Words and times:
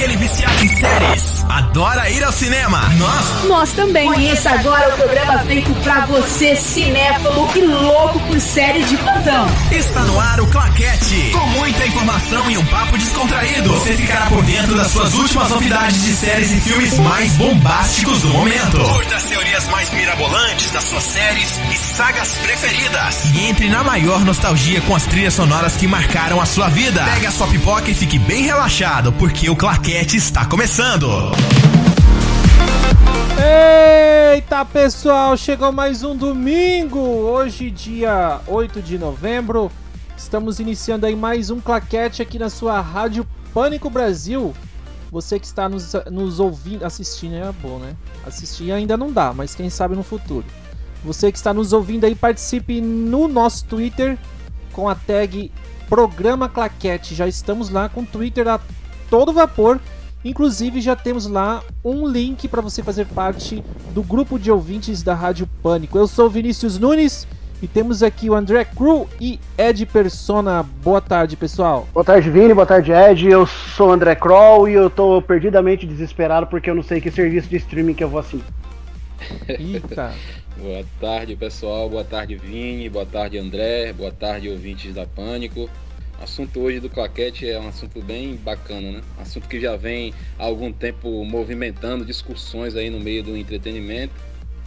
Aquele 0.00 0.16
viciado 0.16 0.64
em 0.64 0.68
séries. 0.68 1.39
Adora 1.50 2.08
ir 2.10 2.22
ao 2.22 2.32
cinema. 2.32 2.80
Nós. 2.96 3.44
Nós 3.44 3.72
também. 3.72 4.06
Conheça 4.06 4.50
agora 4.50 4.94
o 4.94 4.96
programa 4.96 5.38
feito 5.40 5.72
pra 5.82 6.06
você, 6.06 6.54
cinéfilo 6.54 7.50
e 7.56 7.60
louco 7.60 8.20
por 8.20 8.40
séries 8.40 8.88
de 8.88 8.96
plantão. 8.96 9.46
Está 9.72 10.00
no 10.02 10.18
ar 10.18 10.40
o 10.40 10.46
Claquete. 10.46 11.30
Com 11.32 11.46
muita 11.48 11.86
informação 11.86 12.50
e 12.50 12.56
um 12.56 12.64
papo 12.66 12.96
descontraído. 12.96 13.68
Você 13.70 13.94
ficará 13.94 14.26
por 14.26 14.42
dentro 14.44 14.76
das 14.76 14.92
suas 14.92 15.14
últimas 15.14 15.50
novidades 15.50 16.02
de 16.02 16.14
séries 16.14 16.52
e 16.52 16.60
filmes 16.60 16.98
mais 16.98 17.32
bombásticos 17.32 18.22
do 18.22 18.28
momento. 18.28 18.78
Curta 18.78 19.16
as 19.16 19.24
teorias 19.24 19.66
mais 19.68 19.90
mirabolantes 19.90 20.70
das 20.70 20.84
suas 20.84 21.04
séries 21.04 21.58
e 21.72 21.76
sagas 21.76 22.28
preferidas. 22.42 23.24
E 23.34 23.46
entre 23.46 23.68
na 23.68 23.82
maior 23.82 24.20
nostalgia 24.24 24.80
com 24.82 24.94
as 24.94 25.04
trilhas 25.04 25.34
sonoras 25.34 25.76
que 25.76 25.86
marcaram 25.86 26.40
a 26.40 26.46
sua 26.46 26.68
vida. 26.68 27.02
Pega 27.04 27.28
a 27.28 27.32
sua 27.32 27.48
pipoca 27.48 27.90
e 27.90 27.94
fique 27.94 28.18
bem 28.18 28.42
relaxado, 28.42 29.12
porque 29.12 29.50
o 29.50 29.56
Claquete 29.56 30.16
está 30.16 30.44
começando. 30.44 31.39
Eita 34.34 34.64
pessoal, 34.64 35.36
chegou 35.36 35.72
mais 35.72 36.02
um 36.02 36.16
domingo, 36.16 36.98
hoje 36.98 37.70
dia 37.70 38.40
8 38.46 38.82
de 38.82 38.98
novembro. 38.98 39.70
Estamos 40.16 40.60
iniciando 40.60 41.06
aí 41.06 41.16
mais 41.16 41.50
um 41.50 41.60
claquete 41.60 42.20
aqui 42.20 42.38
na 42.38 42.50
sua 42.50 42.80
Rádio 42.80 43.26
Pânico 43.54 43.88
Brasil. 43.88 44.54
Você 45.10 45.40
que 45.40 45.46
está 45.46 45.68
nos, 45.68 45.92
nos 46.10 46.38
ouvindo, 46.38 46.84
assistindo 46.84 47.34
é 47.34 47.52
bom, 47.52 47.78
né? 47.78 47.96
Assistir 48.24 48.70
ainda 48.70 48.96
não 48.96 49.10
dá, 49.12 49.32
mas 49.32 49.54
quem 49.54 49.68
sabe 49.68 49.96
no 49.96 50.02
futuro. 50.02 50.44
Você 51.04 51.32
que 51.32 51.38
está 51.38 51.52
nos 51.52 51.72
ouvindo 51.72 52.04
aí, 52.04 52.14
participe 52.14 52.80
no 52.80 53.26
nosso 53.26 53.64
Twitter 53.64 54.18
com 54.72 54.88
a 54.88 54.94
tag 54.94 55.50
Programa 55.88 56.48
Claquete. 56.48 57.14
Já 57.14 57.26
estamos 57.26 57.70
lá 57.70 57.88
com 57.88 58.02
o 58.02 58.06
Twitter 58.06 58.46
a 58.46 58.60
todo 59.08 59.32
vapor. 59.32 59.80
Inclusive 60.24 60.80
já 60.80 60.94
temos 60.94 61.26
lá 61.26 61.62
um 61.84 62.06
link 62.06 62.46
para 62.46 62.60
você 62.60 62.82
fazer 62.82 63.06
parte 63.06 63.62
do 63.94 64.02
grupo 64.02 64.38
de 64.38 64.50
ouvintes 64.50 65.02
da 65.02 65.14
Rádio 65.14 65.48
Pânico. 65.62 65.96
Eu 65.96 66.06
sou 66.06 66.28
Vinícius 66.28 66.78
Nunes 66.78 67.26
e 67.62 67.66
temos 67.66 68.02
aqui 68.02 68.28
o 68.28 68.34
André 68.34 68.64
Cru 68.64 69.08
e 69.18 69.40
Ed 69.56 69.84
Persona. 69.86 70.62
Boa 70.62 71.00
tarde, 71.00 71.36
pessoal. 71.36 71.88
Boa 71.92 72.04
tarde, 72.04 72.30
Vini. 72.30 72.52
Boa 72.52 72.66
tarde, 72.66 72.92
Ed. 72.92 73.26
Eu 73.28 73.46
sou 73.46 73.88
o 73.88 73.92
André 73.92 74.14
Kroll 74.14 74.68
e 74.68 74.74
eu 74.74 74.90
tô 74.90 75.22
perdidamente 75.22 75.86
desesperado 75.86 76.46
porque 76.46 76.68
eu 76.68 76.74
não 76.74 76.82
sei 76.82 77.00
que 77.00 77.10
serviço 77.10 77.48
de 77.48 77.56
streaming 77.56 77.94
que 77.94 78.04
eu 78.04 78.08
vou 78.08 78.20
assinar. 78.20 78.46
Eita. 79.48 80.12
Boa 80.60 80.84
tarde, 81.00 81.36
pessoal. 81.36 81.88
Boa 81.88 82.04
tarde, 82.04 82.36
Vini. 82.36 82.88
Boa 82.90 83.06
tarde, 83.06 83.38
André. 83.38 83.94
Boa 83.94 84.12
tarde, 84.12 84.50
ouvintes 84.50 84.94
da 84.94 85.06
Pânico. 85.06 85.70
Assunto 86.20 86.60
hoje 86.60 86.80
do 86.80 86.90
Claquete 86.90 87.48
é 87.48 87.58
um 87.58 87.68
assunto 87.68 88.02
bem 88.02 88.36
bacana, 88.36 88.92
né? 88.92 89.00
Assunto 89.18 89.48
que 89.48 89.58
já 89.58 89.74
vem 89.74 90.12
há 90.38 90.44
algum 90.44 90.70
tempo 90.70 91.24
movimentando 91.24 92.04
discussões 92.04 92.76
aí 92.76 92.90
no 92.90 93.00
meio 93.00 93.22
do 93.22 93.34
entretenimento. 93.34 94.12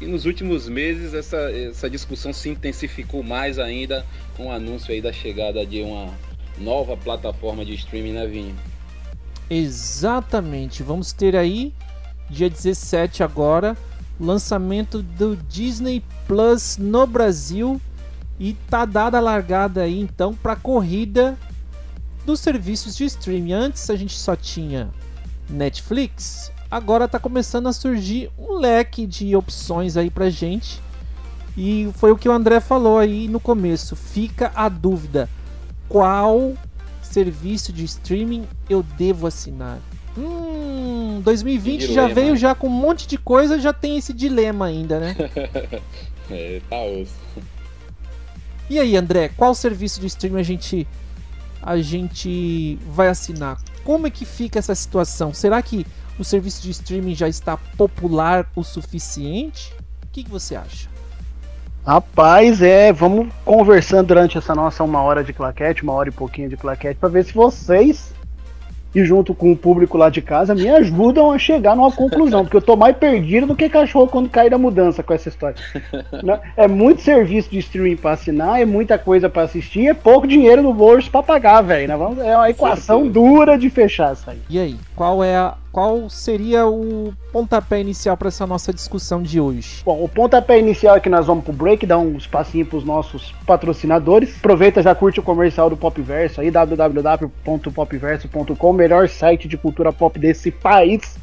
E 0.01 0.07
nos 0.07 0.25
últimos 0.25 0.67
meses 0.67 1.13
essa, 1.13 1.37
essa 1.51 1.87
discussão 1.87 2.33
se 2.33 2.49
intensificou 2.49 3.21
mais 3.21 3.59
ainda 3.59 4.03
com 4.35 4.47
o 4.47 4.51
anúncio 4.51 4.91
aí 4.91 4.99
da 4.99 5.13
chegada 5.13 5.63
de 5.63 5.83
uma 5.83 6.11
nova 6.57 6.97
plataforma 6.97 7.63
de 7.63 7.75
streaming, 7.75 8.13
né, 8.13 8.25
Vini? 8.25 8.55
Exatamente. 9.47 10.81
Vamos 10.81 11.13
ter 11.13 11.35
aí, 11.35 11.71
dia 12.31 12.49
17 12.49 13.21
agora, 13.21 13.77
lançamento 14.19 15.03
do 15.03 15.35
Disney 15.35 16.03
Plus 16.27 16.77
no 16.79 17.05
Brasil 17.05 17.79
e 18.44 18.52
tá 18.69 18.83
dada 18.83 19.19
a 19.19 19.22
largada 19.22 19.83
aí 19.83 19.97
então 19.97 20.33
para 20.33 20.53
corrida 20.53 21.38
dos 22.25 22.41
serviços 22.41 22.94
de 22.94 23.05
streaming. 23.05 23.53
Antes 23.53 23.89
a 23.89 23.95
gente 23.95 24.19
só 24.19 24.35
tinha 24.35 24.89
Netflix, 25.50 26.52
agora 26.69 27.08
tá 27.08 27.17
começando 27.17 27.67
a 27.67 27.73
surgir 27.73 28.30
um 28.38 28.58
leque 28.58 29.08
de 29.08 29.33
opções 29.33 29.95
aí 29.95 30.09
pra 30.09 30.30
gente. 30.30 30.81
E 31.55 31.90
foi 31.95 32.12
o 32.12 32.17
que 32.17 32.28
o 32.28 32.34
André 32.34 32.59
falou 32.59 32.97
aí 32.97 33.29
no 33.29 33.40
começo. 33.40 33.95
Fica 33.95 34.51
a 34.53 34.67
dúvida: 34.67 35.29
qual 35.88 36.51
serviço 37.01 37.72
de 37.72 37.85
streaming 37.85 38.46
eu 38.69 38.84
devo 38.84 39.25
assinar? 39.25 39.79
Hum, 40.17 41.22
2020 41.23 41.79
dilema, 41.79 41.94
já 42.09 42.13
veio 42.13 42.35
já 42.35 42.53
com 42.53 42.67
um 42.67 42.72
monte 42.72 43.07
de 43.07 43.17
coisa, 43.17 43.57
já 43.57 43.72
tem 43.72 43.97
esse 43.97 44.12
dilema 44.12 44.66
ainda, 44.66 45.00
né? 45.00 45.16
é, 46.29 46.62
tá 46.69 46.84
osso. 46.84 47.16
E 48.69 48.79
aí, 48.79 48.96
André, 48.96 49.29
qual 49.29 49.53
serviço 49.53 50.00
de 50.00 50.07
streaming 50.07 50.40
a 50.40 50.44
gente 50.44 50.88
a 51.62 51.78
gente 51.78 52.78
vai 52.88 53.07
assinar? 53.07 53.57
Como 53.84 54.06
é 54.06 54.09
que 54.09 54.25
fica 54.25 54.59
essa 54.59 54.75
situação? 54.75 55.34
Será 55.34 55.62
que 55.62 55.85
o 56.19 56.24
serviço 56.24 56.62
de 56.62 56.72
streaming 56.72 57.16
já 57.16 57.28
está 57.28 57.57
popular 57.78 58.46
o 58.56 58.63
suficiente? 58.63 59.73
O 60.03 60.07
que, 60.12 60.23
que 60.23 60.29
você 60.29 60.56
acha? 60.56 60.90
Rapaz, 61.85 62.62
é, 62.62 62.94
vamos 62.94 63.28
conversando 63.44 64.07
durante 64.07 64.38
essa 64.38 64.56
nossa 64.56 64.84
uma 64.84 65.02
hora 65.02 65.23
de 65.23 65.34
claquete, 65.34 65.84
uma 65.84 65.94
hora 65.94 66.09
e 66.09 66.13
pouquinho 66.13 66.47
de 66.47 66.56
claquete, 66.56 66.97
pra 66.97 67.09
ver 67.09 67.25
se 67.25 67.34
vocês, 67.34 68.12
e 68.93 69.03
junto 69.03 69.33
com 69.33 69.51
o 69.51 69.57
público 69.57 69.97
lá 69.97 70.09
de 70.09 70.21
casa, 70.21 70.53
me 70.53 70.69
ajudam 70.69 71.31
a 71.31 71.37
chegar 71.37 71.75
numa 71.75 71.91
conclusão, 71.91 72.43
porque 72.43 72.57
eu 72.57 72.61
tô 72.61 72.75
mais 72.75 72.95
perdido 72.95 73.47
do 73.47 73.55
que 73.55 73.69
cachorro 73.69 74.07
quando 74.07 74.29
cai 74.29 74.49
da 74.49 74.57
mudança 74.57 75.01
com 75.01 75.13
essa 75.13 75.29
história. 75.29 75.55
Né? 76.23 76.39
É 76.55 76.67
muito 76.67 77.01
serviço 77.01 77.49
de 77.49 77.59
streaming 77.59 77.95
pra 77.95 78.11
assinar, 78.11 78.61
é 78.61 78.65
muita 78.65 78.97
coisa 78.97 79.29
pra 79.29 79.43
assistir, 79.43 79.87
é 79.87 79.93
pouco 79.93 80.27
dinheiro 80.27 80.61
no 80.61 80.73
bolso 80.73 81.09
pra 81.09 81.23
pagar, 81.23 81.61
velho. 81.61 81.87
né? 81.87 81.93
É 82.25 82.35
uma 82.35 82.49
equação 82.49 83.07
dura 83.07 83.57
de 83.57 83.69
fechar 83.69 84.13
isso 84.13 84.29
aí. 84.29 84.39
E 84.49 84.59
aí, 84.59 84.75
qual 84.95 85.23
é 85.23 85.35
a, 85.35 85.55
qual 85.73 86.07
seria 86.07 86.66
o 86.67 87.11
pontapé 87.31 87.81
inicial 87.81 88.16
para 88.16 88.28
essa 88.28 88.45
nossa 88.45 88.72
discussão 88.72 89.23
de 89.23 89.41
hoje? 89.41 89.81
Bom, 89.84 90.03
o 90.03 90.07
pontapé 90.07 90.59
inicial 90.59 90.95
é 90.95 91.00
que 91.00 91.09
nós 91.09 91.25
vamos 91.25 91.44
pro 91.44 91.51
break, 91.51 91.88
dar 91.88 91.97
um 91.97 92.16
espacinho 92.16 92.63
pros 92.63 92.84
nossos 92.84 93.34
patrocinadores. 93.47 94.38
Aproveita, 94.38 94.84
já 94.84 94.94
curte 94.94 95.19
o 95.19 95.23
comercial 95.23 95.72
do 95.72 95.75
Popverso 95.75 96.41
aí, 96.41 96.51
www.popverso.com, 96.51 98.73
melhor 98.73 99.09
site 99.09 99.47
de 99.47 99.57
cultura 99.57 99.91
pop 99.91 100.19
desse 100.19 100.51
país. 100.51 101.17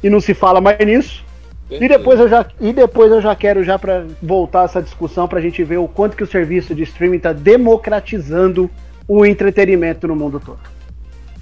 E 0.00 0.08
não 0.08 0.20
se 0.20 0.34
fala 0.34 0.60
mais 0.60 0.78
nisso. 0.78 1.24
E 1.68 1.88
depois 1.88 2.20
eu 2.20 2.28
já, 2.28 2.46
e 2.60 2.72
depois 2.72 3.10
eu 3.10 3.20
já 3.20 3.34
quero 3.34 3.64
já 3.64 3.76
para 3.76 4.06
voltar 4.22 4.66
essa 4.66 4.80
discussão 4.80 5.26
pra 5.26 5.40
gente 5.40 5.64
ver 5.64 5.78
o 5.78 5.88
quanto 5.88 6.16
que 6.16 6.22
o 6.22 6.28
serviço 6.28 6.76
de 6.76 6.84
streaming 6.84 7.18
tá 7.18 7.32
democratizando 7.32 8.70
o 9.08 9.26
entretenimento 9.26 10.06
no 10.06 10.14
mundo 10.14 10.38
todo. 10.38 10.60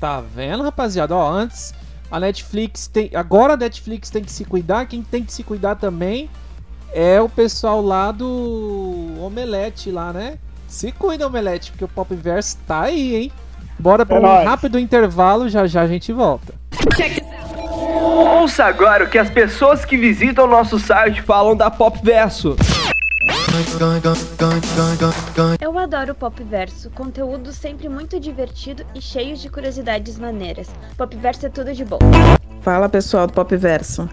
Tá 0.01 0.23
vendo, 0.35 0.63
rapaziada? 0.63 1.15
Ó, 1.15 1.31
antes 1.31 1.75
a 2.13 2.21
Netflix 2.21 2.87
tem. 2.87 3.11
Agora 3.15 3.55
a 3.55 3.57
Netflix 3.57 4.11
tem 4.11 4.23
que 4.23 4.31
se 4.31 4.45
cuidar. 4.45 4.85
Quem 4.87 5.03
tem 5.03 5.25
que 5.25 5.33
se 5.33 5.43
cuidar 5.43 5.77
também 5.77 6.29
é 6.93 7.19
o 7.21 7.29
pessoal 7.29 7.81
lá 7.81 8.13
do 8.13 9.15
Omelete 9.19 9.91
lá, 9.91 10.13
né? 10.13 10.39
Se 10.69 10.93
cuida, 10.93 11.27
Omelete, 11.27 11.71
porque 11.73 11.85
o 11.85 11.89
Popverse 11.89 12.57
tá 12.67 12.83
aí, 12.83 13.17
hein? 13.17 13.33
Bora 13.79 14.05
pra 14.05 14.17
É 14.17 14.19
um 14.19 14.23
nóis. 14.23 14.45
rápido 14.47 14.79
intervalo, 14.79 15.49
já 15.49 15.67
já 15.67 15.81
a 15.83 15.87
gente 15.89 16.13
volta. 16.13 16.55
Ouça 18.41 18.65
agora 18.65 19.05
o 19.05 19.09
que 19.09 19.17
as 19.19 19.31
pessoas 19.31 19.85
que 19.85 19.97
visitam 19.97 20.47
nosso 20.47 20.79
site 20.79 21.23
falam 21.23 21.57
da 21.57 21.71
Popverso. 21.71 22.57
Eu 25.61 25.79
adoro 25.79 26.13
o 26.13 26.15
Popverso, 26.15 26.89
conteúdo 26.89 27.53
sempre 27.53 27.87
muito 27.87 28.19
divertido 28.19 28.83
e 28.95 29.01
cheio 29.01 29.37
de 29.37 29.51
curiosidades 29.51 30.19
maneiras. 30.19 30.71
Popverso 30.97 31.45
é 31.45 31.49
tudo 31.51 31.75
de 31.75 31.85
bom. 31.85 31.99
Fala 32.63 32.89
pessoal 32.89 33.27
do 33.27 33.35
Popverso. 33.35 34.09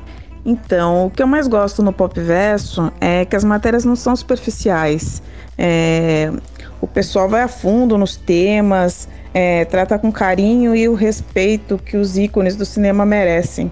Então, 0.45 1.05
o 1.05 1.09
que 1.09 1.23
eu 1.23 1.27
mais 1.27 1.47
gosto 1.47 1.81
no 1.81 1.93
Popverso 1.93 2.91
é 2.99 3.23
que 3.23 3.33
as 3.33 3.45
matérias 3.45 3.85
não 3.85 3.95
são 3.95 4.13
superficiais. 4.13 5.23
É, 5.57 6.33
o 6.81 6.87
pessoal 6.87 7.29
vai 7.29 7.43
a 7.43 7.47
fundo 7.47 7.97
nos 7.97 8.17
temas, 8.17 9.07
é, 9.33 9.63
trata 9.63 9.97
com 9.97 10.11
carinho 10.11 10.75
e 10.75 10.89
o 10.89 10.95
respeito 10.95 11.77
que 11.77 11.95
os 11.95 12.17
ícones 12.17 12.57
do 12.57 12.65
cinema 12.65 13.05
merecem. 13.05 13.71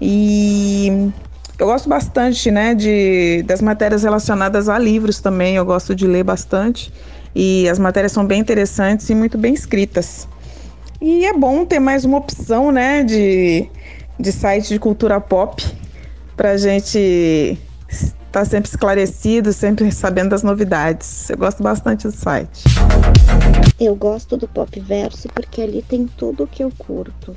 E 0.00 1.12
eu 1.58 1.66
gosto 1.66 1.88
bastante, 1.88 2.50
né, 2.50 2.74
de, 2.74 3.42
das 3.42 3.60
matérias 3.60 4.04
relacionadas 4.04 4.68
a 4.68 4.78
livros 4.78 5.20
também. 5.20 5.56
Eu 5.56 5.64
gosto 5.64 5.94
de 5.94 6.06
ler 6.06 6.22
bastante. 6.22 6.92
E 7.34 7.68
as 7.68 7.78
matérias 7.78 8.12
são 8.12 8.24
bem 8.24 8.40
interessantes 8.40 9.10
e 9.10 9.14
muito 9.14 9.36
bem 9.36 9.54
escritas. 9.54 10.28
E 11.00 11.24
é 11.26 11.32
bom 11.32 11.64
ter 11.64 11.80
mais 11.80 12.04
uma 12.04 12.18
opção, 12.18 12.70
né, 12.70 13.02
de, 13.02 13.68
de 14.18 14.32
site 14.32 14.68
de 14.68 14.78
cultura 14.78 15.20
pop 15.20 15.64
pra 16.36 16.56
gente 16.56 17.58
estar 17.88 18.44
sempre 18.44 18.70
esclarecido, 18.70 19.52
sempre 19.52 19.90
sabendo 19.90 20.30
das 20.30 20.44
novidades. 20.44 21.28
Eu 21.30 21.38
gosto 21.38 21.62
bastante 21.62 22.06
do 22.06 22.12
site. 22.12 22.64
Eu 23.80 23.96
gosto 23.96 24.36
do 24.36 24.46
Popverso 24.46 25.28
porque 25.34 25.62
ali 25.62 25.82
tem 25.82 26.06
tudo 26.06 26.44
o 26.44 26.46
que 26.46 26.62
eu 26.62 26.72
curto. 26.78 27.36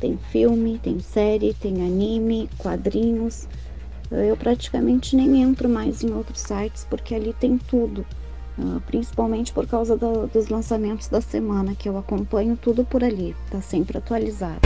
Tem 0.00 0.18
filme, 0.30 0.78
tem 0.82 1.00
série, 1.00 1.54
tem 1.54 1.86
anime, 1.86 2.48
quadrinhos. 2.58 3.46
Eu 4.10 4.36
praticamente 4.36 5.16
nem 5.16 5.42
entro 5.42 5.68
mais 5.68 6.02
em 6.02 6.12
outros 6.12 6.40
sites 6.40 6.86
porque 6.88 7.14
ali 7.14 7.34
tem 7.38 7.56
tudo. 7.56 8.04
uh, 8.58 8.80
principalmente 8.86 9.52
por 9.52 9.66
causa 9.66 9.96
do, 9.96 10.26
dos 10.26 10.48
lançamentos 10.48 11.08
da 11.08 11.20
semana, 11.20 11.74
que 11.74 11.88
eu 11.88 11.96
acompanho 11.96 12.56
tudo 12.56 12.84
por 12.84 13.02
ali, 13.02 13.34
tá 13.50 13.60
sempre 13.60 13.98
atualizado. 13.98 14.60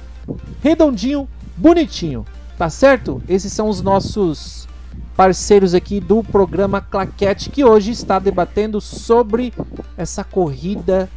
redondinho, 0.61 1.27
bonitinho. 1.55 2.25
Tá 2.57 2.69
certo? 2.69 3.21
Esses 3.27 3.51
são 3.51 3.69
os 3.69 3.81
nossos 3.81 4.67
parceiros 5.15 5.73
aqui 5.73 5.99
do 5.99 6.23
programa 6.23 6.81
Claquete, 6.81 7.49
que 7.49 7.63
hoje 7.63 7.91
está 7.91 8.19
debatendo 8.19 8.79
sobre 8.79 9.53
essa 9.97 10.23
corrida 10.23 11.09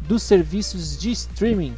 dos 0.00 0.22
serviços 0.22 0.98
de 0.98 1.10
streaming. 1.10 1.74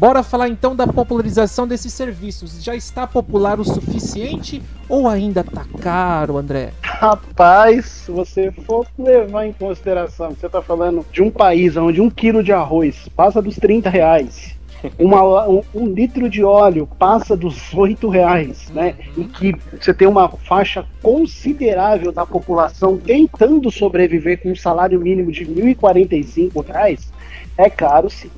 Bora 0.00 0.22
falar 0.22 0.48
então 0.48 0.74
da 0.74 0.86
popularização 0.86 1.68
desses 1.68 1.92
serviços. 1.92 2.64
Já 2.64 2.74
está 2.74 3.06
popular 3.06 3.60
o 3.60 3.64
suficiente 3.66 4.62
ou 4.88 5.06
ainda 5.06 5.44
tá 5.44 5.62
caro, 5.78 6.38
André? 6.38 6.72
Rapaz, 6.80 7.84
se 7.84 8.10
você 8.10 8.50
for 8.50 8.86
levar 8.98 9.44
em 9.44 9.52
consideração 9.52 10.32
que 10.32 10.40
você 10.40 10.46
está 10.46 10.62
falando 10.62 11.04
de 11.12 11.20
um 11.20 11.30
país 11.30 11.76
onde 11.76 12.00
um 12.00 12.08
quilo 12.08 12.42
de 12.42 12.50
arroz 12.50 13.10
passa 13.14 13.42
dos 13.42 13.56
30 13.56 13.90
reais, 13.90 14.56
uma, 14.98 15.46
um, 15.46 15.62
um, 15.74 15.86
litro 15.88 16.30
de 16.30 16.42
óleo 16.42 16.88
passa 16.98 17.36
dos 17.36 17.74
8 17.74 18.08
reais, 18.08 18.70
né? 18.70 18.96
E 19.18 19.24
que 19.24 19.54
você 19.78 19.92
tem 19.92 20.08
uma 20.08 20.30
faixa 20.30 20.82
considerável 21.02 22.10
da 22.10 22.24
população 22.24 22.96
tentando 22.96 23.70
sobreviver 23.70 24.40
com 24.40 24.52
um 24.52 24.56
salário 24.56 24.98
mínimo 24.98 25.30
de 25.30 25.44
1.045 25.44 26.64
reais, 26.64 27.12
é 27.58 27.68
caro 27.68 28.08
sim, 28.08 28.30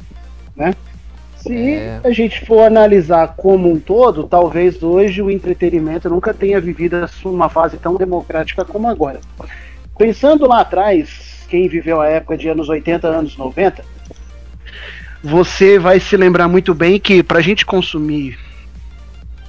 né? 0.57 0.75
Se 1.43 1.75
é... 1.75 2.01
a 2.05 2.11
gente 2.11 2.47
for 2.47 2.61
analisar 2.61 3.35
como 3.37 3.71
um 3.71 3.79
todo, 3.79 4.25
talvez 4.25 4.83
hoje 4.83 5.21
o 5.21 5.31
entretenimento 5.31 6.09
nunca 6.09 6.33
tenha 6.33 6.61
vivido 6.61 7.05
uma 7.25 7.49
fase 7.49 7.77
tão 7.79 7.97
democrática 7.97 8.65
como 8.65 8.89
agora. 8.89 9.21
Pensando 9.99 10.47
lá 10.47 10.61
atrás, 10.61 11.45
quem 11.49 11.69
viveu 11.69 12.01
a 12.01 12.09
época 12.09 12.37
de 12.37 12.49
anos 12.49 12.69
80, 12.69 13.09
anos 13.09 13.37
90, 13.37 13.85
você 15.23 15.79
vai 15.79 15.99
se 15.99 16.17
lembrar 16.17 16.49
muito 16.49 16.73
bem 16.75 16.99
que 16.99 17.23
para 17.23 17.39
a 17.39 17.43
gente 17.43 17.67
consumir 17.67 18.39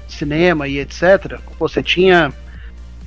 cinema 0.07 0.67
e 0.67 0.79
etc., 0.79 1.39
você 1.59 1.81
tinha 1.81 2.33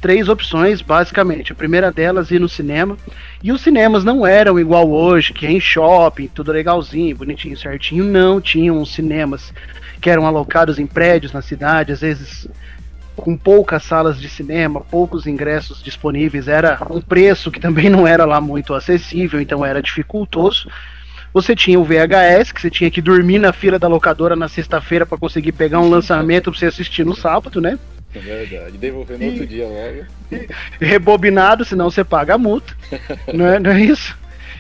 três 0.00 0.28
opções, 0.28 0.80
basicamente. 0.80 1.52
A 1.52 1.54
primeira 1.54 1.90
delas, 1.90 2.30
ir 2.30 2.40
no 2.40 2.48
cinema. 2.48 2.96
E 3.42 3.52
os 3.52 3.60
cinemas 3.60 4.04
não 4.04 4.26
eram 4.26 4.58
igual 4.58 4.90
hoje, 4.90 5.32
que 5.32 5.46
é 5.46 5.50
em 5.50 5.60
shopping, 5.60 6.28
tudo 6.28 6.52
legalzinho, 6.52 7.16
bonitinho, 7.16 7.56
certinho. 7.56 8.04
Não, 8.04 8.40
tinham 8.40 8.84
cinemas 8.84 9.52
que 10.00 10.10
eram 10.10 10.26
alocados 10.26 10.78
em 10.78 10.86
prédios 10.86 11.32
na 11.32 11.42
cidade, 11.42 11.92
às 11.92 12.00
vezes 12.00 12.48
com 13.16 13.36
poucas 13.36 13.82
salas 13.82 14.20
de 14.20 14.28
cinema, 14.28 14.82
poucos 14.82 15.26
ingressos 15.26 15.82
disponíveis, 15.82 16.48
era 16.48 16.78
um 16.90 17.00
preço 17.00 17.50
que 17.50 17.58
também 17.58 17.88
não 17.88 18.06
era 18.06 18.26
lá 18.26 18.40
muito 18.40 18.74
acessível, 18.74 19.40
então 19.40 19.64
era 19.64 19.82
dificultoso. 19.82 20.68
Você 21.32 21.56
tinha 21.56 21.80
o 21.80 21.84
VHS, 21.84 22.52
que 22.52 22.60
você 22.60 22.70
tinha 22.70 22.90
que 22.90 23.02
dormir 23.02 23.38
na 23.38 23.52
fila 23.52 23.78
da 23.78 23.88
locadora 23.88 24.36
na 24.36 24.48
sexta-feira 24.48 25.04
para 25.04 25.18
conseguir 25.18 25.52
pegar 25.52 25.80
um 25.80 25.88
lançamento 25.88 26.50
para 26.50 26.58
você 26.58 26.66
assistir 26.66 27.04
no 27.04 27.16
sábado, 27.16 27.60
né? 27.60 27.78
É 28.16 28.18
verdade. 28.18 28.78
Devolver 28.78 29.18
no 29.18 29.24
e, 29.24 29.28
outro 29.28 29.46
dia 29.46 29.66
logo. 29.66 30.46
rebobinado, 30.80 31.64
senão 31.64 31.90
você 31.90 32.02
paga 32.02 32.34
a 32.34 32.38
multa. 32.38 32.74
não, 33.32 33.46
é, 33.46 33.58
não 33.58 33.70
é 33.70 33.80
isso? 33.80 34.16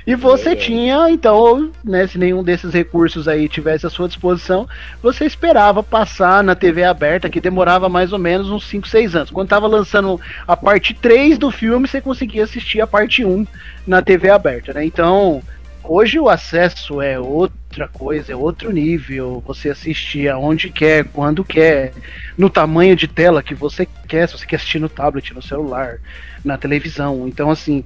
E 0.06 0.12
é 0.12 0.16
você 0.16 0.50
é 0.50 0.56
tinha, 0.56 1.10
então, 1.10 1.72
né, 1.82 2.06
se 2.06 2.18
nenhum 2.18 2.44
desses 2.44 2.72
recursos 2.72 3.26
aí 3.26 3.48
tivesse 3.48 3.86
à 3.86 3.90
sua 3.90 4.06
disposição, 4.06 4.68
você 5.02 5.24
esperava 5.24 5.82
passar 5.82 6.44
na 6.44 6.54
TV 6.54 6.84
aberta, 6.84 7.30
que 7.30 7.40
demorava 7.40 7.88
mais 7.88 8.12
ou 8.12 8.18
menos 8.18 8.48
uns 8.48 8.68
5, 8.68 8.86
6 8.86 9.16
anos. 9.16 9.30
Quando 9.30 9.48
tava 9.48 9.66
lançando 9.66 10.20
a 10.46 10.56
parte 10.56 10.94
3 10.94 11.38
do 11.38 11.50
filme, 11.50 11.88
você 11.88 12.00
conseguia 12.00 12.44
assistir 12.44 12.80
a 12.80 12.86
parte 12.86 13.24
1 13.24 13.46
na 13.86 14.00
TV 14.00 14.30
aberta, 14.30 14.72
né? 14.74 14.84
Então, 14.84 15.42
Hoje 15.88 16.18
o 16.18 16.28
acesso 16.28 17.00
é 17.00 17.18
outra 17.18 17.86
coisa, 17.86 18.32
é 18.32 18.36
outro 18.36 18.72
nível. 18.72 19.42
Você 19.46 19.70
assiste 19.70 20.28
aonde 20.28 20.68
quer, 20.68 21.04
quando 21.04 21.44
quer, 21.44 21.92
no 22.36 22.50
tamanho 22.50 22.96
de 22.96 23.06
tela 23.06 23.40
que 23.40 23.54
você 23.54 23.86
quer, 24.08 24.26
se 24.26 24.36
você 24.36 24.44
quer 24.44 24.56
assistir 24.56 24.80
no 24.80 24.88
tablet, 24.88 25.32
no 25.32 25.40
celular, 25.40 25.98
na 26.44 26.58
televisão. 26.58 27.28
Então, 27.28 27.52
assim, 27.52 27.84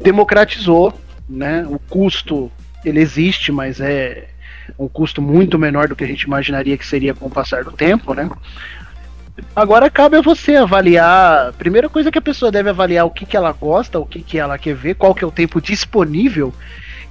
democratizou, 0.00 0.98
né? 1.28 1.64
O 1.68 1.78
custo, 1.78 2.50
ele 2.84 3.00
existe, 3.00 3.52
mas 3.52 3.80
é 3.80 4.26
um 4.76 4.88
custo 4.88 5.22
muito 5.22 5.58
menor 5.60 5.86
do 5.86 5.94
que 5.94 6.02
a 6.02 6.08
gente 6.08 6.22
imaginaria 6.22 6.76
que 6.76 6.86
seria 6.86 7.14
com 7.14 7.26
o 7.26 7.30
passar 7.30 7.62
do 7.62 7.70
tempo, 7.70 8.14
né? 8.14 8.28
Agora 9.54 9.88
cabe 9.88 10.16
a 10.16 10.20
você 10.20 10.56
avaliar. 10.56 11.52
Primeira 11.52 11.88
coisa 11.88 12.10
que 12.10 12.18
a 12.18 12.22
pessoa 12.22 12.50
deve 12.50 12.70
avaliar 12.70 13.06
o 13.06 13.10
que, 13.10 13.24
que 13.24 13.36
ela 13.36 13.52
gosta, 13.52 14.00
o 14.00 14.04
que, 14.04 14.22
que 14.22 14.38
ela 14.38 14.58
quer 14.58 14.74
ver, 14.74 14.96
qual 14.96 15.14
que 15.14 15.22
é 15.22 15.26
o 15.26 15.30
tempo 15.30 15.60
disponível 15.60 16.52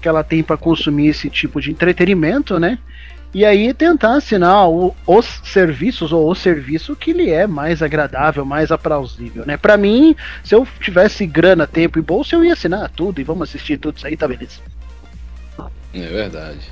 que 0.08 0.10
ela 0.10 0.24
tem 0.24 0.42
para 0.42 0.56
consumir 0.56 1.08
esse 1.08 1.30
tipo 1.30 1.60
de 1.60 1.70
entretenimento, 1.70 2.58
né? 2.58 2.80
E 3.34 3.44
aí 3.44 3.74
tentar 3.74 4.16
assinar 4.16 4.70
o, 4.70 4.96
os 5.06 5.42
serviços 5.44 6.14
ou 6.14 6.32
o 6.32 6.34
serviço 6.34 6.96
que 6.96 7.12
lhe 7.12 7.30
é 7.30 7.46
mais 7.46 7.84
agradável, 7.84 8.46
mais 8.46 8.72
aplausível, 8.72 9.46
né? 9.46 9.58
Para 9.58 9.76
mim, 9.76 10.16
se 10.46 10.56
eu 10.56 10.66
tivesse 10.80 11.26
grana, 11.26 11.68
tempo 11.68 12.00
e 12.00 12.02
bolsa, 12.02 12.36
eu 12.38 12.46
ia 12.46 12.54
assinar 12.54 12.90
tudo 12.90 13.20
e 13.20 13.24
vamos 13.26 13.50
assistir 13.50 13.78
tudo 13.78 13.98
isso 13.98 14.08
aí, 14.08 14.16
tá 14.16 14.30
beleza? 14.30 14.62
É 15.94 16.08
verdade. 16.08 16.72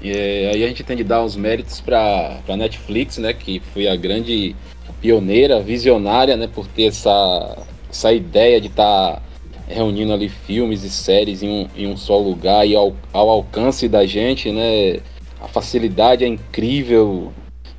E 0.00 0.12
é, 0.12 0.52
aí 0.54 0.64
a 0.64 0.68
gente 0.68 0.84
tem 0.84 0.96
de 0.96 1.02
dar 1.02 1.24
os 1.24 1.34
méritos 1.34 1.80
para 1.80 2.38
Netflix, 2.56 3.18
né? 3.18 3.32
Que 3.32 3.60
foi 3.72 3.88
a 3.88 3.96
grande 3.96 4.54
pioneira, 5.00 5.60
visionária, 5.60 6.36
né? 6.36 6.46
Por 6.46 6.68
ter 6.68 6.84
essa, 6.84 7.58
essa 7.90 8.12
ideia 8.12 8.60
de 8.60 8.68
estar 8.68 9.16
tá 9.16 9.22
reunindo 9.68 10.12
ali 10.12 10.28
filmes 10.28 10.82
e 10.84 10.90
séries 10.90 11.42
em 11.42 11.48
um, 11.48 11.68
em 11.76 11.86
um 11.86 11.96
só 11.96 12.18
lugar 12.18 12.66
e 12.66 12.74
ao, 12.74 12.94
ao 13.12 13.30
alcance 13.30 13.88
da 13.88 14.06
gente, 14.06 14.50
né? 14.50 15.00
A 15.40 15.48
facilidade 15.48 16.24
é 16.24 16.28
incrível, 16.28 17.32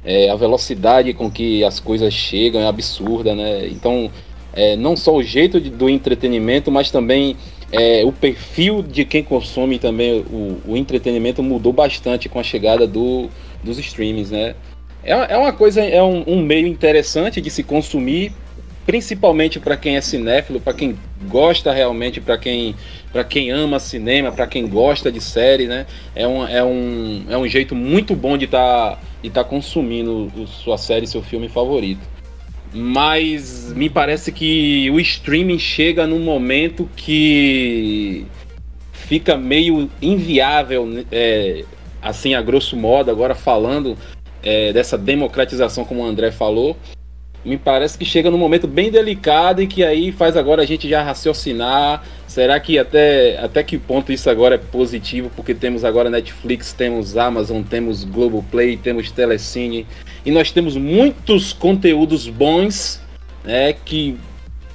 é, 0.04 0.30
a 0.30 0.36
velocidade 0.36 1.14
com 1.14 1.32
que 1.32 1.64
as 1.64 1.80
coisas 1.80 2.14
chegam 2.14 2.62
é 2.62 2.68
absurda, 2.68 3.34
né? 3.34 3.68
Então, 3.68 4.12
é, 4.54 4.76
não 4.76 4.96
só 4.96 5.16
o 5.16 5.24
jeito 5.24 5.60
de, 5.60 5.70
do 5.70 5.90
entretenimento, 5.90 6.72
mas 6.72 6.92
também 6.92 7.36
é, 7.72 8.04
o 8.06 8.12
perfil 8.12 8.84
de 8.84 9.04
quem 9.04 9.24
consome 9.24 9.80
também 9.80 10.20
o, 10.30 10.60
o, 10.68 10.78
entretenimento 10.78 11.42
mudou 11.42 11.74
bastante 11.74 12.30
com 12.30 12.40
a 12.40 12.44
chegada 12.44 12.86
do, 12.86 13.30
dos 13.64 13.80
streamings, 13.80 14.30
né? 14.30 14.56
É, 15.04 15.34
é 15.34 15.38
uma 15.38 15.52
coisa, 15.52 15.82
é 15.82 16.02
um, 16.04 16.24
um 16.28 16.42
meio 16.42 16.68
interessante 16.68 17.42
de 17.42 17.50
se 17.50 17.64
consumir, 17.64 18.32
principalmente 18.86 19.60
para 19.60 19.78
quem 19.78 19.96
é 19.96 20.02
cinéfilo, 20.02 20.60
para 20.60 20.74
quem 20.74 20.98
gosta 21.28 21.72
realmente, 21.72 22.20
para 22.20 22.38
quem, 22.38 22.76
quem 23.30 23.52
ama 23.52 23.80
cinema, 23.80 24.32
para 24.32 24.48
quem 24.48 24.68
gosta 24.68 25.12
de 25.12 25.22
série, 25.22 25.68
né? 25.68 25.86
É 26.16 26.28
um, 26.28 26.48
é 26.48 26.64
um, 26.64 27.26
é 27.30 27.38
um 27.38 27.48
jeito 27.48 27.76
muito 27.76 28.16
bom 28.16 28.38
de 28.38 28.46
estar 28.46 28.96
tá, 28.96 29.00
de 29.22 29.30
tá 29.30 29.44
consumindo 29.44 30.32
sua 30.48 30.78
série, 30.78 31.08
seu 31.08 31.22
filme 31.22 31.48
favorito 31.48 32.14
mas 32.74 33.72
me 33.74 33.88
parece 33.88 34.32
que 34.32 34.90
o 34.90 35.00
streaming 35.00 35.60
chega 35.60 36.08
num 36.08 36.20
momento 36.20 36.90
que 36.96 38.26
fica 38.92 39.38
meio 39.38 39.90
inviável, 40.02 41.06
é, 41.12 41.66
assim 42.02 42.34
a 42.34 42.42
grosso 42.42 42.76
modo, 42.76 43.12
agora 43.12 43.36
falando 43.36 43.96
é, 44.42 44.74
dessa 44.74 44.98
democratização, 44.98 45.86
como 45.86 46.02
o 46.02 46.06
André 46.06 46.32
falou, 46.32 46.76
me 47.46 47.58
parece 47.58 47.98
que 47.98 48.06
chega 48.06 48.32
num 48.32 48.38
momento 48.38 48.68
bem 48.68 48.90
delicado 48.90 49.62
e 49.62 49.68
que 49.68 49.84
aí 49.84 50.12
faz 50.12 50.38
agora 50.38 50.62
a 50.62 50.66
gente 50.66 50.88
já 50.88 51.04
raciocinar. 51.04 52.04
Será 52.26 52.60
que 52.60 52.80
até, 52.80 53.38
até 53.38 53.62
que 53.64 53.78
ponto 53.78 54.12
isso 54.12 54.30
agora 54.30 54.56
é 54.56 54.58
positivo? 54.58 55.30
Porque 55.36 55.54
temos 55.54 55.84
agora 55.84 56.10
Netflix, 56.10 56.72
temos 56.74 57.18
Amazon, 57.18 57.62
temos 57.62 58.04
Globoplay, 58.04 58.78
temos 58.78 59.12
Telecine 59.12 59.86
e 60.26 60.32
nós 60.32 60.52
temos 60.52 60.78
muitos 60.78 61.52
conteúdos 61.52 62.28
bons 62.30 63.02
né, 63.44 63.74
que, 63.74 64.18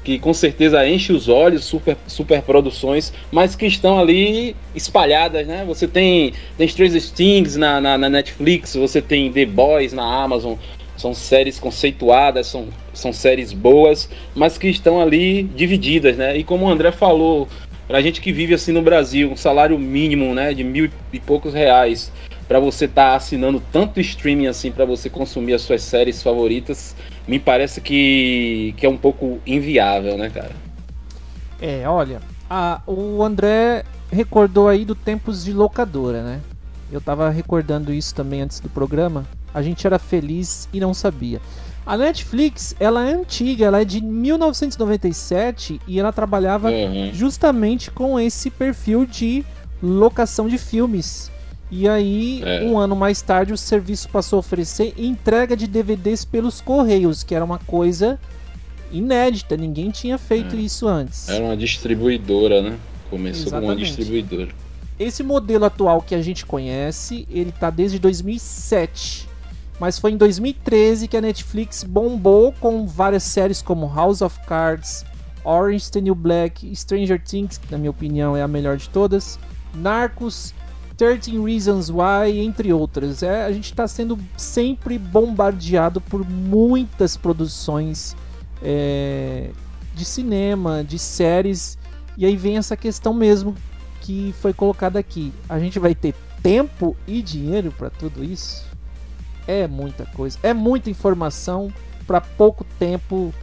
que 0.05 0.19
com 0.19 0.35
certeza 0.35 0.87
enche 0.87 1.11
os 1.11 1.27
olhos, 1.27 1.65
super, 1.65 1.97
super 2.07 2.43
produções, 2.43 3.15
mas 3.33 3.57
que 3.57 3.67
estão 3.67 3.99
ali 3.99 4.55
espalhadas. 4.75 5.47
Né? 5.47 5.65
Você 5.67 5.89
tem, 5.89 6.35
tem 6.59 6.69
Stranger 6.69 7.11
Things 7.11 7.57
na, 7.57 7.81
na, 7.81 7.97
na 7.97 8.11
Netflix, 8.11 8.77
você 8.77 9.01
tem 9.01 9.33
The 9.33 9.47
Boys 9.47 9.95
na 9.95 10.05
Amazon, 10.05 10.55
são 10.99 11.15
séries 11.15 11.61
conceituadas, 11.61 12.49
são, 12.49 12.69
são 12.93 13.13
séries 13.13 13.53
boas, 13.53 14.11
mas 14.35 14.59
que 14.59 14.69
estão 14.69 15.01
ali 15.01 15.45
divididas, 15.45 16.17
né? 16.17 16.37
E 16.37 16.43
como 16.43 16.67
o 16.67 16.69
André 16.69 16.91
falou, 16.91 17.49
pra 17.87 18.03
gente 18.03 18.21
que 18.21 18.33
vive 18.33 18.53
assim 18.53 18.73
no 18.73 18.83
Brasil, 18.83 19.31
um 19.31 19.37
salário 19.37 19.79
mínimo, 19.79 20.35
né, 20.35 20.53
de 20.53 20.65
mil 20.65 20.91
e 21.13 21.21
poucos 21.21 21.55
reais, 21.55 22.11
para 22.49 22.59
você 22.59 22.87
estar 22.87 23.11
tá 23.11 23.17
assinando 23.17 23.63
tanto 23.73 24.01
streaming 24.01 24.49
assim 24.49 24.73
para 24.73 24.85
você 24.85 25.09
consumir 25.09 25.55
as 25.55 25.63
suas 25.63 25.83
séries 25.83 26.21
favoritas, 26.21 26.97
me 27.27 27.39
parece 27.39 27.81
que, 27.81 28.75
que 28.77 28.85
é 28.85 28.89
um 28.89 28.97
pouco 28.97 29.39
inviável, 29.47 30.19
né, 30.19 30.29
cara? 30.31 30.51
É, 31.61 31.89
olha, 31.89 32.21
a, 32.51 32.81
o 32.87 33.23
André 33.23 33.85
recordou 34.11 34.69
aí 34.69 34.85
do 34.85 34.97
tempos 34.97 35.45
de 35.45 35.53
locadora, 35.53 36.23
né? 36.23 36.41
Eu 36.91 37.01
tava 37.01 37.31
recordando 37.31 37.93
isso 37.93 38.15
também 38.15 38.41
antes 38.41 38.59
do 38.59 38.69
programa 38.69 39.25
a 39.53 39.63
gente 39.63 39.87
era 39.87 39.99
feliz 39.99 40.69
e 40.73 40.81
não 40.81 40.93
sabia. 40.93 41.41
A 41.85 41.97
Netflix, 41.97 42.77
ela 42.79 43.09
é 43.09 43.15
antiga, 43.15 43.65
ela 43.65 43.81
é 43.81 43.85
de 43.85 44.03
1997 44.03 45.81
e 45.89 45.99
ela 45.99 46.13
trabalhava 46.13 46.71
uhum. 46.71 47.11
justamente 47.15 47.91
com 47.91 48.21
esse 48.21 48.51
perfil 48.51 49.07
de 49.07 49.43
locação 49.83 50.49
de 50.49 50.59
filmes. 50.59 51.31
E 51.71 51.89
aí, 51.89 52.43
é. 52.45 52.63
um 52.63 52.79
ano 52.79 52.97
mais 52.97 53.23
tarde, 53.23 53.53
o 53.53 53.57
serviço 53.57 54.09
passou 54.09 54.39
a 54.39 54.41
oferecer 54.41 54.95
entrega 54.97 55.57
de 55.57 55.67
DVDs 55.67 56.25
pelos 56.25 56.61
correios, 56.61 57.23
que 57.23 57.35
era 57.35 57.45
uma 57.45 57.59
coisa 57.59 58.19
inédita, 58.91 59.57
ninguém 59.57 59.91
tinha 59.91 60.17
feito 60.19 60.57
é. 60.57 60.61
isso 60.61 60.89
antes. 60.89 61.29
Era 61.29 61.45
uma 61.45 61.57
distribuidora, 61.57 62.63
né? 62.63 62.79
Começou 63.11 63.47
Exatamente. 63.47 63.67
como 63.67 63.73
uma 63.73 63.85
distribuidora. 63.85 64.49
Esse 64.99 65.23
modelo 65.23 65.65
atual 65.65 66.03
que 66.03 66.15
a 66.15 66.21
gente 66.21 66.45
conhece, 66.45 67.27
ele 67.31 67.53
tá 67.53 67.71
desde 67.71 67.99
2007. 67.99 69.29
Mas 69.79 69.99
foi 69.99 70.13
em 70.13 70.17
2013 70.17 71.07
que 71.07 71.17
a 71.17 71.21
Netflix 71.21 71.85
bombou 71.85 72.53
com 72.53 72.87
várias 72.87 73.23
séries 73.23 73.63
como 73.63 73.93
House 73.93 74.23
of 74.23 74.39
Cards, 74.47 75.05
Orange 75.45 75.77
is 75.77 75.91
the 75.91 76.01
New 76.01 76.15
Black, 76.15 76.75
Stranger 76.75 77.23
Things, 77.23 77.59
que 77.59 77.71
na 77.71 77.79
minha 77.79 77.91
opinião 77.91 78.37
é 78.37 78.43
a 78.43 78.49
melhor 78.49 78.77
de 78.77 78.89
todas, 78.91 79.39
Narcos, 79.75 80.53
13 80.97 81.41
Reasons 81.41 81.91
Why, 81.91 82.41
entre 82.41 82.73
outras. 82.73 83.23
É, 83.23 83.45
a 83.45 83.53
gente 83.53 83.67
está 83.67 83.87
sendo 83.87 84.19
sempre 84.37 84.99
bombardeado 84.99 86.01
por 86.01 86.29
muitas 86.29 87.17
produções 87.17 88.17
é, 88.61 89.51
de 89.95 90.05
cinema, 90.05 90.83
de 90.83 90.99
séries, 90.99 91.79
e 92.17 92.27
aí 92.27 92.37
vem 92.37 92.59
essa 92.59 92.77
questão 92.77 93.15
mesmo 93.15 93.55
que 94.01 94.35
foi 94.41 94.53
colocada 94.53 94.99
aqui. 94.99 95.33
A 95.49 95.59
gente 95.61 95.79
vai 95.79 95.95
ter 95.95 96.15
tempo 96.43 96.97
e 97.07 97.23
dinheiro 97.23 97.73
para 97.77 97.91
tudo 97.91 98.25
isso? 98.25 98.68
É 99.49 99.67
muita 99.67 100.05
coisa, 100.05 100.39
é 100.43 100.53
muita 100.53 100.91
informação 100.91 101.73
para 102.07 102.21
pouco 102.21 102.65
tempo 102.79 103.35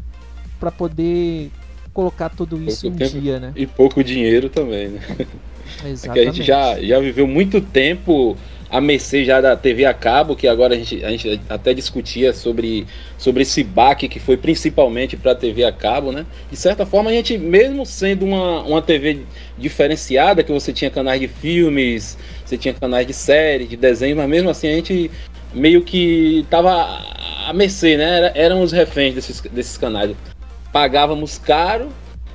para 0.60 0.72
poder 0.72 1.52
colocar 1.92 2.30
tudo 2.30 2.62
isso 2.62 2.90
pouco 2.92 3.04
em 3.04 3.22
dia, 3.22 3.40
né? 3.40 3.52
E 3.56 3.66
pouco 3.66 4.04
dinheiro 4.04 4.48
também, 4.48 4.90
né? 4.90 5.02
Exatamente. 5.84 6.06
É 6.06 6.10
que 6.14 6.20
a 6.20 6.24
gente 6.26 6.44
já, 6.44 6.80
já 6.80 7.00
viveu 7.00 7.26
muito 7.26 7.60
tempo 7.60 8.38
a 8.70 8.82
mercê 8.82 9.24
já 9.24 9.40
da 9.42 9.56
TV 9.56 9.86
a 9.86 9.94
cabo, 9.94 10.36
que 10.36 10.48
agora 10.48 10.76
a 10.76 10.78
gente, 10.78 11.04
a 11.04 11.10
gente 11.10 11.42
até 11.50 11.74
discutia 11.74 12.34
sobre, 12.34 12.86
sobre 13.18 13.44
esse 13.44 13.64
baque 13.64 14.08
que 14.08 14.20
foi 14.20 14.38
principalmente 14.38 15.16
para 15.16 15.32
a 15.32 15.36
TV 15.36 15.64
a 15.64 15.72
cabo, 15.72 16.12
né? 16.12 16.26
De 16.52 16.58
certa 16.58 16.86
forma, 16.86 17.10
a 17.10 17.14
gente, 17.14 17.38
mesmo 17.38 17.86
sendo 17.86 18.26
uma, 18.26 18.64
uma 18.64 18.82
TV 18.82 19.22
diferenciada, 19.58 20.44
que 20.44 20.52
você 20.52 20.74
tinha 20.74 20.92
canais 20.92 21.20
de 21.20 21.28
filmes, 21.28 22.18
você 22.44 22.58
tinha 22.58 22.74
canais 22.74 23.08
de 23.08 23.14
série, 23.14 23.66
de 23.66 23.78
desenho, 23.78 24.18
mas 24.18 24.30
mesmo 24.30 24.50
assim 24.50 24.68
a 24.68 24.76
gente 24.76 25.10
meio 25.56 25.82
que 25.82 26.46
tava 26.50 27.00
à 27.48 27.54
mercê, 27.54 27.98
né? 27.98 28.18
Era, 28.18 28.32
eram 28.36 28.62
os 28.62 28.72
reféns 28.72 29.16
desses, 29.16 29.42
desses 29.42 29.78
canais. 29.78 30.16
Pagávamos 30.72 31.38
caro 31.38 31.90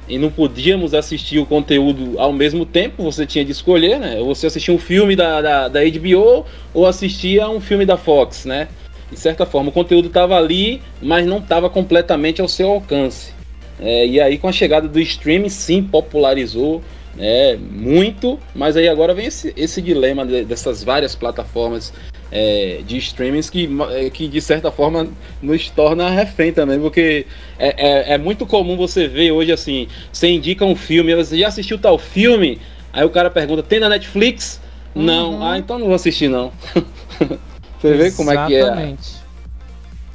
e 0.08 0.18
não 0.18 0.30
podíamos 0.30 0.94
assistir 0.94 1.38
o 1.38 1.46
conteúdo 1.46 2.18
ao 2.18 2.32
mesmo 2.32 2.66
tempo, 2.66 3.04
você 3.04 3.24
tinha 3.24 3.44
de 3.44 3.52
escolher, 3.52 4.00
né? 4.00 4.18
Ou 4.18 4.34
você 4.34 4.46
assistia 4.46 4.74
um 4.74 4.78
filme 4.78 5.14
da, 5.14 5.40
da, 5.40 5.68
da 5.68 5.80
HBO 5.84 6.46
ou 6.74 6.86
assistia 6.86 7.48
um 7.48 7.60
filme 7.60 7.84
da 7.84 7.96
Fox, 7.96 8.46
né? 8.46 8.68
De 9.10 9.18
certa 9.18 9.44
forma, 9.44 9.68
o 9.68 9.72
conteúdo 9.72 10.08
estava 10.08 10.36
ali, 10.36 10.80
mas 11.02 11.26
não 11.26 11.38
estava 11.38 11.68
completamente 11.68 12.40
ao 12.40 12.48
seu 12.48 12.70
alcance. 12.70 13.32
É, 13.78 14.06
e 14.06 14.20
aí, 14.20 14.38
com 14.38 14.48
a 14.48 14.52
chegada 14.52 14.86
do 14.86 15.00
streaming, 15.00 15.48
sim, 15.48 15.82
popularizou 15.82 16.82
é, 17.18 17.56
muito, 17.56 18.38
mas 18.54 18.76
aí 18.76 18.88
agora 18.88 19.12
vem 19.12 19.26
esse, 19.26 19.52
esse 19.56 19.82
dilema 19.82 20.24
dessas 20.24 20.84
várias 20.84 21.14
plataformas 21.14 21.92
é, 22.30 22.80
de 22.86 22.96
streamings 22.98 23.50
que, 23.50 23.68
é, 23.92 24.10
que 24.10 24.28
de 24.28 24.40
certa 24.40 24.70
forma 24.70 25.08
nos 25.42 25.68
torna 25.70 26.08
refém 26.08 26.52
também, 26.52 26.78
porque 26.78 27.26
é, 27.58 27.68
é, 27.76 28.14
é, 28.14 28.18
muito 28.18 28.46
comum 28.46 28.76
você 28.76 29.08
ver 29.08 29.32
hoje 29.32 29.52
assim, 29.52 29.88
você 30.12 30.28
indica 30.28 30.64
um 30.64 30.76
filme, 30.76 31.14
você 31.14 31.38
já 31.38 31.48
assistiu 31.48 31.78
tal 31.78 31.98
filme, 31.98 32.58
aí 32.92 33.04
o 33.04 33.10
cara 33.10 33.30
pergunta, 33.30 33.62
tem 33.62 33.80
na 33.80 33.88
Netflix? 33.88 34.60
Uhum. 34.94 35.02
Não, 35.02 35.42
ah, 35.42 35.58
então 35.58 35.78
não 35.78 35.86
vou 35.86 35.94
assistir 35.94 36.28
não. 36.28 36.52
você 37.80 37.94
vê 37.94 38.10
como 38.12 38.30
é 38.30 38.46
que 38.46 38.56
é. 38.56 38.94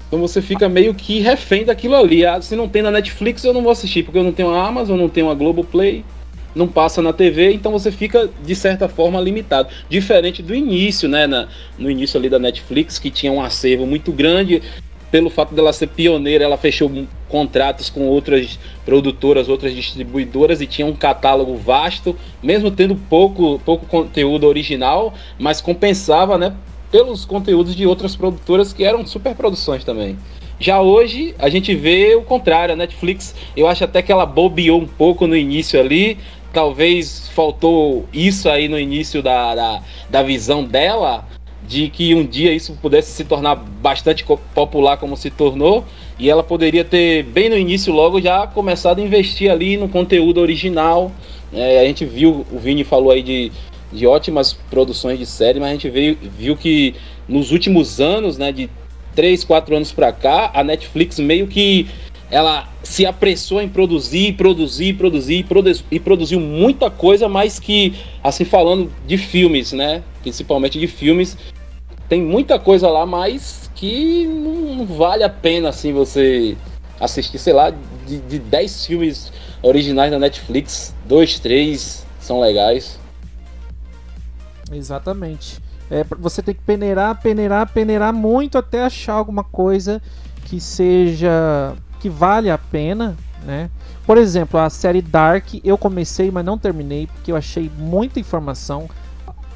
Então 0.08 0.20
você 0.20 0.42
fica 0.42 0.70
meio 0.70 0.94
que 0.94 1.20
refém 1.20 1.66
daquilo 1.66 1.96
ali. 1.96 2.26
Ah, 2.26 2.42
se 2.42 2.56
não 2.56 2.70
tem 2.70 2.82
na 2.82 2.92
Netflix, 2.92 3.44
eu 3.44 3.54
não 3.54 3.64
vou 3.64 3.72
assistir, 3.72 4.04
porque 4.04 4.18
eu 4.18 4.24
não 4.24 4.32
tenho 4.32 4.52
a 4.52 4.68
Amazon, 4.68 4.98
não 4.98 5.10
tenho 5.10 5.30
a 5.30 5.34
Globoplay 5.34 6.06
não 6.56 6.68
passa 6.68 7.02
na 7.02 7.12
TV, 7.12 7.52
então 7.52 7.72
você 7.72 7.92
fica 7.92 8.30
de 8.44 8.56
certa 8.56 8.88
forma 8.88 9.20
limitado. 9.20 9.68
Diferente 9.90 10.42
do 10.42 10.56
início, 10.56 11.10
né? 11.10 11.28
Na, 11.28 11.48
no 11.78 11.92
início 11.92 12.18
ali 12.18 12.30
da 12.30 12.40
Netflix, 12.40 12.98
que 12.98 13.12
tinha 13.12 13.32
um 13.32 13.42
acervo 13.42 13.86
muito 13.86 14.12
grande. 14.12 14.64
Pelo 15.12 15.30
fato 15.30 15.54
dela 15.54 15.72
ser 15.72 15.88
pioneira, 15.88 16.44
ela 16.44 16.58
fechou 16.58 16.92
contratos 17.30 17.90
com 17.90 18.08
outras 18.08 18.58
produtoras, 18.86 19.48
outras 19.48 19.74
distribuidoras 19.74 20.62
e 20.62 20.68
tinha 20.68 20.88
um 20.88 20.96
catálogo 20.96 21.56
vasto, 21.56 22.16
mesmo 22.42 22.72
tendo 22.72 22.96
pouco, 22.96 23.60
pouco 23.64 23.86
conteúdo 23.86 24.48
original, 24.48 25.14
mas 25.38 25.62
compensava, 25.62 26.38
né? 26.38 26.56
Pelos 26.92 27.26
conteúdos 27.26 27.76
de 27.76 27.86
outras 27.86 28.16
produtoras 28.16 28.74
que 28.74 28.84
eram 28.84 29.06
super 29.06 29.36
produções 29.36 29.84
também. 29.84 30.18
Já 30.60 30.82
hoje 30.82 31.36
a 31.38 31.50
gente 31.50 31.76
vê 31.76 32.16
o 32.16 32.22
contrário, 32.22 32.74
a 32.74 32.78
Netflix, 32.78 33.36
eu 33.58 33.68
acho 33.68 33.84
até 33.84 34.02
que 34.02 34.12
ela 34.12 34.26
bobeou 34.26 34.80
um 34.80 34.88
pouco 34.88 35.28
no 35.28 35.36
início 35.36 35.80
ali, 35.80 36.18
talvez 36.56 37.28
faltou 37.36 38.06
isso 38.14 38.50
aí 38.50 38.70
no 38.70 38.80
início 38.80 39.22
da, 39.22 39.54
da, 39.54 39.82
da, 40.10 40.24
visão 40.24 40.64
dela, 40.64 41.28
de 41.68 41.90
que 41.90 42.16
um 42.16 42.26
dia 42.26 42.54
isso 42.54 42.78
pudesse 42.82 43.12
se 43.12 43.26
tornar 43.26 43.56
bastante 43.56 44.24
popular 44.54 44.96
como 44.96 45.18
se 45.18 45.30
tornou, 45.30 45.84
e 46.18 46.30
ela 46.30 46.42
poderia 46.42 46.86
ter, 46.86 47.24
bem 47.24 47.50
no 47.50 47.58
início 47.58 47.92
logo, 47.92 48.22
já 48.22 48.48
começado 48.48 49.00
a 49.00 49.02
investir 49.02 49.52
ali 49.52 49.76
no 49.76 49.90
conteúdo 49.90 50.40
original. 50.40 51.12
É, 51.52 51.82
a 51.82 51.84
gente 51.84 52.06
viu, 52.06 52.46
o 52.50 52.58
Vini 52.58 52.86
falou 52.86 53.12
aí 53.12 53.22
de, 53.22 53.52
de 53.92 54.08
ótimas 54.08 54.54
produções 54.54 55.20
de 55.20 55.26
série, 55.26 55.60
mas 55.60 55.70
a 55.70 55.74
gente 55.74 55.90
veio, 55.90 56.18
viu 56.38 56.56
que 56.56 56.96
nos 57.28 57.52
últimos 57.52 58.00
anos, 58.00 58.38
né, 58.38 58.54
de 58.54 58.70
3, 59.14 59.44
4 59.44 59.76
anos 59.76 59.92
pra 59.92 60.14
cá, 60.14 60.52
a 60.54 60.64
Netflix 60.64 61.20
meio 61.20 61.48
que 61.48 61.86
ela 62.30 62.68
se 62.84 63.06
apressou 63.06 63.62
em 63.62 63.70
produzir, 63.70 64.34
produzir, 64.34 64.94
produzir, 64.94 65.44
produzir 65.44 65.86
e 65.92 66.00
produziu 66.00 66.40
muita 66.40 66.90
coisa, 66.90 67.30
mas 67.30 67.60
que, 67.60 67.94
assim, 68.24 68.46
falando 68.46 68.92
de 69.06 69.18
filmes, 69.18 69.72
né? 69.72 70.04
Principalmente 70.22 70.80
de 70.80 70.88
filmes, 70.88 71.38
tem 72.10 72.22
muita 72.22 72.58
coisa 72.60 72.90
lá, 72.90 73.06
mas 73.06 73.70
que 73.76 74.26
não 74.26 74.86
vale 74.86 75.24
a 75.24 75.30
pena, 75.30 75.70
assim, 75.70 75.94
você 75.94 76.58
assistir, 77.00 77.38
sei 77.38 77.54
lá, 77.54 77.72
de, 78.08 78.20
de 78.20 78.40
10 78.40 78.86
filmes 78.86 79.32
originais 79.62 80.12
da 80.12 80.20
Netflix, 80.20 80.96
dois, 81.06 81.40
três 81.40 82.06
são 82.20 82.40
legais. 82.40 83.00
Exatamente. 84.72 85.60
É, 85.90 86.04
você 86.18 86.42
tem 86.42 86.56
que 86.56 86.62
peneirar, 86.62 87.22
peneirar, 87.22 87.72
peneirar 87.72 88.12
muito 88.12 88.58
até 88.58 88.84
achar 88.84 89.14
alguma 89.14 89.44
coisa 89.44 90.02
que 90.46 90.60
seja 90.60 91.76
que 92.06 92.10
vale 92.10 92.52
a 92.52 92.58
pena, 92.60 93.18
né? 93.44 93.68
Por 94.06 94.16
exemplo, 94.16 94.60
a 94.60 94.70
série 94.70 95.02
Dark 95.02 95.56
eu 95.64 95.76
comecei, 95.76 96.30
mas 96.30 96.46
não 96.46 96.56
terminei 96.56 97.08
porque 97.08 97.32
eu 97.32 97.36
achei 97.36 97.72
muita 97.80 98.20
informação. 98.20 98.88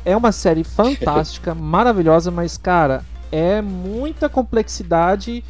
É 0.04 0.18
uma 0.18 0.32
série 0.32 0.64
fantástica, 0.66 1.54
maravilhosa, 1.54 2.32
mas 2.32 2.58
cara, 2.58 3.06
é 3.32 3.62
muita 3.62 4.28
complexidade 4.28 5.44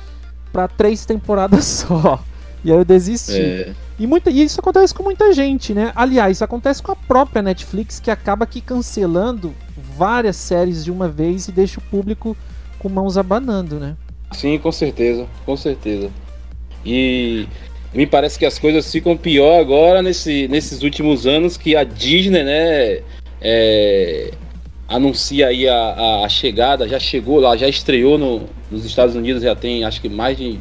para 0.51 0.68
três 0.68 1.06
temporadas 1.06 1.63
só. 1.88 2.22
E 2.65 2.70
aí 2.70 2.77
eu 2.77 2.84
desisti. 2.84 3.39
É. 3.39 3.74
E, 3.98 4.06
muita, 4.06 4.29
e 4.29 4.44
isso 4.44 4.60
acontece 4.60 4.94
com 4.94 5.03
muita 5.03 5.32
gente, 5.32 5.74
né? 5.74 5.94
Aliás, 5.96 6.36
isso 6.36 6.44
acontece 6.44 6.84
com 6.84 6.91
a 6.91 6.98
própria 6.98 7.41
Netflix, 7.41 7.98
que 8.01 8.12
acaba 8.12 8.44
aqui 8.44 8.60
cancelando 8.60 9.56
várias 9.96 10.36
séries 10.36 10.84
de 10.84 10.91
uma 10.91 11.08
vez 11.08 11.48
e 11.48 11.53
deixa 11.53 11.79
o 11.79 11.84
público 11.84 12.36
com 12.77 12.89
mãos 12.89 13.18
abanando, 13.18 13.79
né? 13.79 13.96
Sim, 14.34 14.60
com 14.60 14.72
certeza, 14.72 15.25
com 15.46 15.56
certeza. 15.56 16.12
E 16.86 17.48
me 17.93 18.05
parece 18.05 18.38
que 18.38 18.45
as 18.45 18.59
coisas 18.59 18.91
ficam 18.91 19.17
pior 19.17 19.59
agora 19.59 20.01
nesse, 20.01 20.48
nesses 20.48 20.83
últimos 20.83 21.25
anos 21.25 21.57
que 21.57 21.75
a 21.75 21.83
Disney, 21.83 22.43
né, 22.43 23.00
é, 23.41 24.31
anuncia 24.88 25.48
aí 25.48 25.67
a, 25.67 26.24
a, 26.24 26.29
chegada, 26.29 26.88
já 26.88 27.00
chegou 27.00 27.39
lá, 27.39 27.55
já 27.55 27.67
estreou 27.67 28.17
no, 28.17 28.41
nos 28.71 28.86
Estados 28.86 29.15
Unidos, 29.15 29.43
já 29.43 29.55
tem 29.55 29.83
acho 29.83 30.01
que 30.01 30.09
mais 30.09 30.38
de 30.38 30.59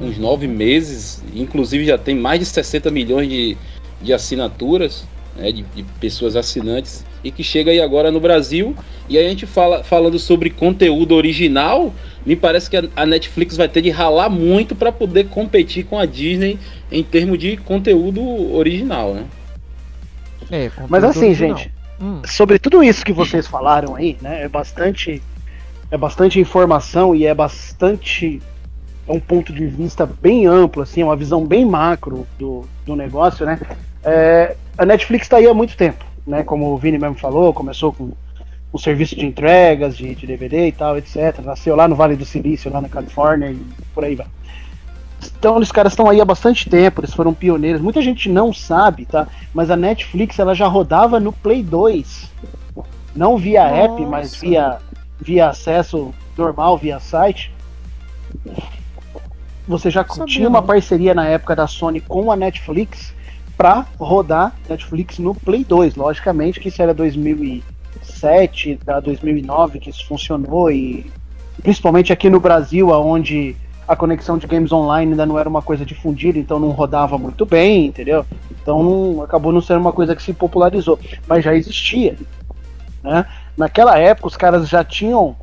uns 0.00 0.18
nove 0.18 0.46
meses, 0.46 1.22
inclusive 1.34 1.84
já 1.84 1.98
tem 1.98 2.14
mais 2.14 2.40
de 2.40 2.46
60 2.46 2.90
milhões 2.90 3.28
de, 3.28 3.56
de 4.02 4.12
assinaturas, 4.12 5.06
né, 5.36 5.52
de, 5.52 5.62
de, 5.62 5.82
pessoas 6.00 6.36
assinantes, 6.36 7.04
e 7.24 7.30
que 7.30 7.42
chega 7.42 7.70
aí 7.70 7.80
agora 7.80 8.10
no 8.10 8.20
Brasil. 8.20 8.76
E 9.08 9.18
aí 9.18 9.26
a 9.26 9.28
gente 9.28 9.46
fala 9.46 9.82
falando 9.82 10.18
sobre 10.18 10.50
conteúdo 10.50 11.14
original, 11.14 11.92
me 12.24 12.36
parece 12.36 12.70
que 12.70 12.76
a, 12.76 12.84
a 12.94 13.06
Netflix 13.06 13.56
vai 13.56 13.68
ter 13.68 13.82
de 13.82 13.90
ralar 13.90 14.28
muito 14.28 14.76
para 14.76 14.92
poder 14.92 15.28
competir 15.28 15.84
com 15.84 15.98
a 15.98 16.06
Disney 16.06 16.58
em 16.92 17.02
termos 17.02 17.38
de 17.38 17.56
conteúdo 17.56 18.54
original, 18.54 19.14
né? 19.14 19.24
É, 20.50 20.70
Mas 20.88 21.02
assim, 21.02 21.26
original. 21.26 21.56
gente, 21.56 21.72
hum. 22.00 22.20
sobre 22.26 22.58
tudo 22.58 22.84
isso 22.84 23.04
que 23.04 23.12
vocês 23.12 23.46
falaram 23.46 23.96
aí, 23.96 24.16
né, 24.20 24.42
é 24.42 24.48
bastante 24.48 25.22
é 25.90 25.96
bastante 25.96 26.40
informação 26.40 27.14
e 27.14 27.24
é 27.24 27.34
bastante 27.34 28.42
é 29.06 29.12
um 29.12 29.20
ponto 29.20 29.52
de 29.52 29.66
vista 29.66 30.06
bem 30.06 30.46
amplo, 30.46 30.82
assim, 30.82 31.02
é 31.02 31.04
uma 31.04 31.16
visão 31.16 31.44
bem 31.44 31.64
macro 31.64 32.26
do, 32.38 32.66
do 32.86 32.96
negócio, 32.96 33.44
né? 33.44 33.60
É, 34.02 34.56
a 34.76 34.86
Netflix 34.86 35.26
está 35.26 35.36
aí 35.36 35.46
há 35.46 35.54
muito 35.54 35.76
tempo, 35.76 36.04
né? 36.26 36.42
Como 36.42 36.72
o 36.72 36.76
Vini 36.76 36.98
mesmo 36.98 37.16
falou, 37.16 37.52
começou 37.52 37.92
com 37.92 38.12
o 38.72 38.78
serviço 38.78 39.14
de 39.14 39.24
entregas 39.24 39.96
de, 39.96 40.14
de, 40.14 40.26
DVD 40.26 40.68
e 40.68 40.72
tal, 40.72 40.98
etc. 40.98 41.38
Nasceu 41.44 41.76
lá 41.76 41.86
no 41.86 41.94
Vale 41.94 42.16
do 42.16 42.24
Silício, 42.24 42.72
lá 42.72 42.80
na 42.80 42.88
Califórnia 42.88 43.50
e 43.50 43.60
por 43.94 44.04
aí 44.04 44.14
vai. 44.14 44.26
Então, 45.38 45.56
os 45.58 45.72
caras 45.72 45.92
estão 45.92 46.08
aí 46.08 46.20
há 46.20 46.24
bastante 46.24 46.68
tempo, 46.68 47.00
eles 47.00 47.14
foram 47.14 47.32
pioneiros. 47.32 47.80
Muita 47.80 48.02
gente 48.02 48.28
não 48.28 48.52
sabe, 48.52 49.06
tá? 49.06 49.26
Mas 49.54 49.70
a 49.70 49.76
Netflix 49.76 50.38
ela 50.38 50.54
já 50.54 50.66
rodava 50.66 51.18
no 51.18 51.32
Play 51.32 51.62
2. 51.62 52.30
Não 53.14 53.38
via 53.38 53.62
Nossa. 53.64 53.76
app, 53.76 54.06
mas 54.06 54.34
via, 54.34 54.78
via 55.20 55.48
acesso 55.48 56.12
normal, 56.36 56.76
via 56.76 56.98
site 56.98 57.54
você 59.66 59.90
já 59.90 60.04
tinha 60.26 60.48
uma 60.48 60.62
parceria 60.62 61.14
na 61.14 61.26
época 61.26 61.56
da 61.56 61.66
Sony 61.66 62.00
com 62.00 62.30
a 62.30 62.36
Netflix 62.36 63.13
para 63.56 63.86
rodar 63.98 64.52
Netflix 64.68 65.18
no 65.18 65.34
Play 65.34 65.64
2. 65.64 65.96
Logicamente 65.96 66.60
que 66.60 66.68
isso 66.68 66.82
era 66.82 66.92
2007, 66.92 68.80
da 68.84 69.00
2009 69.00 69.78
que 69.78 69.90
isso 69.90 70.06
funcionou 70.06 70.70
e 70.70 71.10
principalmente 71.62 72.12
aqui 72.12 72.28
no 72.28 72.40
Brasil, 72.40 72.92
aonde 72.92 73.56
a 73.86 73.94
conexão 73.94 74.38
de 74.38 74.46
games 74.46 74.72
online 74.72 75.12
ainda 75.12 75.26
não 75.26 75.38
era 75.38 75.48
uma 75.48 75.62
coisa 75.62 75.84
difundida, 75.84 76.38
então 76.38 76.58
não 76.58 76.70
rodava 76.70 77.18
muito 77.18 77.44
bem, 77.44 77.86
entendeu? 77.86 78.24
Então 78.50 78.82
não, 78.82 79.22
acabou 79.22 79.52
não 79.52 79.60
sendo 79.60 79.80
uma 79.80 79.92
coisa 79.92 80.16
que 80.16 80.22
se 80.22 80.32
popularizou, 80.32 80.98
mas 81.26 81.44
já 81.44 81.54
existia. 81.54 82.16
Né? 83.02 83.26
Naquela 83.56 83.98
época 83.98 84.28
os 84.28 84.36
caras 84.36 84.68
já 84.68 84.82
tinham 84.82 85.36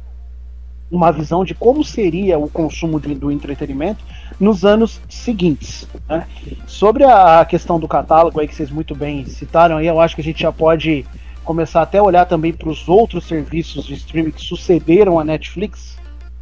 uma 0.90 1.12
visão 1.12 1.46
de 1.46 1.54
como 1.54 1.84
seria 1.84 2.38
o 2.38 2.50
consumo 2.50 3.00
de, 3.00 3.16
do 3.16 3.32
entretenimento 3.32 4.04
nos 4.42 4.66
anos 4.66 5.00
seguintes. 5.08 5.88
Né? 6.10 6.28
Sobre 6.66 7.04
a 7.04 7.46
questão 7.46 7.80
do 7.80 7.88
catálogo 7.88 8.40
aí 8.40 8.48
que 8.48 8.56
vocês 8.56 8.72
muito 8.72 8.96
bem 8.96 9.24
citaram, 9.26 9.78
aí 9.78 9.86
eu 9.86 10.02
acho 10.02 10.16
que 10.16 10.22
a 10.22 10.24
gente 10.24 10.42
já 10.42 10.52
pode 10.52 11.06
começar 11.44 11.84
até 11.84 12.00
a 12.00 12.04
olhar 12.04 12.26
também 12.26 12.52
para 12.52 12.68
os 12.68 12.90
outros 12.90 13.26
serviços 13.26 13.86
de 13.86 13.94
streaming 13.94 14.32
que 14.32 14.42
sucederam 14.42 15.20
a 15.20 15.24
Netflix. 15.24 15.96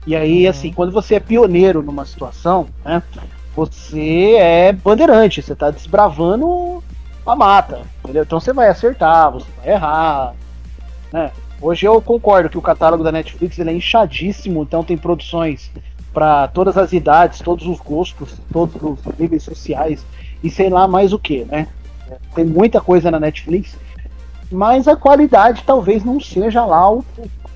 E 0.08 0.16
aí, 0.16 0.46
uhum. 0.46 0.50
assim, 0.50 0.72
quando 0.72 0.94
você 0.94 1.16
é 1.16 1.20
pioneiro 1.20 1.84
numa 1.84 2.06
situação, 2.06 2.68
né, 2.86 3.04
você 3.54 4.36
é 4.36 4.72
bandeirante, 4.72 5.42
você 5.42 5.52
está 5.52 5.70
desbravando 5.70 6.82
a 7.26 7.36
mata, 7.36 7.82
entendeu? 8.04 8.24
Então 8.24 8.40
você 8.40 8.54
vai 8.54 8.70
acertar, 8.70 9.32
você 9.32 9.48
vai 9.58 9.74
errar, 9.74 10.34
né? 11.12 11.32
Hoje 11.62 11.86
eu 11.86 12.02
concordo 12.02 12.50
que 12.50 12.58
o 12.58 12.62
catálogo 12.62 13.04
da 13.04 13.12
Netflix 13.12 13.60
ele 13.60 13.72
é 13.72 13.74
inchadíssimo, 13.74 14.64
então 14.64 14.82
tem 14.82 14.98
produções 14.98 15.70
para 16.14 16.48
todas 16.48 16.78
as 16.78 16.92
idades, 16.94 17.40
todos 17.40 17.68
os 17.68 17.80
gostos, 17.80 18.34
todos 18.52 18.76
os 18.82 19.18
níveis 19.18 19.44
sociais 19.44 20.06
e 20.44 20.50
sei 20.50 20.70
lá 20.70 20.88
mais 20.88 21.14
o 21.14 21.20
que, 21.20 21.46
né? 21.46 21.68
Tem 22.34 22.46
muita 22.46 22.82
coisa 22.82 23.12
na 23.12 23.20
Netflix, 23.20 23.78
mas 24.52 24.88
a 24.88 24.96
qualidade 24.96 25.64
talvez 25.66 26.04
não 26.04 26.20
seja 26.20 26.66
lá 26.66 26.92
o 26.92 27.06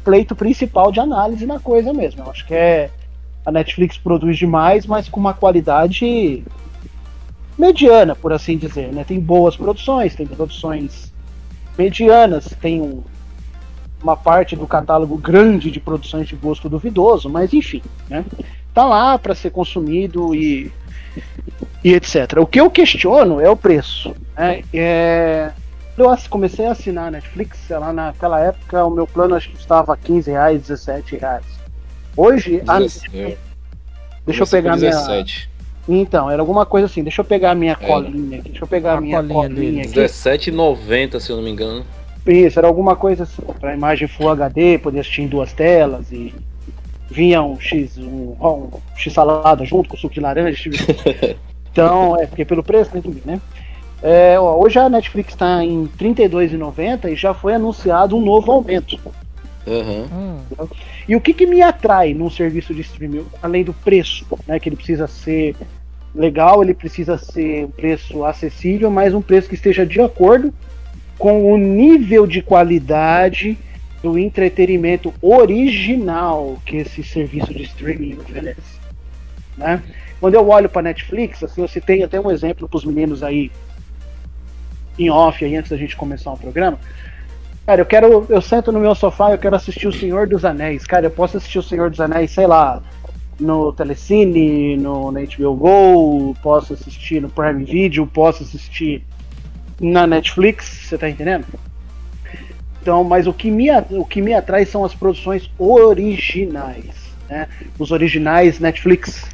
pleito 0.04 0.36
principal 0.36 0.92
de 0.92 1.00
análise 1.00 1.46
na 1.46 1.60
coisa 1.60 1.94
mesmo. 1.94 2.24
Eu 2.24 2.32
acho 2.32 2.46
que 2.46 2.54
é 2.54 2.90
a 3.46 3.52
Netflix 3.52 3.98
produz 3.98 4.38
demais, 4.38 4.86
mas 4.86 5.10
com 5.10 5.20
uma 5.20 5.34
qualidade 5.34 6.44
mediana, 7.58 8.16
por 8.16 8.32
assim 8.32 8.58
dizer, 8.58 8.94
né? 8.94 9.04
Tem 9.04 9.20
boas 9.20 9.56
produções, 9.56 10.16
tem 10.16 10.26
produções 10.26 11.12
medianas, 11.78 12.46
tem 12.62 12.82
um 12.82 13.04
uma 14.04 14.18
parte 14.18 14.56
do 14.56 14.68
catálogo 14.68 15.18
grande 15.18 15.72
de 15.72 15.80
produções 15.80 16.28
de 16.28 16.36
gosto 16.36 16.70
duvidoso, 16.70 17.30
mas 17.30 17.54
enfim, 17.54 17.82
né? 18.10 18.26
Tá 18.74 18.86
lá 18.86 19.18
para 19.18 19.34
ser 19.34 19.52
consumido 19.52 20.36
e, 20.36 20.72
e 21.84 21.94
etc. 21.94 22.40
O 22.40 22.46
que 22.46 22.60
eu 22.60 22.70
questiono 22.70 23.40
é 23.40 23.50
o 23.50 23.56
preço. 23.56 24.14
Né? 24.38 24.64
É, 24.74 25.52
eu 25.98 26.16
comecei 26.30 26.66
a 26.66 26.72
assinar 26.72 27.08
a 27.08 27.12
Netflix, 27.12 27.60
sei 27.68 27.78
lá, 27.78 27.94
naquela 27.94 28.40
época 28.40 28.84
o 28.84 28.90
meu 28.90 29.08
plano 29.08 29.36
acho 29.36 29.50
que 29.50 29.58
estava 29.58 29.96
15 29.96 30.32
reais, 30.32 30.62
17 30.62 31.16
reais. 31.18 31.46
Hoje, 32.18 32.62
a... 32.68 32.80
deixa 32.80 34.44
eu 34.44 34.48
pegar 34.48 34.76
minha. 34.76 34.92
Então, 35.88 36.32
era 36.32 36.42
alguma 36.42 36.66
coisa 36.66 36.86
assim, 36.88 37.04
deixa 37.04 37.22
eu 37.22 37.26
pegar 37.26 37.52
a 37.52 37.56
minha 37.56 37.76
colinha 37.76 38.40
aqui, 38.40 38.50
deixa 38.50 38.64
eu 38.64 38.68
pegar 38.68 38.94
a 38.94 39.02
minha 39.02 39.18
colinha, 39.18 39.50
colinha 39.50 39.84
aqui. 39.84 39.94
17,90 39.94 41.20
se 41.20 41.30
eu 41.30 41.36
não 41.36 41.44
me 41.44 41.52
engano. 41.52 41.86
Isso, 42.26 42.58
era 42.58 42.68
alguma 42.68 42.96
coisa 42.96 43.24
assim, 43.24 43.42
para 43.60 43.74
imagem 43.74 44.08
Full 44.08 44.30
HD, 44.30 44.78
poder 44.78 45.02
assistir 45.02 45.24
em 45.24 45.28
duas 45.28 45.52
telas 45.52 46.12
e 46.12 46.34
vinha 47.10 47.44
um 47.44 47.60
X, 47.60 47.98
um, 47.98 48.36
um 48.40 48.70
X 48.96 49.12
salada 49.14 49.66
junto 49.66 49.90
com 49.90 49.98
suco 49.98 50.14
de 50.14 50.22
laranja. 50.22 50.58
Tipo 50.58 50.76
então, 51.72 52.18
é 52.20 52.26
porque 52.26 52.46
pelo 52.46 52.64
preço, 52.64 52.92
né, 52.96 53.02
né? 53.26 53.42
É, 54.02 54.38
ó, 54.40 54.58
hoje 54.58 54.80
a 54.80 54.90
Netflix 54.90 55.34
está 55.34 55.64
em 55.64 55.84
R$ 55.84 55.90
32,90 55.98 57.12
e 57.12 57.16
já 57.16 57.34
foi 57.34 57.54
anunciado 57.54 58.18
um 58.18 58.22
novo 58.22 58.52
aumento. 58.52 59.00
Uhum. 59.66 60.40
E 61.08 61.16
o 61.16 61.22
que, 61.22 61.34
que 61.34 61.46
me 61.46 61.62
atrai 61.62 62.14
num 62.14 62.30
serviço 62.30 62.74
de 62.74 62.82
streaming, 62.82 63.26
além 63.42 63.64
do 63.64 63.74
preço, 63.74 64.26
né? 64.46 64.60
Que 64.60 64.70
ele 64.70 64.76
precisa 64.76 65.08
ser 65.08 65.56
legal, 66.14 66.62
ele 66.62 66.74
precisa 66.74 67.18
ser 67.18 67.66
um 67.66 67.72
preço 67.72 68.24
acessível, 68.26 68.92
mas 68.92 69.14
um 69.14 69.22
preço 69.22 69.48
que 69.48 69.56
esteja 69.56 69.86
de 69.86 70.02
acordo 70.02 70.54
com 71.24 71.54
o 71.54 71.58
nível 71.58 72.28
de 72.28 72.42
qualidade 72.42 73.58
do 74.02 74.20
entretenimento 74.20 75.14
original 75.22 76.58
que 76.66 76.76
esse 76.76 77.02
serviço 77.02 77.54
de 77.54 77.64
streaming 77.64 78.18
oferece. 78.18 78.78
Né? 79.56 79.82
Quando 80.20 80.34
eu 80.34 80.46
olho 80.50 80.68
para 80.68 80.82
Netflix, 80.82 81.42
assim, 81.42 81.62
eu 81.62 81.68
citei 81.70 82.04
até 82.04 82.20
um 82.20 82.30
exemplo 82.30 82.68
para 82.68 82.76
os 82.76 82.84
meninos 82.84 83.24
aí 83.24 83.50
em 85.00 85.10
off 85.10 85.46
aí 85.46 85.56
antes 85.56 85.72
da 85.72 85.78
gente 85.78 85.96
começar 85.96 86.30
o 86.34 86.38
programa. 86.38 86.78
Cara, 87.66 87.80
eu 87.80 87.86
quero, 87.86 88.26
eu 88.28 88.42
sento 88.42 88.74
no 88.74 88.82
meu 88.82 88.94
sofá, 88.94 89.32
eu 89.32 89.38
quero 89.38 89.56
assistir 89.56 89.88
o 89.88 89.94
Senhor 89.94 90.28
dos 90.28 90.44
Anéis. 90.44 90.86
Cara, 90.86 91.06
eu 91.06 91.12
posso 91.12 91.38
assistir 91.38 91.60
o 91.60 91.64
Senhor 91.64 91.90
dos 91.90 92.02
Anéis, 92.02 92.32
sei 92.32 92.48
lá, 92.48 92.84
no 93.40 93.72
Telecine, 93.72 94.76
no, 94.76 95.10
na 95.10 95.22
HBO 95.22 95.56
Go, 95.56 96.36
posso 96.44 96.74
assistir 96.74 97.22
no 97.22 97.30
Prime 97.30 97.64
Video, 97.64 98.06
posso 98.06 98.44
assistir 98.44 99.06
na 99.80 100.08
Netflix, 100.08 100.66
você 100.66 100.98
tá 100.98 101.10
entendendo? 101.10 101.46
Então, 102.82 103.04
mas 103.04 103.28
o 103.28 103.34
que 103.34 103.50
me, 103.50 103.70
o 103.92 104.06
que 104.06 104.22
me 104.22 104.34
atrai 104.34 104.66
são 104.66 104.84
as 104.84 104.94
produções 104.94 105.50
originais, 105.58 107.14
né? 107.30 107.48
Os 107.80 107.92
originais 107.92 108.60
Netflix, 108.60 109.26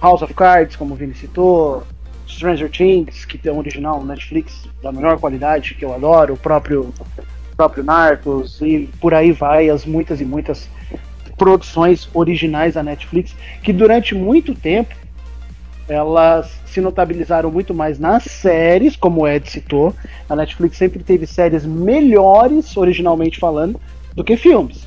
House 0.00 0.22
of 0.22 0.34
Cards, 0.34 0.76
como 0.76 0.92
o 0.92 0.96
Vini 0.96 1.14
citou, 1.14 1.82
Stranger 2.28 2.70
Things, 2.70 3.24
que 3.24 3.38
tem 3.38 3.50
um 3.50 3.58
original 3.58 4.04
Netflix 4.04 4.68
da 4.82 4.92
melhor 4.92 5.18
qualidade, 5.18 5.74
que 5.74 5.84
eu 5.84 5.94
adoro, 5.94 6.34
o 6.34 6.36
próprio, 6.36 6.92
próprio 7.56 7.82
Narcos, 7.82 8.60
e 8.60 8.90
por 9.00 9.14
aí 9.14 9.32
vai 9.32 9.70
as 9.70 9.86
muitas 9.86 10.20
e 10.20 10.24
muitas 10.24 10.68
produções 11.38 12.08
originais 12.12 12.74
da 12.74 12.82
Netflix, 12.82 13.34
que 13.62 13.72
durante 13.72 14.14
muito 14.14 14.54
tempo 14.54 14.94
elas 15.88 16.50
se 16.66 16.80
notabilizaram 16.80 17.50
muito 17.50 17.72
mais 17.72 17.98
nas 17.98 18.24
séries, 18.24 18.96
como 18.96 19.22
o 19.22 19.28
Ed 19.28 19.48
citou. 19.48 19.94
A 20.28 20.34
Netflix 20.34 20.76
sempre 20.76 21.02
teve 21.02 21.26
séries 21.26 21.64
melhores, 21.64 22.76
originalmente 22.76 23.38
falando, 23.38 23.80
do 24.14 24.24
que 24.24 24.36
filmes, 24.36 24.86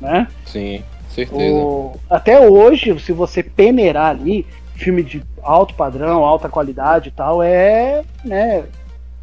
né? 0.00 0.26
Sim, 0.46 0.82
certeza. 1.10 1.54
O... 1.54 1.96
Até 2.08 2.48
hoje, 2.48 2.98
se 3.00 3.12
você 3.12 3.42
peneirar 3.42 4.10
ali, 4.10 4.46
filme 4.74 5.02
de 5.02 5.22
alto 5.42 5.74
padrão, 5.74 6.24
alta 6.24 6.48
qualidade 6.48 7.08
e 7.08 7.12
tal, 7.12 7.42
é, 7.42 8.02
né, 8.24 8.64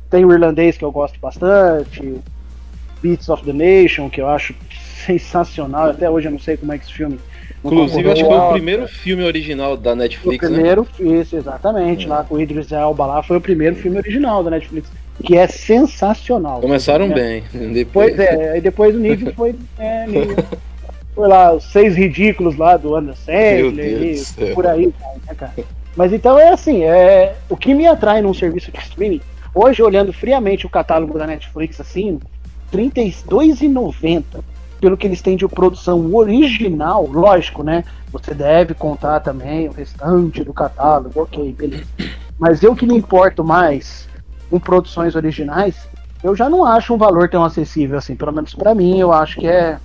tem 0.09 0.23
o 0.23 0.31
irlandês 0.31 0.77
que 0.77 0.85
eu 0.85 0.91
gosto 0.91 1.19
bastante, 1.19 2.21
Beats 3.01 3.29
of 3.29 3.43
the 3.43 3.53
Nation, 3.53 4.09
que 4.09 4.21
eu 4.21 4.27
acho 4.27 4.53
sensacional, 5.05 5.89
até 5.89 6.09
hoje 6.09 6.27
eu 6.27 6.31
não 6.31 6.39
sei 6.39 6.57
como 6.57 6.73
é 6.73 6.77
que 6.77 6.85
esse 6.85 6.93
filme 6.93 7.19
Inclusive, 7.63 8.11
acho 8.11 8.23
que 8.23 8.29
foi 8.29 8.37
o 8.37 8.51
primeiro 8.51 8.87
filme 8.87 9.23
original 9.23 9.75
da 9.75 9.95
Netflix, 9.95 10.47
o 10.47 10.51
primeiro, 10.51 10.87
né? 10.99 11.19
Isso, 11.19 11.35
exatamente. 11.35 12.05
É. 12.05 12.09
Lá 12.09 12.23
com 12.23 12.35
o 12.35 12.41
Idris 12.41 12.71
Elba 12.71 13.05
lá 13.05 13.23
foi 13.23 13.37
o 13.37 13.41
primeiro 13.41 13.75
filme 13.75 13.97
original 13.97 14.43
da 14.43 14.51
Netflix. 14.51 14.89
Que 15.23 15.35
é 15.35 15.47
sensacional. 15.47 16.61
Começaram 16.61 17.09
bem. 17.09 17.43
Depois... 17.73 18.15
Pois 18.15 18.19
é, 18.19 18.51
aí 18.51 18.61
depois 18.61 18.95
o 18.95 18.99
nível 18.99 19.33
foi. 19.33 19.55
É, 19.79 20.05
nível, 20.05 20.35
foi 21.15 21.27
lá, 21.27 21.53
os 21.53 21.63
seis 21.71 21.95
ridículos 21.95 22.55
lá 22.55 22.77
do 22.77 22.95
Anderson 22.95 23.23
Sandler, 23.23 24.15
e 24.39 24.53
por 24.53 24.67
aí, 24.67 24.85
né, 24.85 25.35
cara? 25.35 25.53
Mas 25.95 26.13
então 26.13 26.37
é 26.37 26.49
assim, 26.49 26.83
é, 26.83 27.35
o 27.49 27.57
que 27.57 27.73
me 27.73 27.87
atrai 27.87 28.21
num 28.21 28.35
serviço 28.35 28.71
de 28.71 28.77
streaming, 28.77 29.19
hoje 29.55 29.81
olhando 29.81 30.13
friamente 30.13 30.67
o 30.67 30.69
catálogo 30.69 31.17
da 31.17 31.25
Netflix, 31.25 31.81
assim, 31.81 32.19
R$ 32.71 32.77
32,90 32.91 34.23
pelo 34.79 34.97
que 34.97 35.07
eles 35.07 35.21
têm 35.21 35.35
de 35.35 35.47
produção 35.47 36.13
original, 36.13 37.05
lógico, 37.07 37.63
né? 37.63 37.83
Você 38.11 38.33
deve 38.33 38.73
contar 38.73 39.19
também 39.19 39.67
o 39.67 39.71
restante 39.71 40.43
do 40.43 40.53
catálogo, 40.53 41.21
ok, 41.21 41.53
beleza. 41.53 41.87
Mas 42.37 42.61
eu 42.63 42.75
que 42.75 42.85
me 42.85 42.95
importo 42.95 43.43
mais 43.43 44.07
com 44.49 44.59
produções 44.59 45.15
originais, 45.15 45.87
eu 46.23 46.35
já 46.35 46.49
não 46.49 46.65
acho 46.65 46.93
um 46.93 46.97
valor 46.97 47.29
tão 47.29 47.43
acessível 47.43 47.97
assim. 47.97 48.15
Pelo 48.15 48.31
menos 48.31 48.53
para 48.53 48.73
mim, 48.73 48.99
eu 48.99 49.11
acho 49.11 49.39
que 49.39 49.47
é 49.47 49.79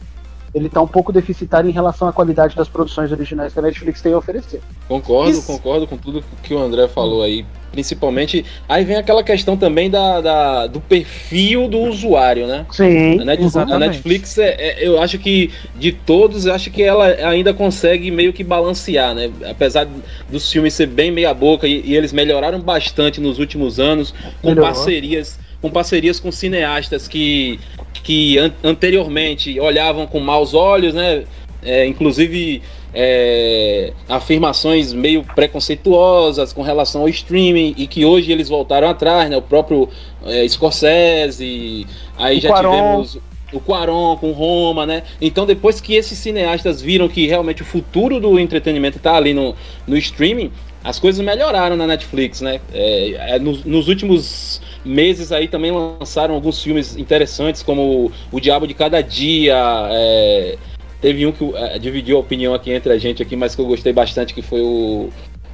ele 0.55 0.69
tá 0.69 0.83
um 0.83 0.87
pouco 0.87 1.13
deficitário 1.13 1.69
em 1.69 1.73
relação 1.73 2.07
à 2.07 2.13
qualidade 2.13 2.55
das 2.55 2.69
produções 2.69 3.11
originais 3.11 3.55
que 3.55 3.59
a 3.59 3.63
Netflix 3.63 4.03
tem 4.03 4.13
a 4.13 4.19
oferecer. 4.19 4.61
Concordo, 4.87 5.31
Isso. 5.31 5.47
concordo 5.47 5.87
com 5.87 5.97
tudo 5.97 6.23
que 6.43 6.53
o 6.53 6.59
André 6.59 6.89
falou 6.89 7.23
aí. 7.23 7.47
Principalmente, 7.73 8.45
aí 8.69 8.85
vem 8.85 8.97
aquela 8.97 9.25
questão 9.25 9.57
também 9.57 9.89
da, 9.89 10.21
da 10.21 10.67
do 10.67 10.79
perfil 10.79 11.69
do 11.69 11.79
usuário, 11.81 12.47
né? 12.47 12.67
Sim. 12.71 13.19
A, 13.19 13.25
Net, 13.25 13.43
a 13.57 13.79
Netflix, 13.79 14.37
é, 14.37 14.55
é, 14.59 14.87
eu 14.87 15.01
acho 15.01 15.19
que 15.19 15.51
de 15.75 15.91
todos, 15.91 16.45
eu 16.45 16.53
acho 16.53 16.71
que 16.71 16.83
ela 16.83 17.07
ainda 17.27 17.55
consegue 17.55 18.11
meio 18.11 18.31
que 18.31 18.45
balancear, 18.45 19.15
né? 19.15 19.31
Apesar 19.49 19.89
dos 20.29 20.53
filmes 20.53 20.75
ser 20.75 20.87
bem 20.87 21.11
meia-boca 21.11 21.67
e, 21.67 21.83
e, 21.83 21.97
eles 21.97 22.13
melhoraram 22.13 22.61
bastante 22.61 23.23
nos 23.23 23.39
últimos 23.39 23.81
anos 23.81 24.13
com 24.43 24.49
Melhorou. 24.51 24.71
parcerias 24.71 25.41
com 25.63 25.71
parcerias 25.71 26.19
com 26.19 26.33
cineastas 26.33 27.07
que, 27.07 27.59
que 28.03 28.37
an 28.37 28.53
anteriormente 28.65 29.59
olhavam 29.61 30.07
com 30.07 30.21
maus 30.21 30.53
olhos, 30.53 30.93
né? 30.93 31.23
É, 31.63 31.87
inclusive 31.87 32.61
é, 32.95 33.93
afirmações 34.09 34.93
meio 34.93 35.25
preconceituosas 35.35 36.53
com 36.53 36.63
relação 36.63 37.03
ao 37.03 37.09
streaming 37.09 37.75
e 37.77 37.87
que 37.87 38.05
hoje 38.05 38.31
eles 38.31 38.49
voltaram 38.49 38.89
atrás, 38.89 39.31
né? 39.31 39.37
O 39.37 39.43
próprio 39.43 39.89
é, 40.25 40.47
Scorsese, 40.47 41.87
aí 42.19 42.39
o 42.39 42.41
já 42.41 42.49
Quaron. 42.49 42.71
tivemos 42.71 43.19
o 43.53 43.61
Quaron 43.61 44.17
com 44.17 44.33
Roma, 44.33 44.87
né? 44.87 45.03
Então 45.21 45.47
depois 45.47 45.81
que 45.81 45.95
esses 45.95 46.19
cineastas 46.19 46.81
viram 46.81 47.09
que 47.09 47.27
realmente 47.27 47.63
o 47.63 47.65
futuro 47.65 48.21
do 48.21 48.39
entretenimento 48.39 48.99
está 48.99 49.17
ali 49.17 49.33
no, 49.33 49.55
no 49.87 49.97
streaming, 49.97 50.51
as 50.85 50.99
coisas 50.99 51.25
melhoraram 51.25 51.77
na 51.77 51.87
Netflix, 51.87 52.41
né? 52.41 52.61
É, 52.73 53.35
é 53.37 53.39
nos, 53.39 53.65
nos 53.65 53.89
últimos 53.89 54.61
meses 54.85 55.31
aí 55.31 55.47
também 55.47 55.71
lançaram 55.71 56.35
alguns 56.35 56.63
filmes 56.63 56.97
interessantes, 56.97 57.63
como 57.63 58.11
O 58.31 58.41
Diabo 58.41 58.67
de 58.67 58.75
Cada 58.75 59.01
Dia. 59.01 59.57
É, 59.91 60.59
teve 61.03 61.27
um 61.27 61.33
que 61.33 61.45
é, 61.57 61.79
dividiu 61.79 62.17
a 62.17 62.21
opinião 62.21 62.55
aqui 62.55 62.71
entre 62.71 62.93
a 62.93 62.97
gente 62.97 63.23
aqui, 63.23 63.35
mas 63.35 63.55
que 63.55 63.61
eu 63.61 63.67
gostei 63.67 63.93
bastante, 63.93 64.33
que 64.33 64.41
foi 64.41 64.63
o. 64.63 65.11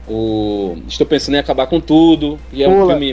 o 0.06 0.76
Estou 0.86 1.06
pensando 1.06 1.36
em 1.36 1.38
acabar 1.38 1.66
com 1.66 1.80
tudo. 1.80 2.38
E 2.52 2.62
é 2.62 2.68
Pula. 2.68 2.84
um 2.84 2.88
filme 2.88 3.12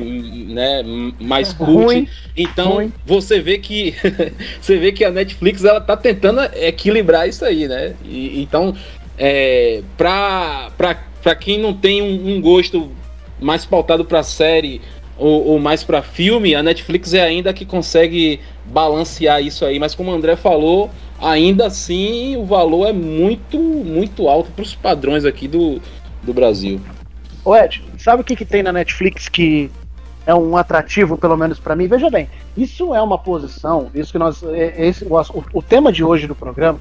né, 0.54 0.84
mais 1.20 1.54
cult. 1.54 1.72
Ruim. 1.72 2.08
Então 2.36 2.74
Ruim. 2.74 2.94
você 3.06 3.40
vê 3.40 3.58
que 3.58 3.96
você 4.60 4.78
vê 4.78 4.92
que 4.92 5.06
a 5.06 5.10
Netflix 5.10 5.64
ela 5.64 5.80
tá 5.80 5.96
tentando 5.96 6.42
equilibrar 6.56 7.28
isso 7.28 7.46
aí, 7.46 7.68
né? 7.70 7.96
E, 8.04 8.42
então, 8.42 8.76
é, 9.18 9.82
pra, 9.98 10.72
pra, 10.78 11.02
pra 11.24 11.36
quem 11.36 11.58
não 11.58 11.74
tem 11.74 12.02
um, 12.02 12.36
um 12.36 12.42
gosto 12.42 12.92
mais 13.40 13.66
pautado 13.66 14.04
para 14.04 14.24
série 14.24 14.82
ou, 15.18 15.48
ou 15.48 15.60
mais 15.60 15.84
para 15.84 16.02
filme, 16.02 16.54
a 16.54 16.62
Netflix 16.62 17.14
é 17.14 17.22
ainda 17.22 17.54
que 17.54 17.66
consegue 17.66 18.42
balancear 18.66 19.42
isso 19.42 19.64
aí. 19.64 19.80
Mas 19.80 19.96
como 19.96 20.12
o 20.12 20.14
André 20.14 20.36
falou, 20.36 20.92
ainda 21.22 21.68
assim 21.68 22.36
o 22.38 22.46
valor 22.46 22.88
é 22.88 22.94
muito, 22.94 23.58
muito 23.58 24.28
alto 24.28 24.52
para 24.52 24.64
os 24.64 24.76
padrões 24.76 25.26
aqui 25.26 25.48
do, 25.48 25.82
do 26.24 26.34
Brasil. 26.34 26.80
Ô 27.44 27.56
Ed, 27.56 27.84
sabe 27.98 28.22
o 28.22 28.26
que, 28.26 28.36
que 28.36 28.46
tem 28.46 28.64
na 28.64 28.74
Netflix 28.74 29.30
que 29.30 29.70
é 30.26 30.34
um 30.34 30.58
atrativo, 30.58 31.18
pelo 31.18 31.38
menos 31.38 31.60
para 31.60 31.76
mim? 31.76 31.88
Veja 31.88 32.10
bem, 32.10 32.28
isso 32.58 32.94
é 32.94 33.02
uma 33.02 33.18
posição, 33.18 33.90
isso 33.94 34.12
que 34.12 34.18
nós. 34.18 34.42
É, 34.44 34.88
esse, 34.88 35.06
o, 35.06 35.44
o 35.54 35.62
tema 35.62 35.92
de 35.92 36.04
hoje 36.04 36.28
do 36.28 36.36
programa 36.36 36.80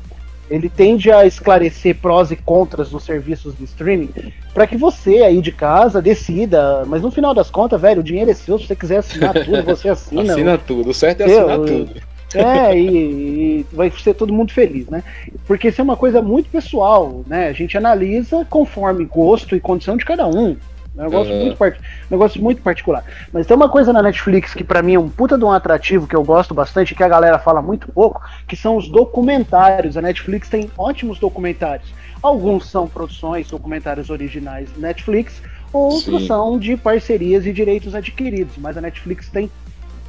ele 0.50 0.68
tende 0.68 1.10
a 1.10 1.24
esclarecer 1.26 1.96
prós 1.96 2.30
e 2.30 2.36
contras 2.36 2.90
dos 2.90 3.04
serviços 3.04 3.56
de 3.56 3.64
streaming 3.64 4.10
para 4.52 4.66
que 4.66 4.76
você 4.76 5.22
aí 5.22 5.40
de 5.40 5.50
casa 5.50 6.02
decida. 6.02 6.84
Mas 6.86 7.02
no 7.02 7.10
final 7.10 7.34
das 7.34 7.50
contas, 7.50 7.80
velho, 7.80 8.00
o 8.00 8.04
dinheiro 8.04 8.30
é 8.30 8.34
seu. 8.34 8.58
Se 8.58 8.66
você 8.66 8.76
quiser 8.76 8.98
assinar 8.98 9.32
tudo, 9.32 9.62
você 9.62 9.88
assina. 9.90 10.32
Assina 10.32 10.58
tudo, 10.58 10.90
o 10.90 10.94
certo 10.94 11.22
é 11.22 11.24
assinar 11.24 11.58
Eu, 11.58 11.64
tudo. 11.64 12.13
É, 12.34 12.76
e, 12.76 13.60
e, 13.60 13.66
vai 13.72 13.90
ser 13.90 14.14
todo 14.14 14.32
mundo 14.32 14.52
feliz, 14.52 14.88
né? 14.88 15.02
Porque 15.46 15.68
isso 15.68 15.80
é 15.80 15.84
uma 15.84 15.96
coisa 15.96 16.20
muito 16.22 16.48
pessoal, 16.48 17.22
né? 17.26 17.48
A 17.48 17.52
gente 17.52 17.76
analisa 17.76 18.44
conforme 18.48 19.04
gosto 19.04 19.54
e 19.54 19.60
condição 19.60 19.96
de 19.96 20.04
cada 20.04 20.26
um. 20.26 20.56
Negócio, 20.94 21.32
uhum. 21.32 21.40
muito 21.40 21.56
part... 21.56 21.80
negócio 22.08 22.40
muito 22.40 22.62
particular. 22.62 23.04
Mas 23.32 23.46
tem 23.46 23.56
uma 23.56 23.68
coisa 23.68 23.92
na 23.92 24.00
Netflix 24.00 24.54
que 24.54 24.62
para 24.62 24.80
mim 24.80 24.94
é 24.94 24.98
um 24.98 25.08
puta 25.08 25.36
de 25.36 25.44
um 25.44 25.50
atrativo 25.50 26.06
que 26.06 26.14
eu 26.14 26.22
gosto 26.22 26.54
bastante, 26.54 26.94
que 26.94 27.02
a 27.02 27.08
galera 27.08 27.38
fala 27.38 27.60
muito 27.60 27.90
pouco, 27.90 28.22
que 28.46 28.56
são 28.56 28.76
os 28.76 28.88
documentários. 28.88 29.96
A 29.96 30.02
Netflix 30.02 30.48
tem 30.48 30.70
ótimos 30.78 31.18
documentários. 31.18 31.92
Alguns 32.22 32.70
são 32.70 32.86
produções, 32.86 33.50
documentários 33.50 34.08
originais 34.08 34.68
Netflix, 34.76 35.42
outros 35.72 36.22
Sim. 36.22 36.26
são 36.28 36.58
de 36.58 36.76
parcerias 36.76 37.44
e 37.44 37.52
direitos 37.52 37.94
adquiridos. 37.94 38.54
Mas 38.56 38.78
a 38.78 38.80
Netflix 38.80 39.28
tem 39.28 39.50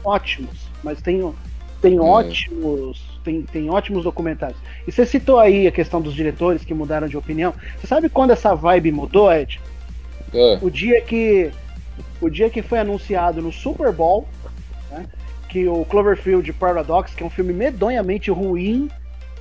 ótimos, 0.04 0.68
mas 0.84 1.02
tem, 1.02 1.34
tem 1.82 2.00
uhum. 2.00 2.08
ótimos. 2.08 3.04
Tem, 3.24 3.42
tem 3.42 3.70
ótimos 3.70 4.04
documentários. 4.04 4.60
E 4.88 4.92
você 4.92 5.06
citou 5.06 5.40
aí 5.40 5.68
a 5.68 5.72
questão 5.72 6.02
dos 6.02 6.14
diretores 6.14 6.64
que 6.64 6.74
mudaram 6.74 7.08
de 7.08 7.18
opinião. 7.18 7.54
Você 7.80 7.88
sabe 7.88 8.08
quando 8.08 8.32
essa 8.32 8.54
vibe 8.54 8.92
mudou, 8.92 9.32
Ed? 9.34 9.60
É. 10.34 10.60
O 10.62 10.70
dia 10.70 11.02
que 11.02 11.52
o 12.22 12.30
dia 12.30 12.50
que 12.50 12.62
foi 12.62 12.80
anunciado 12.80 13.42
no 13.42 13.52
Super 13.52 13.92
Bowl, 13.92 14.28
né, 14.92 15.06
que 15.50 15.68
o 15.68 15.86
Cloverfield 15.86 16.52
Paradox, 16.54 17.14
que 17.14 17.24
é 17.24 17.26
um 17.26 17.30
filme 17.30 17.54
medonhamente 17.54 18.30
ruim, 18.32 18.90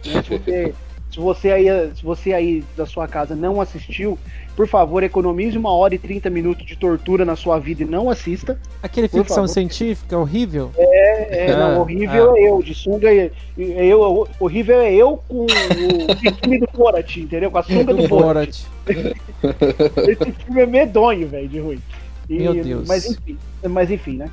né, 0.07 0.23
se, 0.23 0.39
você, 0.39 0.75
se, 1.11 1.19
você 1.19 1.51
aí, 1.51 1.67
se 1.95 2.03
você 2.03 2.33
aí 2.33 2.65
da 2.77 2.87
sua 2.87 3.09
casa 3.09 3.35
não 3.35 3.61
assistiu, 3.61 4.19
por 4.57 4.69
favor, 4.69 5.03
economize 5.03 5.59
uma 5.59 5.73
hora 5.73 5.95
e 5.95 5.99
30 5.99 6.31
minutos 6.31 6.65
de 6.65 6.77
tortura 6.77 7.25
na 7.25 7.35
sua 7.35 7.59
vida 7.59 7.83
e 7.83 7.87
não 7.87 8.09
assista. 8.09 8.59
Aquele 8.83 9.09
ficção 9.09 9.35
favor. 9.37 9.49
científica 9.49 10.17
horrível? 10.17 10.71
É, 10.77 11.47
é 11.47 11.53
ah, 11.53 11.57
não, 11.57 11.81
horrível 11.81 12.33
ah. 12.33 12.39
é 12.39 12.49
eu, 12.49 12.63
de 12.63 12.75
sunga 12.75 13.13
é, 13.13 13.31
é 13.59 13.87
eu, 13.87 14.29
horrível 14.39 14.81
é 14.81 14.95
eu 14.95 15.21
com 15.29 15.45
o 15.45 16.39
filme 16.41 16.59
do 16.61 16.69
Borat, 16.73 17.17
entendeu? 17.17 17.51
Com 17.51 17.59
a 17.59 17.63
sunga 17.65 17.93
do 17.93 18.07
Borat. 18.07 18.61
Esse 18.87 20.33
filme 20.33 20.61
é 20.61 20.67
medonho, 20.67 21.27
velho, 21.27 21.49
de 21.49 21.59
ruim. 21.59 21.83
E, 22.29 22.39
Meu 22.39 22.55
Deus. 22.55 22.87
Mas 22.87 23.07
enfim, 23.07 23.39
mas 23.69 23.91
enfim, 23.91 24.17
né? 24.17 24.31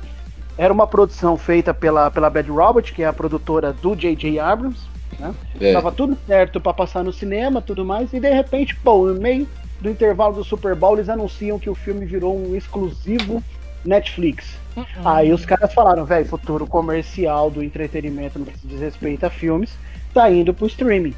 Era 0.56 0.72
uma 0.72 0.86
produção 0.86 1.36
feita 1.36 1.74
pela, 1.74 2.10
pela 2.10 2.30
Bad 2.30 2.48
Robot, 2.48 2.92
que 2.92 3.02
é 3.02 3.06
a 3.06 3.12
produtora 3.12 3.72
do 3.72 3.96
J.J. 3.96 4.38
Abrams. 4.38 4.78
Né? 5.18 5.34
É. 5.60 5.72
Tava 5.72 5.90
tudo 5.90 6.16
certo 6.26 6.60
pra 6.60 6.72
passar 6.72 7.02
no 7.02 7.12
cinema, 7.12 7.60
tudo 7.60 7.84
mais, 7.84 8.12
e 8.12 8.20
de 8.20 8.30
repente, 8.30 8.76
pô, 8.76 9.06
no 9.06 9.20
meio 9.20 9.48
do 9.82 9.90
intervalo 9.90 10.34
do 10.34 10.44
Super 10.44 10.74
Bowl, 10.76 10.94
eles 10.94 11.08
anunciam 11.08 11.58
que 11.58 11.68
o 11.68 11.74
filme 11.74 12.06
virou 12.06 12.38
um 12.38 12.54
exclusivo 12.54 13.42
Netflix. 13.84 14.56
Aí 15.04 15.32
os 15.32 15.44
caras 15.44 15.74
falaram, 15.74 16.04
velho, 16.04 16.24
futuro 16.24 16.66
comercial 16.66 17.50
do 17.50 17.62
entretenimento 17.62 18.38
no 18.38 18.46
que 18.46 18.58
se 18.58 18.66
diz 18.66 18.80
respeito 18.80 19.24
a 19.26 19.30
filmes, 19.30 19.76
tá 20.14 20.30
indo 20.30 20.54
pro 20.54 20.66
streaming. 20.66 21.14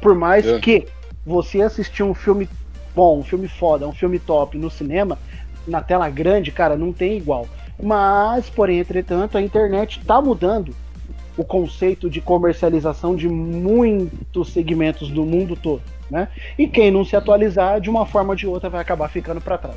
Por 0.00 0.14
mais 0.14 0.46
É. 0.46 0.60
que 0.60 0.86
você 1.26 1.60
assistir 1.60 2.04
um 2.04 2.14
filme 2.14 2.48
bom, 2.94 3.18
um 3.18 3.24
filme 3.24 3.48
foda, 3.48 3.86
um 3.86 3.92
filme 3.92 4.18
top 4.18 4.56
no 4.56 4.70
cinema, 4.70 5.18
na 5.66 5.82
tela 5.82 6.08
grande, 6.08 6.52
cara, 6.52 6.76
não 6.76 6.92
tem 6.92 7.16
igual. 7.16 7.46
Mas, 7.82 8.48
porém, 8.48 8.78
entretanto, 8.78 9.36
a 9.36 9.42
internet 9.42 10.00
tá 10.04 10.20
mudando 10.20 10.74
o 11.36 11.44
conceito 11.44 12.08
de 12.08 12.20
comercialização 12.20 13.14
de 13.14 13.28
muitos 13.28 14.48
segmentos 14.50 15.10
do 15.10 15.24
mundo 15.24 15.54
todo, 15.56 15.82
né? 16.10 16.28
E 16.58 16.66
quem 16.66 16.90
não 16.90 17.04
se 17.04 17.16
atualizar, 17.16 17.80
de 17.80 17.90
uma 17.90 18.06
forma 18.06 18.30
ou 18.30 18.36
de 18.36 18.46
outra, 18.46 18.70
vai 18.70 18.80
acabar 18.80 19.08
ficando 19.08 19.40
para 19.40 19.58
trás. 19.58 19.76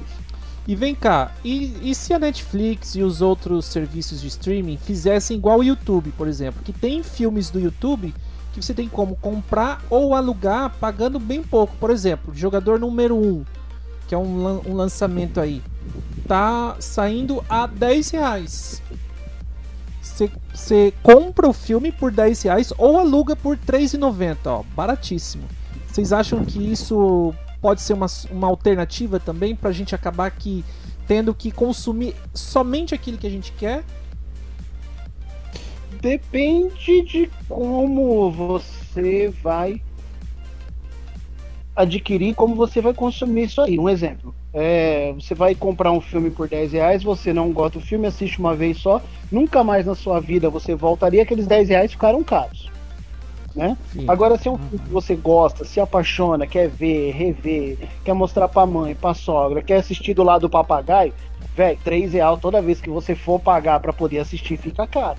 E 0.68 0.76
vem 0.76 0.94
cá, 0.94 1.32
e, 1.44 1.74
e 1.82 1.96
se 1.96 2.14
a 2.14 2.20
Netflix 2.20 2.96
e 2.96 3.02
os 3.02 3.20
outros 3.20 3.66
serviços 3.66 4.22
de 4.22 4.28
streaming 4.28 4.78
fizessem 4.78 5.36
igual 5.36 5.60
o 5.60 5.64
YouTube, 5.64 6.12
por 6.12 6.28
exemplo, 6.28 6.62
que 6.64 6.72
tem 6.72 7.02
filmes 7.02 7.50
do 7.50 7.60
YouTube 7.60 8.14
que 8.54 8.62
você 8.62 8.74
tem 8.74 8.88
como 8.88 9.16
comprar 9.16 9.82
ou 9.90 10.14
alugar 10.14 10.76
pagando 10.80 11.20
bem 11.20 11.42
pouco. 11.42 11.76
Por 11.78 11.90
exemplo, 11.90 12.34
Jogador 12.36 12.80
Número 12.80 13.16
1, 13.16 13.46
que 14.08 14.14
é 14.14 14.18
um, 14.18 14.70
um 14.70 14.74
lançamento 14.76 15.40
aí, 15.40 15.62
tá 16.28 16.76
saindo 16.80 17.44
a 17.50 17.66
10 17.66 18.10
reais. 18.12 18.84
Você 20.54 20.94
compra 21.02 21.48
o 21.48 21.54
filme 21.54 21.92
por 21.92 22.12
10 22.12 22.42
reais 22.44 22.74
ou 22.78 23.00
aluga 23.00 23.36
por 23.36 23.56
R$3,90, 23.56 24.38
ó, 24.46 24.64
baratíssimo. 24.76 25.44
Vocês 25.92 26.14
acham 26.14 26.46
que 26.46 26.72
isso 26.72 27.34
pode 27.60 27.82
ser 27.82 27.92
uma, 27.92 28.06
uma 28.32 28.48
alternativa 28.48 29.20
também 29.20 29.54
pra 29.54 29.74
gente 29.74 29.94
acabar 29.94 30.26
aqui 30.26 30.64
tendo 31.06 31.34
que 31.36 31.52
consumir 31.52 32.16
somente 32.34 32.96
aquilo 32.96 33.18
que 33.18 33.28
a 33.28 33.30
gente 33.30 33.52
quer? 33.52 33.84
Depende 36.00 37.02
de 37.02 37.30
como 37.50 38.32
você 38.32 39.28
vai 39.44 39.82
adquirir, 41.76 42.36
como 42.36 42.56
você 42.56 42.80
vai 42.80 42.94
consumir 42.94 43.44
isso 43.44 43.60
aí. 43.60 43.78
Um 43.78 43.90
exemplo. 43.90 44.34
É, 44.54 45.12
você 45.12 45.36
vai 45.36 45.54
comprar 45.54 45.92
um 45.92 46.00
filme 46.00 46.30
por 46.32 46.48
10 46.48 46.72
reais, 46.72 47.04
você 47.04 47.34
não 47.34 47.52
gosta 47.52 47.80
do 47.80 47.86
filme, 47.86 48.08
assiste 48.08 48.40
uma 48.40 48.56
vez 48.56 48.78
só, 48.78 49.02
nunca 49.30 49.62
mais 49.62 49.86
na 49.86 49.96
sua 49.96 50.22
vida 50.22 50.50
você 50.50 50.74
voltaria, 50.74 51.24
aqueles 51.24 51.48
10 51.48 51.68
reais 51.68 51.92
ficaram 51.92 52.24
caros. 52.24 52.72
Né? 53.56 53.78
Agora, 54.08 54.38
se 54.38 54.48
é 54.48 54.52
um 54.52 54.58
filme 54.58 54.80
que 54.80 54.90
você 54.90 55.16
gosta, 55.16 55.66
se 55.66 55.80
apaixona, 55.80 56.48
quer 56.48 56.70
ver, 56.70 57.12
rever, 57.12 57.78
quer 58.04 58.14
mostrar 58.14 58.48
pra 58.48 58.66
mãe, 58.66 58.96
pra 58.96 59.14
sogra, 59.14 59.62
quer 59.62 59.78
assistir 59.78 60.14
do 60.14 60.24
lado 60.24 60.42
do 60.42 60.50
papagaio, 60.50 61.14
velho, 61.56 61.78
3 61.84 62.14
reais 62.14 62.40
toda 62.40 62.62
vez 62.62 62.80
que 62.80 62.90
você 62.90 63.14
for 63.14 63.40
pagar 63.40 63.80
pra 63.82 63.92
poder 63.92 64.20
assistir 64.20 64.56
fica 64.58 64.88
caro. 64.88 65.18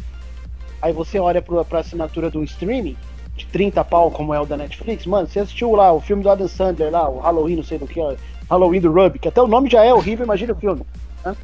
Aí 0.80 0.92
você 0.92 1.18
olha 1.18 1.42
pro, 1.42 1.62
pra 1.64 1.80
assinatura 1.80 2.30
do 2.30 2.42
streaming, 2.42 2.96
de 3.36 3.46
30 3.46 3.84
pau, 3.84 4.10
como 4.10 4.32
é 4.32 4.40
o 4.40 4.46
da 4.46 4.56
Netflix, 4.56 5.04
mano, 5.06 5.28
você 5.28 5.40
assistiu 5.40 5.72
lá 5.74 5.92
o 5.92 6.00
filme 6.00 6.22
do 6.22 6.30
Adam 6.30 6.48
Sandler 6.48 6.90
lá, 6.90 7.08
o 7.08 7.20
Halloween, 7.20 7.56
não 7.56 7.62
sei 7.62 7.78
do 7.78 7.86
que, 7.86 8.00
Halloween 8.48 8.80
do 8.80 8.92
Ruby, 8.92 9.18
que 9.18 9.28
até 9.28 9.42
o 9.42 9.46
nome 9.46 9.68
já 9.68 9.84
é 9.84 9.92
horrível, 9.92 10.24
imagina 10.24 10.54
o 10.54 10.56
filme. 10.56 10.82
né? 11.24 11.36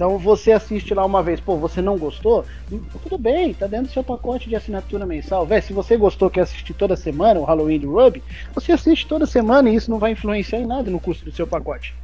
Então 0.00 0.16
você 0.16 0.50
assiste 0.52 0.94
lá 0.94 1.04
uma 1.04 1.22
vez, 1.22 1.40
pô, 1.40 1.58
você 1.58 1.82
não 1.82 1.98
gostou? 1.98 2.46
Hum, 2.72 2.80
Tudo 3.02 3.18
bem, 3.18 3.52
tá 3.52 3.66
dentro 3.66 3.88
do 3.88 3.92
seu 3.92 4.02
pacote 4.02 4.48
de 4.48 4.56
assinatura 4.56 5.04
mensal. 5.04 5.44
Véi, 5.44 5.60
se 5.60 5.74
você 5.74 5.94
gostou, 5.94 6.30
quer 6.30 6.40
assistir 6.40 6.72
toda 6.72 6.96
semana 6.96 7.38
o 7.38 7.44
Halloween 7.44 7.78
do 7.78 7.92
Ruby, 7.92 8.22
você 8.54 8.72
assiste 8.72 9.06
toda 9.06 9.26
semana 9.26 9.68
e 9.68 9.74
isso 9.74 9.90
não 9.90 9.98
vai 9.98 10.12
influenciar 10.12 10.58
em 10.58 10.64
nada 10.66 10.90
no 10.90 10.98
custo 10.98 11.26
do 11.26 11.32
seu 11.32 11.46
pacote. 11.46 11.94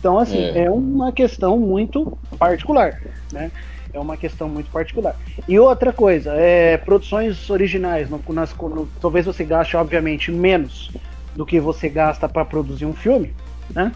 Então, 0.00 0.18
assim, 0.18 0.42
É. 0.56 0.64
é, 0.64 0.70
uma 0.72 1.12
questão 1.12 1.56
muito 1.56 2.18
particular, 2.36 2.98
né? 3.32 3.52
É 3.92 4.00
uma 4.00 4.16
questão 4.16 4.48
muito 4.48 4.68
particular. 4.68 5.14
E 5.46 5.56
outra 5.56 5.92
coisa, 5.92 6.34
é, 6.34 6.76
produções 6.78 7.48
originais, 7.48 8.10
no, 8.10 8.20
nas, 8.30 8.52
no- 8.56 8.88
talvez 9.00 9.24
você 9.24 9.44
gaste, 9.44 9.76
obviamente, 9.76 10.32
menos 10.32 10.90
do 11.36 11.46
que 11.46 11.60
você 11.60 11.88
gasta 11.88 12.28
para 12.28 12.44
produzir 12.44 12.86
um 12.86 12.92
filme, 12.92 13.32
né? 13.72 13.92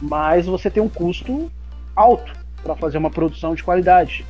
Mas 0.00 0.46
você 0.46 0.68
tem 0.68 0.82
um 0.82 0.88
custo 0.88 1.48
alto 1.94 2.32
para 2.62 2.74
fazer 2.76 2.98
uma 2.98 3.10
produção 3.10 3.54
de 3.54 3.62
qualidade. 3.62 4.24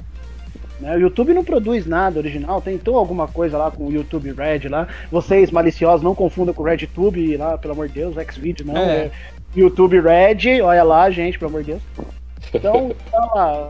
Né? 0.81 0.97
O 0.97 1.01
YouTube 1.01 1.33
não 1.33 1.45
produz 1.45 1.87
nada 1.87 2.19
original, 2.19 2.61
tentou 2.61 2.97
alguma 2.97 3.29
coisa 3.29 3.57
lá 3.57 3.71
com 3.71 3.87
o 3.87 3.93
YouTube 3.93 4.33
Red 4.33 4.69
lá. 4.69 4.89
Vocês 5.11 5.51
maliciosos 5.51 6.03
não 6.03 6.15
confundam 6.15 6.53
com 6.55 6.63
o 6.63 6.67
RedTube 6.67 7.37
lá, 7.37 7.57
pelo 7.57 7.75
amor 7.75 7.89
de 7.89 7.95
Deus, 7.95 8.15
Xvideo 8.33 8.67
não, 8.67 8.77
É. 8.77 8.97
é 9.07 9.11
YouTube 9.55 10.01
Red, 10.01 10.61
olha 10.63 10.83
lá, 10.83 11.11
gente, 11.11 11.39
pelo 11.39 11.51
amor 11.51 11.63
de 11.63 11.73
Deus. 11.73 11.83
Então, 12.53 12.93
tá 13.11 13.19
lá, 13.35 13.69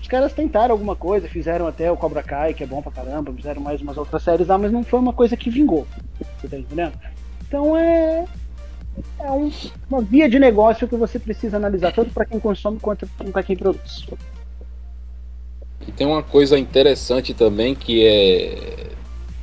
os 0.00 0.08
caras 0.08 0.32
tentaram 0.32 0.72
alguma 0.72 0.96
coisa, 0.96 1.28
fizeram 1.28 1.66
até 1.66 1.92
o 1.92 1.96
Cobra 1.96 2.22
Kai, 2.22 2.54
que 2.54 2.64
é 2.64 2.66
bom 2.66 2.80
pra 2.80 2.90
caramba, 2.90 3.30
fizeram 3.30 3.60
mais 3.60 3.82
umas 3.82 3.98
outras 3.98 4.22
séries 4.22 4.46
lá, 4.48 4.56
mas 4.56 4.72
não 4.72 4.82
foi 4.82 4.98
uma 4.98 5.12
coisa 5.12 5.36
que 5.36 5.50
vingou. 5.50 5.86
Você 6.40 6.48
tá 6.48 6.56
entendendo? 6.56 6.94
Então 7.46 7.76
é. 7.76 8.24
É 9.20 9.30
um- 9.30 9.50
uma 9.90 10.02
via 10.02 10.28
de 10.28 10.38
negócio 10.38 10.88
que 10.88 10.96
você 10.96 11.18
precisa 11.18 11.56
analisar, 11.56 11.92
tanto 11.92 12.10
para 12.10 12.24
quem 12.24 12.38
consome 12.40 12.78
quanto 12.80 13.06
para 13.32 13.42
quem 13.42 13.56
produz. 13.56 14.06
E 15.86 15.92
tem 15.92 16.06
uma 16.06 16.22
coisa 16.22 16.58
interessante 16.58 17.32
também 17.34 17.74
que 17.74 18.04
é 18.06 18.88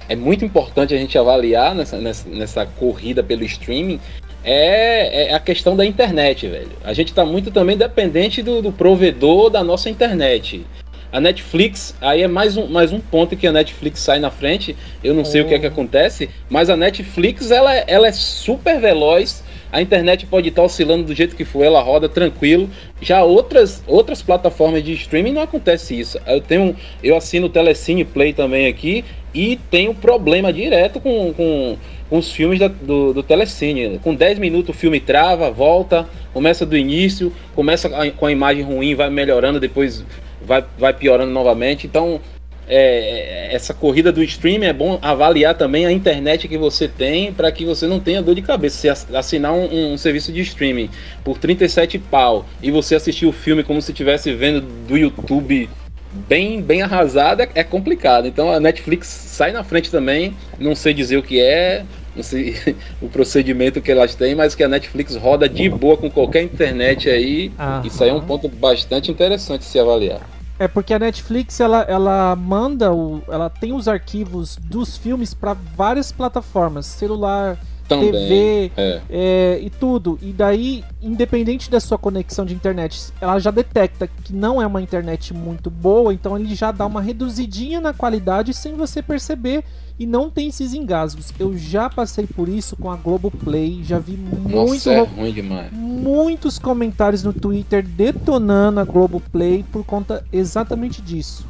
é 0.07 0.15
muito 0.15 0.45
importante 0.45 0.93
a 0.93 0.97
gente 0.97 1.17
avaliar 1.17 1.73
nessa, 1.73 1.97
nessa, 1.97 2.29
nessa 2.29 2.65
corrida 2.65 3.23
pelo 3.23 3.43
streaming 3.43 3.99
é, 4.43 5.29
é 5.29 5.33
a 5.33 5.39
questão 5.39 5.75
da 5.75 5.83
internet, 5.83 6.47
velho. 6.47 6.69
A 6.83 6.93
gente 6.93 7.07
está 7.07 7.25
muito 7.25 7.49
também 7.49 7.75
dependente 7.75 8.43
do, 8.43 8.61
do 8.61 8.71
provedor 8.71 9.49
da 9.49 9.63
nossa 9.63 9.89
internet. 9.89 10.63
A 11.11 11.19
Netflix, 11.19 11.95
aí 11.99 12.21
é 12.21 12.27
mais 12.27 12.55
um, 12.55 12.67
mais 12.67 12.91
um 12.91 12.99
ponto 12.99 13.35
que 13.35 13.47
a 13.47 13.51
Netflix 13.51 14.01
sai 14.01 14.19
na 14.19 14.29
frente. 14.29 14.75
Eu 15.03 15.15
não 15.15 15.25
sei 15.25 15.41
o 15.41 15.47
que 15.47 15.55
é 15.55 15.59
que 15.59 15.65
acontece, 15.65 16.29
mas 16.49 16.69
a 16.69 16.77
Netflix 16.77 17.49
ela, 17.49 17.73
é- 17.75 17.85
ela 17.87 18.07
é 18.07 18.11
super 18.11 18.79
veloz. 18.79 19.43
A 19.75 19.81
internet 19.81 20.25
pode 20.25 20.47
estar 20.47 20.63
oscilando 20.63 21.03
do 21.03 21.13
jeito 21.13 21.35
que 21.35 21.43
for, 21.43 21.61
ela 21.61 21.81
roda 21.81 22.07
tranquilo. 22.07 22.69
Já 23.01 23.25
outras, 23.25 23.83
outras 23.85 24.21
plataformas 24.21 24.81
de 24.81 24.93
streaming 24.93 25.33
não 25.33 25.41
acontece 25.41 25.99
isso. 25.99 26.17
Eu 26.25 26.39
tenho, 26.39 26.73
eu 27.03 27.17
assino 27.17 27.47
o 27.47 27.49
Telecine 27.49 28.05
Play 28.05 28.31
também 28.31 28.67
aqui 28.67 29.03
e 29.33 29.57
tenho 29.69 29.93
problema 29.93 30.53
direto 30.53 31.01
com, 31.01 31.33
com, 31.33 31.77
com 32.09 32.17
os 32.17 32.31
filmes 32.31 32.57
da- 32.57 32.69
do, 32.69 33.11
do 33.13 33.21
Telecine. 33.21 33.99
Com 33.99 34.15
10 34.15 34.39
minutos 34.39 34.73
o 34.73 34.79
filme 34.79 35.01
trava, 35.01 35.51
volta, 35.51 36.07
começa 36.33 36.65
do 36.65 36.77
início, 36.77 37.33
começa 37.53 37.89
com 38.11 38.25
a 38.27 38.31
imagem 38.31 38.63
ruim, 38.63 38.95
vai 38.95 39.09
melhorando, 39.09 39.59
depois 39.59 40.05
vai, 40.41 40.63
vai 40.77 40.93
piorando 40.93 41.33
novamente. 41.33 41.85
Então, 41.85 42.21
é, 42.67 43.54
essa 43.54 43.73
corrida 43.73 44.12
do 44.12 44.23
streaming 44.23 44.65
é 44.67 44.73
bom 44.73 44.97
avaliar 45.01 45.56
também 45.56 45.86
a 45.86 45.91
internet 45.91 46.47
que 46.47 46.58
você 46.58 46.88
tem 46.88 47.34
para 47.34 47.51
que 47.51 47.65
você 47.65 47.88
não 47.88 47.99
tenha 47.99 48.21
dor 48.21 48.36
de 48.36 48.41
cabeça. 48.41 48.78
Se 48.80 48.89
ass- 48.89 49.08
assinar 49.13 49.54
um, 49.54 49.93
um 49.93 49.97
serviço 49.97 50.32
de 50.34 50.41
streaming 50.41 50.89
por 51.23 51.38
37 51.38 51.99
pau 51.99 52.47
e 52.62 52.71
você 52.71 52.95
assistir 52.95 53.25
o 53.25 53.32
filme 53.32 53.63
como 53.63 53.82
se 53.82 53.91
estivesse 53.91 54.34
vendo 54.34 54.62
do 54.62 54.97
YouTube 54.97 55.71
bem, 56.12 56.62
bem 56.62 56.82
arrasado, 56.82 57.41
é- 57.41 57.51
é 57.56 57.63
complicado. 57.63 58.28
Então 58.28 58.49
a 58.51 58.60
Netflix 58.60 59.08
sai 59.08 59.51
na 59.51 59.63
frente 59.63 59.91
também. 59.91 60.38
Não 60.58 60.75
sei 60.75 60.93
dizer 60.93 61.17
o 61.17 61.23
que 61.23 61.39
é, 61.41 61.88
não 62.13 62.23
sei 62.23 62.56
o 62.99 63.10
procedimento 63.10 63.82
que 63.82 63.91
elas 63.91 64.15
têm, 64.15 64.36
mas 64.36 64.56
que 64.56 64.63
a 64.63 64.67
Netflix 64.69 65.15
roda 65.15 65.47
de 65.49 65.69
boa 65.69 65.97
com 65.97 66.10
qualquer 66.10 66.43
internet 66.43 67.10
aí. 67.10 67.56
Aham. 67.58 67.84
Isso 67.84 68.04
aí 68.04 68.10
é 68.10 68.13
um 68.13 68.21
ponto 68.21 68.49
bastante 68.49 69.12
interessante 69.12 69.62
de 69.62 69.67
se 69.67 69.80
avaliar. 69.80 70.34
É 70.57 70.67
porque 70.67 70.93
a 70.93 70.99
Netflix 70.99 71.59
ela, 71.59 71.81
ela 71.81 72.35
manda 72.35 72.93
o, 72.93 73.21
ela 73.27 73.49
tem 73.49 73.73
os 73.73 73.87
arquivos 73.87 74.55
dos 74.55 74.95
filmes 74.97 75.33
para 75.33 75.53
várias 75.53 76.13
plataformas, 76.13 76.85
celular, 76.85 77.57
Também, 77.89 78.11
TV 78.11 78.71
é. 78.77 79.01
é, 79.09 79.59
e 79.61 79.69
tudo. 79.69 80.17
E 80.21 80.31
daí, 80.31 80.83
independente 81.01 81.69
da 81.69 81.79
sua 81.81 81.97
conexão 81.97 82.45
de 82.45 82.53
internet, 82.53 83.11
ela 83.19 83.37
já 83.37 83.51
detecta 83.51 84.07
que 84.07 84.33
não 84.33 84.61
é 84.61 84.65
uma 84.65 84.81
internet 84.81 85.33
muito 85.33 85.69
boa, 85.69 86.13
então 86.13 86.37
ele 86.37 86.55
já 86.55 86.71
dá 86.71 86.85
uma 86.85 87.01
reduzidinha 87.01 87.81
na 87.81 87.93
qualidade 87.93 88.53
sem 88.53 88.75
você 88.75 89.01
perceber 89.01 89.63
e 89.97 90.05
não 90.05 90.29
tem 90.29 90.47
esses 90.47 90.73
engasgos. 90.73 91.31
Eu 91.39 91.58
já 91.58 91.89
passei 91.89 92.27
por 92.27 92.49
isso 92.49 92.75
com 92.75 92.91
a 92.91 92.95
Globoplay, 92.95 93.81
já 93.84 93.97
vi 93.99 94.17
muito 94.17 94.49
Nossa, 94.49 94.91
é 94.91 95.01
ruim 95.01 95.31
demais. 95.31 95.71
muitos 95.71 96.60
comentários 96.60 97.23
no 97.23 97.34
Twitter 97.34 97.86
detonando 97.86 98.79
a 98.79 98.84
Globoplay 98.84 99.63
por 99.71 99.86
conta 99.86 100.23
exatamente 100.31 101.01
disso. 101.01 101.45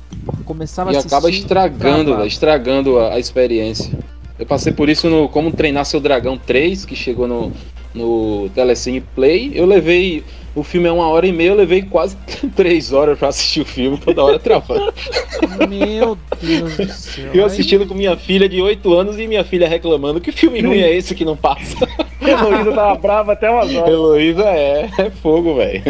Começava 0.45 0.93
E 0.93 0.97
a 0.97 0.99
acaba 0.99 1.29
estragando, 1.29 2.25
estragando 2.25 2.99
a, 2.99 3.13
a 3.13 3.19
experiência. 3.19 3.91
Eu 4.37 4.45
passei 4.45 4.73
por 4.73 4.89
isso 4.89 5.09
no 5.09 5.29
Como 5.29 5.51
Treinar 5.51 5.85
Seu 5.85 5.99
Dragão 5.99 6.37
3, 6.37 6.85
que 6.85 6.95
chegou 6.95 7.27
no, 7.27 7.51
no 7.95 8.49
Telecine 8.53 9.01
Play. 9.01 9.51
Eu 9.55 9.65
levei 9.65 10.23
O 10.53 10.63
filme 10.63 10.87
é 10.87 10.91
uma 10.91 11.07
hora 11.09 11.25
e 11.27 11.31
meia, 11.33 11.49
eu 11.49 11.55
levei 11.55 11.81
quase 11.81 12.15
três 12.55 12.93
horas 12.93 13.17
pra 13.17 13.29
assistir 13.29 13.61
o 13.61 13.65
filme, 13.65 13.97
toda 13.97 14.23
hora 14.23 14.39
travando. 14.39 14.93
Meu 15.67 16.17
Deus 16.41 16.77
do 16.77 16.87
céu. 16.91 17.31
Eu 17.33 17.45
assistindo 17.45 17.85
com 17.85 17.93
minha 17.93 18.15
filha 18.15 18.47
de 18.47 18.61
8 18.61 18.93
anos 18.93 19.19
e 19.19 19.27
minha 19.27 19.43
filha 19.43 19.67
reclamando 19.67 20.21
que 20.21 20.31
filme 20.31 20.61
ruim 20.61 20.79
é 20.79 20.95
esse 20.95 21.13
que 21.15 21.25
não 21.25 21.35
passa. 21.35 21.75
Heloísa 22.21 22.71
tava 22.73 22.95
brava 22.95 23.33
até 23.33 23.49
umas 23.49 23.73
horas. 23.75 23.89
Heloísa 23.89 24.45
é, 24.45 24.89
é 24.97 25.09
fogo, 25.09 25.55
velho. 25.55 25.83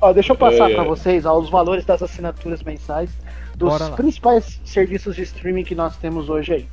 Ó, 0.00 0.12
deixa 0.12 0.32
eu 0.32 0.36
passar 0.36 0.70
É, 0.70 0.74
pra 0.74 0.84
é. 0.84 0.86
vocês 0.86 1.24
ó, 1.26 1.38
os 1.38 1.50
valores 1.50 1.84
das 1.84 2.02
assinaturas 2.02 2.62
mensais 2.62 3.10
dos 3.56 3.78
principais 3.90 4.60
serviços 4.64 5.16
de 5.16 5.22
streaming 5.22 5.64
que 5.64 5.74
nós 5.74 5.96
temos 5.96 6.28
hoje 6.30 6.52
aí. 6.54 6.66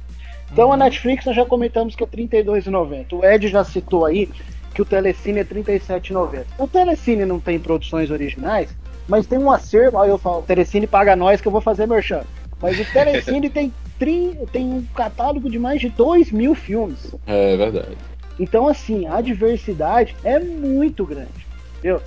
Então 0.51 0.71
a 0.71 0.77
Netflix 0.77 1.25
nós 1.25 1.35
já 1.35 1.45
comentamos 1.45 1.95
que 1.95 2.03
é 2.03 2.07
R$ 2.11 2.27
32,90. 2.27 3.13
O 3.13 3.25
Ed 3.25 3.47
já 3.47 3.63
citou 3.63 4.05
aí 4.05 4.29
que 4.73 4.81
o 4.81 4.85
Telecine 4.85 5.39
é 5.39 5.43
R$ 5.43 5.63
37,90. 5.63 6.45
O 6.57 6.67
Telecine 6.67 7.25
não 7.25 7.39
tem 7.39 7.59
produções 7.59 8.11
originais, 8.11 8.69
mas 9.07 9.27
tem 9.27 9.37
um 9.39 9.51
acervo. 9.51 9.97
Aí 9.99 10.09
eu 10.09 10.17
falo, 10.17 10.39
o 10.39 10.43
Telecine 10.43 10.87
paga 10.87 11.15
nós 11.15 11.41
que 11.41 11.47
eu 11.47 11.51
vou 11.51 11.61
fazer 11.61 11.87
merchan. 11.87 12.21
Mas 12.61 12.79
o 12.79 12.85
Telecine 12.85 13.49
tem, 13.51 13.73
tri- 13.99 14.37
tem 14.51 14.65
um 14.65 14.83
catálogo 14.95 15.49
de 15.49 15.59
mais 15.59 15.81
de 15.81 15.89
2 15.89 16.31
mil 16.31 16.55
filmes. 16.55 17.13
É 17.25 17.57
verdade. 17.57 17.97
Então, 18.39 18.67
assim, 18.67 19.07
a 19.07 19.19
diversidade 19.19 20.15
é 20.23 20.39
muito 20.39 21.05
grande. 21.05 21.47
Entendeu? 21.79 22.01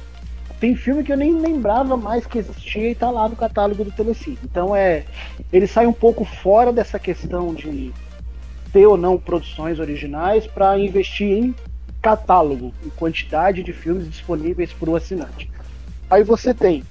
Tem 0.60 0.76
filme 0.76 1.02
que 1.02 1.12
eu 1.12 1.16
nem 1.16 1.32
lembrava 1.40 1.96
mais 1.96 2.26
que 2.26 2.38
existia 2.38 2.90
e 2.90 2.94
tá 2.94 3.10
lá 3.10 3.28
no 3.28 3.34
catálogo 3.34 3.82
do 3.82 3.90
Telecine. 3.90 4.38
Então 4.44 4.76
é. 4.76 5.04
Ele 5.52 5.66
sai 5.66 5.86
um 5.86 5.92
pouco 5.92 6.24
fora 6.24 6.72
dessa 6.72 6.98
questão 6.98 7.52
de 7.54 7.92
ter 8.72 8.86
ou 8.86 8.96
não 8.96 9.18
produções 9.18 9.78
originais 9.78 10.46
para 10.46 10.78
investir 10.78 11.28
em 11.28 11.54
catálogo, 12.00 12.72
em 12.84 12.88
quantidade 12.90 13.62
de 13.62 13.72
filmes 13.72 14.08
disponíveis 14.08 14.72
para 14.72 14.90
o 14.90 14.96
assinante. 14.96 15.50
Aí 16.10 16.22
você 16.22 16.54
tem 16.54 16.82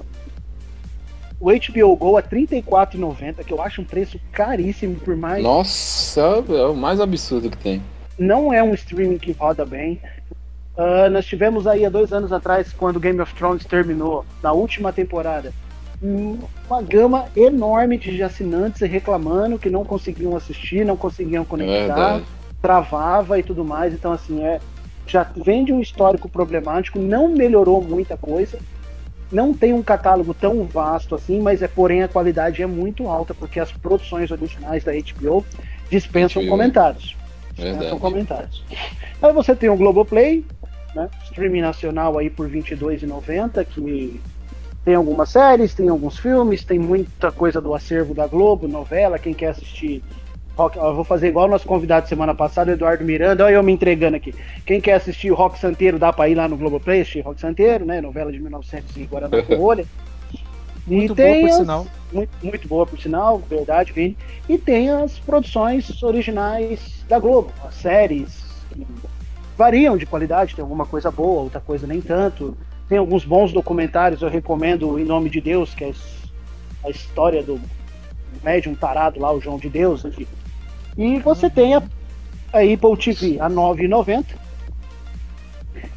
o 1.39 1.49
HBO 1.51 1.95
Go 1.95 2.17
a 2.17 2.21
R$ 2.21 2.27
34,90, 2.47 3.43
que 3.45 3.53
eu 3.53 3.61
acho 3.61 3.81
um 3.81 3.85
preço 3.85 4.19
caríssimo 4.31 4.95
por 4.95 5.15
mais 5.15 5.41
Nossa, 5.41 6.21
é 6.49 6.65
o 6.65 6.75
mais 6.75 6.99
absurdo 6.99 7.49
que 7.49 7.57
tem. 7.57 7.81
não 8.17 8.53
é 8.53 8.61
um 8.61 8.73
streaming 8.73 9.17
que 9.17 9.31
roda 9.31 9.65
bem. 9.65 10.01
Ah, 10.77 11.09
nós 11.09 11.25
tivemos 11.25 11.65
aí 11.67 11.85
há 11.85 11.89
dois 11.89 12.13
anos 12.13 12.31
atrás, 12.31 12.71
quando 12.73 12.99
Game 12.99 13.19
of 13.19 13.33
Thrones 13.35 13.65
terminou, 13.65 14.25
na 14.43 14.51
última 14.51 14.93
temporada, 14.93 15.53
uma 16.01 16.81
gama 16.81 17.25
enorme 17.35 17.97
de 17.97 18.23
assinantes 18.23 18.81
reclamando 18.81 19.59
que 19.59 19.69
não 19.69 19.83
conseguiam 19.83 20.35
assistir, 20.35 20.85
não 20.85 20.95
conseguiam 20.95 21.43
conectar, 21.43 21.95
verdade. 21.95 22.25
travava 22.61 23.37
e 23.37 23.43
tudo 23.43 23.65
mais. 23.65 23.93
Então, 23.93 24.13
assim, 24.13 24.43
é, 24.43 24.59
já 25.05 25.29
vem 25.35 25.65
de 25.65 25.73
um 25.73 25.81
histórico 25.81 26.29
problemático, 26.29 26.99
não 26.99 27.27
melhorou 27.27 27.81
muita 27.81 28.15
coisa. 28.15 28.57
Não 29.31 29.53
tem 29.53 29.73
um 29.73 29.83
catálogo 29.83 30.33
tão 30.33 30.63
vasto 30.63 31.13
assim, 31.13 31.39
mas 31.39 31.61
é 31.61 31.67
porém 31.67 32.01
a 32.01 32.07
qualidade 32.07 32.63
é 32.63 32.65
muito 32.65 33.07
alta, 33.07 33.33
porque 33.33 33.59
as 33.59 33.71
produções 33.71 34.31
originais 34.31 34.83
da 34.83 34.91
HBO 34.93 35.45
dispensam 35.89 36.41
HBO. 36.41 36.51
comentários. 36.51 37.15
Verdade. 37.55 37.77
Dispensam 37.77 37.99
comentários. 37.99 38.63
Aí 39.21 39.33
você 39.33 39.55
tem 39.55 39.69
o 39.69 39.75
Globoplay, 39.75 40.43
né? 40.95 41.09
Streaming 41.25 41.61
nacional 41.61 42.17
aí 42.17 42.29
por 42.29 42.49
R$ 42.49 42.59
22,90, 42.59 43.65
que 43.65 44.19
tem 44.89 44.95
algumas 44.95 45.29
séries, 45.29 45.75
tem 45.75 45.87
alguns 45.87 46.17
filmes, 46.17 46.63
tem 46.65 46.79
muita 46.79 47.31
coisa 47.31 47.61
do 47.61 47.75
acervo 47.75 48.15
da 48.15 48.25
Globo, 48.25 48.67
novela, 48.67 49.19
quem 49.19 49.35
quer 49.35 49.49
assistir. 49.49 50.01
Rock, 50.57 50.79
eu 50.79 50.95
vou 50.95 51.03
fazer 51.03 51.27
igual 51.27 51.45
o 51.45 51.49
nosso 51.51 51.67
convidado 51.67 52.07
semana 52.09 52.33
passada, 52.33 52.71
o 52.71 52.73
Eduardo 52.73 53.05
Miranda, 53.05 53.45
olha 53.45 53.53
eu 53.53 53.61
me 53.61 53.71
entregando 53.71 54.17
aqui. 54.17 54.33
Quem 54.65 54.81
quer 54.81 54.93
assistir 54.93 55.29
o 55.31 55.35
Rock 55.35 55.59
Santeiro, 55.59 55.99
dá 55.99 56.11
pra 56.11 56.27
ir 56.27 56.33
lá 56.33 56.47
no 56.47 56.57
Globoplay, 56.57 57.01
assistir 57.01 57.21
Rock 57.21 57.39
Santeiro, 57.39 57.85
né? 57.85 58.01
Novela 58.01 58.31
de 58.31 58.39
1900 58.39 58.97
e 58.97 59.03
Guaraná 59.03 59.39
com 59.45 59.61
Olha. 59.61 59.85
E 60.87 60.95
Muito 60.95 61.13
boa, 61.13 61.35
por 61.39 61.49
as- 61.49 61.55
sinal. 61.57 61.87
Muito, 62.11 62.31
muito 62.41 62.67
boa, 62.67 62.87
por 62.87 62.99
sinal, 62.99 63.37
verdade, 63.47 63.93
Vini. 63.93 64.17
E 64.49 64.57
tem 64.57 64.89
as 64.89 65.19
produções 65.19 66.01
originais 66.01 67.05
da 67.07 67.19
Globo, 67.19 67.53
as 67.63 67.75
séries 67.75 68.43
que 68.71 68.87
variam 69.55 69.95
de 69.95 70.07
qualidade, 70.07 70.55
tem 70.55 70.63
alguma 70.63 70.87
coisa 70.87 71.11
boa, 71.11 71.43
outra 71.43 71.59
coisa 71.61 71.85
nem 71.85 72.01
tanto. 72.01 72.57
Tem 72.89 72.97
alguns 72.97 73.23
bons 73.23 73.53
documentários, 73.53 74.23
eu 74.23 74.29
recomendo 74.29 74.99
Em 74.99 75.05
Nome 75.05 75.29
de 75.29 75.39
Deus, 75.39 75.75
que 75.75 75.83
é 75.83 75.93
a 76.83 76.89
história 76.89 77.43
do 77.43 77.61
médium 78.43 78.73
tarado 78.73 79.19
lá, 79.19 79.31
o 79.31 79.39
João 79.39 79.59
de 79.59 79.69
Deus, 79.69 80.03
enfim. 80.03 80.25
E 80.97 81.19
você 81.19 81.51
tem 81.51 81.75
a, 81.75 81.83
a 82.51 82.59
Apple 82.61 82.97
TV 82.97 83.39
a 83.39 83.47
R$ 83.47 83.53
9,90 83.53 84.25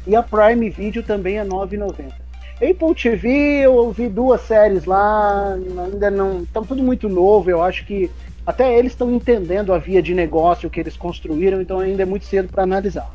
e 0.05 0.15
a 0.15 0.21
Prime 0.21 0.69
Video 0.69 1.01
também 1.01 1.39
a 1.39 1.43
R$ 1.43 1.49
9,90. 1.49 2.13
Apple 2.57 2.95
TV, 2.95 3.27
eu 3.65 3.73
ouvi 3.73 4.07
duas 4.07 4.41
séries 4.41 4.85
lá, 4.85 5.53
ainda 5.53 6.11
não. 6.11 6.43
Estão 6.43 6.63
tudo 6.63 6.83
muito 6.83 7.09
novo, 7.09 7.49
eu 7.49 7.63
acho 7.63 7.85
que 7.85 8.09
até 8.45 8.77
eles 8.77 8.91
estão 8.91 9.11
entendendo 9.11 9.73
a 9.73 9.79
via 9.79 10.01
de 10.01 10.13
negócio 10.13 10.69
que 10.69 10.79
eles 10.79 10.95
construíram, 10.95 11.59
então 11.59 11.79
ainda 11.79 12.03
é 12.03 12.05
muito 12.05 12.25
cedo 12.25 12.49
para 12.49 12.63
analisar. 12.63 13.11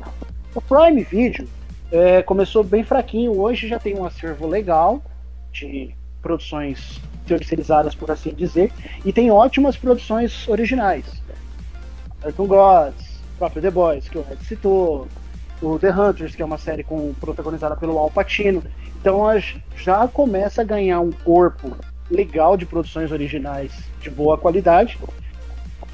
O 0.53 0.61
Prime 0.61 1.01
Video 1.03 1.47
é, 1.91 2.21
começou 2.21 2.63
bem 2.63 2.83
fraquinho, 2.83 3.39
hoje 3.39 3.67
já 3.67 3.79
tem 3.79 3.95
um 3.95 4.05
acervo 4.05 4.47
legal 4.47 5.01
de 5.51 5.95
produções 6.21 6.99
terceirizadas, 7.25 7.95
por 7.95 8.11
assim 8.11 8.33
dizer, 8.33 8.71
e 9.05 9.13
tem 9.13 9.31
ótimas 9.31 9.77
produções 9.77 10.47
originais. 10.47 11.05
American 12.21 12.47
Gods, 12.47 13.21
próprio 13.37 13.61
The 13.61 13.71
Boys, 13.71 14.09
que 14.09 14.17
o 14.17 14.25
Ed 14.29 14.43
citou, 14.43 15.07
o 15.61 15.79
The 15.79 15.91
Hunters, 15.91 16.35
que 16.35 16.41
é 16.41 16.45
uma 16.45 16.57
série 16.57 16.83
com, 16.83 17.13
protagonizada 17.13 17.75
pelo 17.75 17.97
Al 17.97 18.11
Pacino. 18.11 18.63
Então 18.99 19.21
já 19.75 20.07
começa 20.07 20.61
a 20.61 20.65
ganhar 20.65 20.99
um 20.99 21.11
corpo 21.11 21.75
legal 22.11 22.57
de 22.57 22.65
produções 22.65 23.11
originais 23.11 23.71
de 24.01 24.09
boa 24.09 24.37
qualidade, 24.37 24.97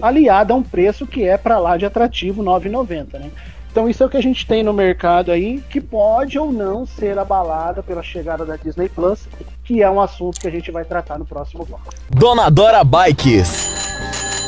aliada 0.01 0.53
a 0.53 0.57
um 0.57 0.63
preço 0.63 1.05
que 1.05 1.23
é 1.23 1.37
para 1.37 1.59
lá 1.59 1.77
de 1.77 1.85
atrativo, 1.85 2.41
R$ 2.41 2.69
9,90, 2.69 3.19
né? 3.19 3.31
Então 3.75 3.89
isso 3.89 4.01
é 4.01 4.05
o 4.05 4.09
que 4.09 4.15
a 4.15 4.23
gente 4.23 4.47
tem 4.47 4.63
no 4.63 4.71
mercado 4.71 5.33
aí, 5.33 5.61
que 5.69 5.81
pode 5.81 6.39
ou 6.39 6.49
não 6.49 6.85
ser 6.85 7.19
abalada 7.19 7.83
pela 7.83 8.01
chegada 8.01 8.45
da 8.45 8.55
Disney 8.55 8.87
Plus, 8.87 9.27
que 9.65 9.83
é 9.83 9.89
um 9.89 9.99
assunto 9.99 10.39
que 10.39 10.47
a 10.47 10.49
gente 10.49 10.71
vai 10.71 10.85
tratar 10.85 11.19
no 11.19 11.25
próximo 11.25 11.65
bloco. 11.65 11.83
Dona 12.09 12.49
Dora 12.49 12.85
Bikes. 12.85 13.94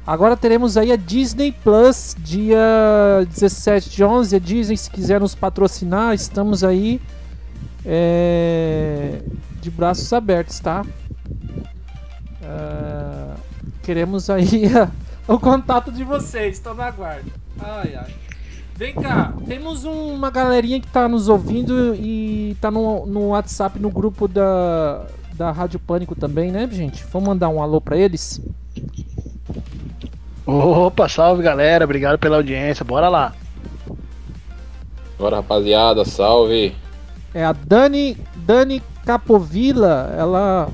Agora 0.06 0.38
teremos 0.38 0.78
aí 0.78 0.92
a 0.92 0.96
Disney 0.96 1.52
Plus, 1.52 2.16
dia 2.20 3.26
17 3.28 3.90
de 3.90 4.04
11. 4.04 4.36
A 4.36 4.40
Disney, 4.40 4.78
se 4.78 4.92
quiser 4.92 5.20
nos 5.20 5.34
patrocinar, 5.34 6.14
estamos 6.14 6.64
aí 6.64 7.02
é, 7.84 9.24
de 9.60 9.72
braços 9.72 10.14
abertos, 10.14 10.60
tá? 10.60 10.86
Ah, 12.44 13.36
queremos 13.90 14.30
aí 14.30 14.70
o 15.28 15.40
contato 15.40 15.92
de 15.92 16.04
vocês, 16.04 16.58
estou 16.58 16.76
na 16.76 16.92
guarda. 16.92 17.26
Ai, 17.60 17.96
ai. 17.96 18.14
Vem 18.76 18.94
cá, 18.94 19.34
temos 19.48 19.84
uma 19.84 20.30
galerinha 20.30 20.80
que 20.80 20.86
tá 20.86 21.08
nos 21.08 21.28
ouvindo 21.28 21.96
e 21.96 22.56
tá 22.62 22.70
no, 22.70 23.08
no 23.08 23.30
WhatsApp, 23.30 23.80
no 23.80 23.90
grupo 23.90 24.28
da, 24.28 25.08
da 25.34 25.52
Rádio 25.52 25.80
Pânico 25.80 26.14
também, 26.14 26.52
né, 26.52 26.70
gente? 26.72 27.04
Vamos 27.12 27.30
mandar 27.30 27.50
um 27.50 27.64
alô 27.64 27.82
pra 27.82 27.98
eles? 27.98 28.40
Opa, 30.46 31.10
salve 31.10 31.42
galera, 31.42 31.84
obrigado 31.84 32.20
pela 32.20 32.38
audiência, 32.38 32.86
bora 32.86 33.10
lá. 33.10 33.34
Bora, 35.18 35.38
rapaziada, 35.38 36.06
salve. 36.06 36.76
É 37.34 37.44
a 37.44 37.54
Dani, 37.54 38.16
Dani 38.36 38.84
Capovilla, 39.04 40.14
ela 40.16 40.70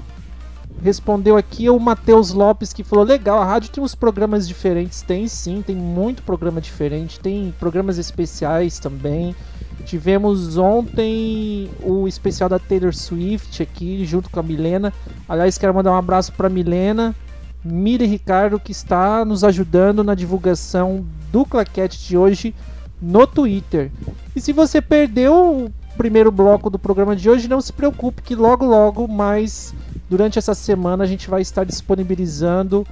respondeu 0.86 1.36
aqui 1.36 1.67
o 1.67 1.79
Matheus 1.79 2.31
Lopes 2.31 2.71
que 2.71 2.83
falou: 2.83 3.03
legal, 3.03 3.39
a 3.39 3.45
rádio 3.45 3.71
tem 3.71 3.83
uns 3.83 3.95
programas 3.95 4.47
diferentes. 4.47 5.01
Tem 5.01 5.27
sim, 5.27 5.63
tem 5.65 5.75
muito 5.75 6.21
programa 6.21 6.61
diferente, 6.61 7.19
tem 7.19 7.53
programas 7.59 7.97
especiais 7.97 8.77
também. 8.77 9.36
Tivemos 9.83 10.57
ontem 10.57 11.69
o 11.81 12.07
especial 12.07 12.47
da 12.47 12.59
Taylor 12.59 12.93
Swift 12.93 13.61
aqui, 13.63 14.05
junto 14.05 14.29
com 14.29 14.39
a 14.39 14.43
Milena. 14.43 14.93
Aliás, 15.27 15.57
quero 15.57 15.73
mandar 15.73 15.91
um 15.91 15.97
abraço 15.97 16.31
para 16.33 16.49
Milena, 16.49 17.15
Miri 17.63 18.05
Ricardo, 18.05 18.59
que 18.59 18.71
está 18.71 19.25
nos 19.25 19.43
ajudando 19.43 20.03
na 20.03 20.13
divulgação 20.13 21.03
do 21.31 21.45
claquete 21.45 22.07
de 22.07 22.15
hoje 22.15 22.53
no 23.01 23.25
Twitter. 23.25 23.91
E 24.36 24.41
se 24.41 24.53
você 24.53 24.81
perdeu 24.81 25.71
primeiro 25.95 26.31
bloco 26.31 26.69
do 26.69 26.77
programa 26.77 27.15
de 27.15 27.29
hoje, 27.29 27.47
não 27.47 27.61
se 27.61 27.73
preocupe 27.73 28.21
que 28.21 28.35
logo 28.35 28.65
logo 28.65 29.07
mais 29.07 29.73
durante 30.09 30.37
essa 30.37 30.53
semana 30.53 31.03
a 31.03 31.07
gente 31.07 31.29
vai 31.29 31.41
estar 31.41 31.63
disponibilizando 31.63 32.85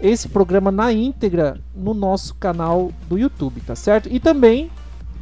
esse 0.00 0.28
programa 0.28 0.70
na 0.70 0.92
íntegra 0.92 1.58
no 1.74 1.94
nosso 1.94 2.34
canal 2.34 2.92
do 3.08 3.18
YouTube, 3.18 3.60
tá 3.60 3.74
certo? 3.74 4.08
E 4.10 4.20
também 4.20 4.70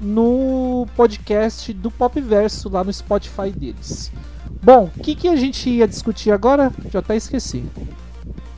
no 0.00 0.86
podcast 0.96 1.72
do 1.72 1.90
Pop 1.90 2.20
Verso 2.20 2.68
lá 2.68 2.84
no 2.84 2.92
Spotify 2.92 3.50
deles. 3.50 4.10
Bom, 4.62 4.90
o 4.96 5.00
que, 5.00 5.14
que 5.14 5.28
a 5.28 5.36
gente 5.36 5.70
ia 5.70 5.86
discutir 5.86 6.30
agora? 6.30 6.72
Já 6.90 6.98
até 6.98 7.16
esqueci. 7.16 7.64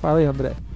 Fala 0.01 0.19
aí, 0.19 0.25
André. 0.25 0.68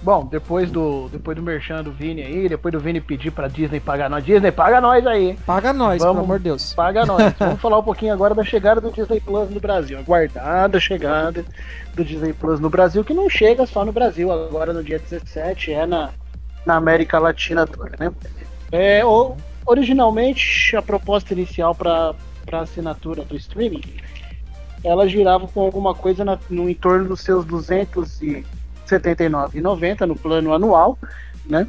Bom, 0.00 0.24
depois 0.26 0.70
do 0.70 1.08
depois 1.08 1.36
do 1.36 1.42
merchan 1.42 1.82
do 1.82 1.90
Vini 1.90 2.22
aí, 2.22 2.48
depois 2.48 2.72
do 2.72 2.78
Vini 2.78 3.00
pedir 3.00 3.32
pra 3.32 3.48
Disney 3.48 3.80
pagar 3.80 4.08
nós, 4.08 4.24
Disney, 4.24 4.52
paga 4.52 4.80
nós 4.80 5.04
aí. 5.06 5.36
Paga 5.44 5.72
nós, 5.72 6.00
Vamos, 6.00 6.14
pelo 6.14 6.24
amor 6.24 6.38
de 6.38 6.44
Deus. 6.44 6.72
Paga 6.72 7.04
nós. 7.04 7.34
Vamos 7.38 7.60
falar 7.60 7.78
um 7.78 7.82
pouquinho 7.82 8.12
agora 8.12 8.32
da 8.34 8.44
chegada 8.44 8.80
do 8.80 8.92
Disney 8.92 9.20
Plus 9.20 9.50
no 9.50 9.58
Brasil. 9.58 9.98
Aguardada 9.98 10.78
chegada 10.78 11.44
do 11.94 12.04
Disney 12.04 12.32
Plus 12.32 12.60
no 12.60 12.70
Brasil, 12.70 13.04
que 13.04 13.12
não 13.12 13.28
chega 13.28 13.66
só 13.66 13.84
no 13.84 13.90
Brasil, 13.90 14.30
agora 14.30 14.72
no 14.72 14.84
dia 14.84 15.00
17, 15.00 15.72
é 15.72 15.84
na, 15.84 16.10
na 16.64 16.76
América 16.76 17.18
Latina 17.18 17.66
toda, 17.66 17.90
né? 17.98 18.12
É, 18.70 19.02
originalmente, 19.66 20.76
a 20.76 20.82
proposta 20.82 21.32
inicial 21.34 21.74
para 21.74 22.14
a 22.52 22.60
assinatura 22.60 23.24
do 23.24 23.34
streaming, 23.36 23.82
ela 24.84 25.08
girava 25.08 25.48
com 25.48 25.60
alguma 25.60 25.92
coisa 25.92 26.24
na, 26.24 26.38
no 26.48 26.70
entorno 26.70 27.08
dos 27.08 27.20
seus 27.20 27.44
200 27.44 28.22
e 28.22 28.46
79,90 28.88 30.00
no 30.06 30.16
plano 30.16 30.52
anual, 30.52 30.98
né? 31.46 31.66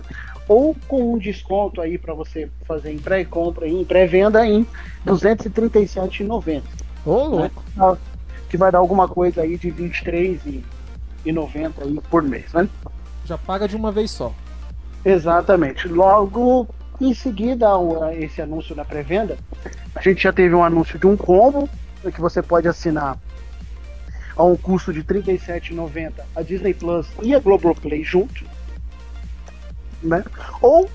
Ou 0.47 0.75
com 0.87 1.13
um 1.13 1.17
desconto 1.17 1.81
aí 1.81 1.97
para 1.97 2.13
você 2.13 2.49
fazer 2.65 2.91
em 2.91 2.97
pré-compra 2.97 3.67
e 3.67 3.81
em 3.81 3.85
pré-venda 3.85 4.45
em 4.45 4.65
237,90. 5.05 6.63
Ô, 7.05 7.23
louco. 7.23 7.63
Né? 7.75 7.97
Que 8.49 8.57
vai 8.57 8.71
dar 8.71 8.79
alguma 8.79 9.07
coisa 9.07 9.41
aí 9.41 9.57
de 9.57 9.71
23,90 9.71 10.63
aí 11.81 11.99
por 12.09 12.23
mês, 12.23 12.51
né? 12.53 12.67
Já 13.25 13.37
paga 13.37 13.67
de 13.67 13.75
uma 13.75 13.91
vez 13.91 14.09
só. 14.09 14.33
Exatamente. 15.05 15.87
Logo 15.87 16.67
em 16.99 17.13
seguida 17.13 17.67
a 17.69 18.15
esse 18.15 18.41
anúncio 18.41 18.75
da 18.75 18.83
pré-venda, 18.83 19.37
a 19.95 20.01
gente 20.01 20.23
já 20.23 20.33
teve 20.33 20.55
um 20.55 20.63
anúncio 20.63 20.97
de 20.97 21.05
um 21.05 21.15
combo 21.15 21.69
que 22.13 22.19
você 22.19 22.41
pode 22.41 22.67
assinar 22.67 23.17
a 24.39 24.43
um 24.45 24.55
custo 24.55 24.93
de 24.93 25.01
R$ 25.01 25.21
37,90 25.21 26.13
a 26.33 26.41
Disney 26.41 26.73
Plus 26.73 27.05
e 27.21 27.35
a 27.35 27.39
Globoplay 27.39 28.05
junto. 28.05 28.45
Né? 30.01 30.23
Ou, 30.61 30.89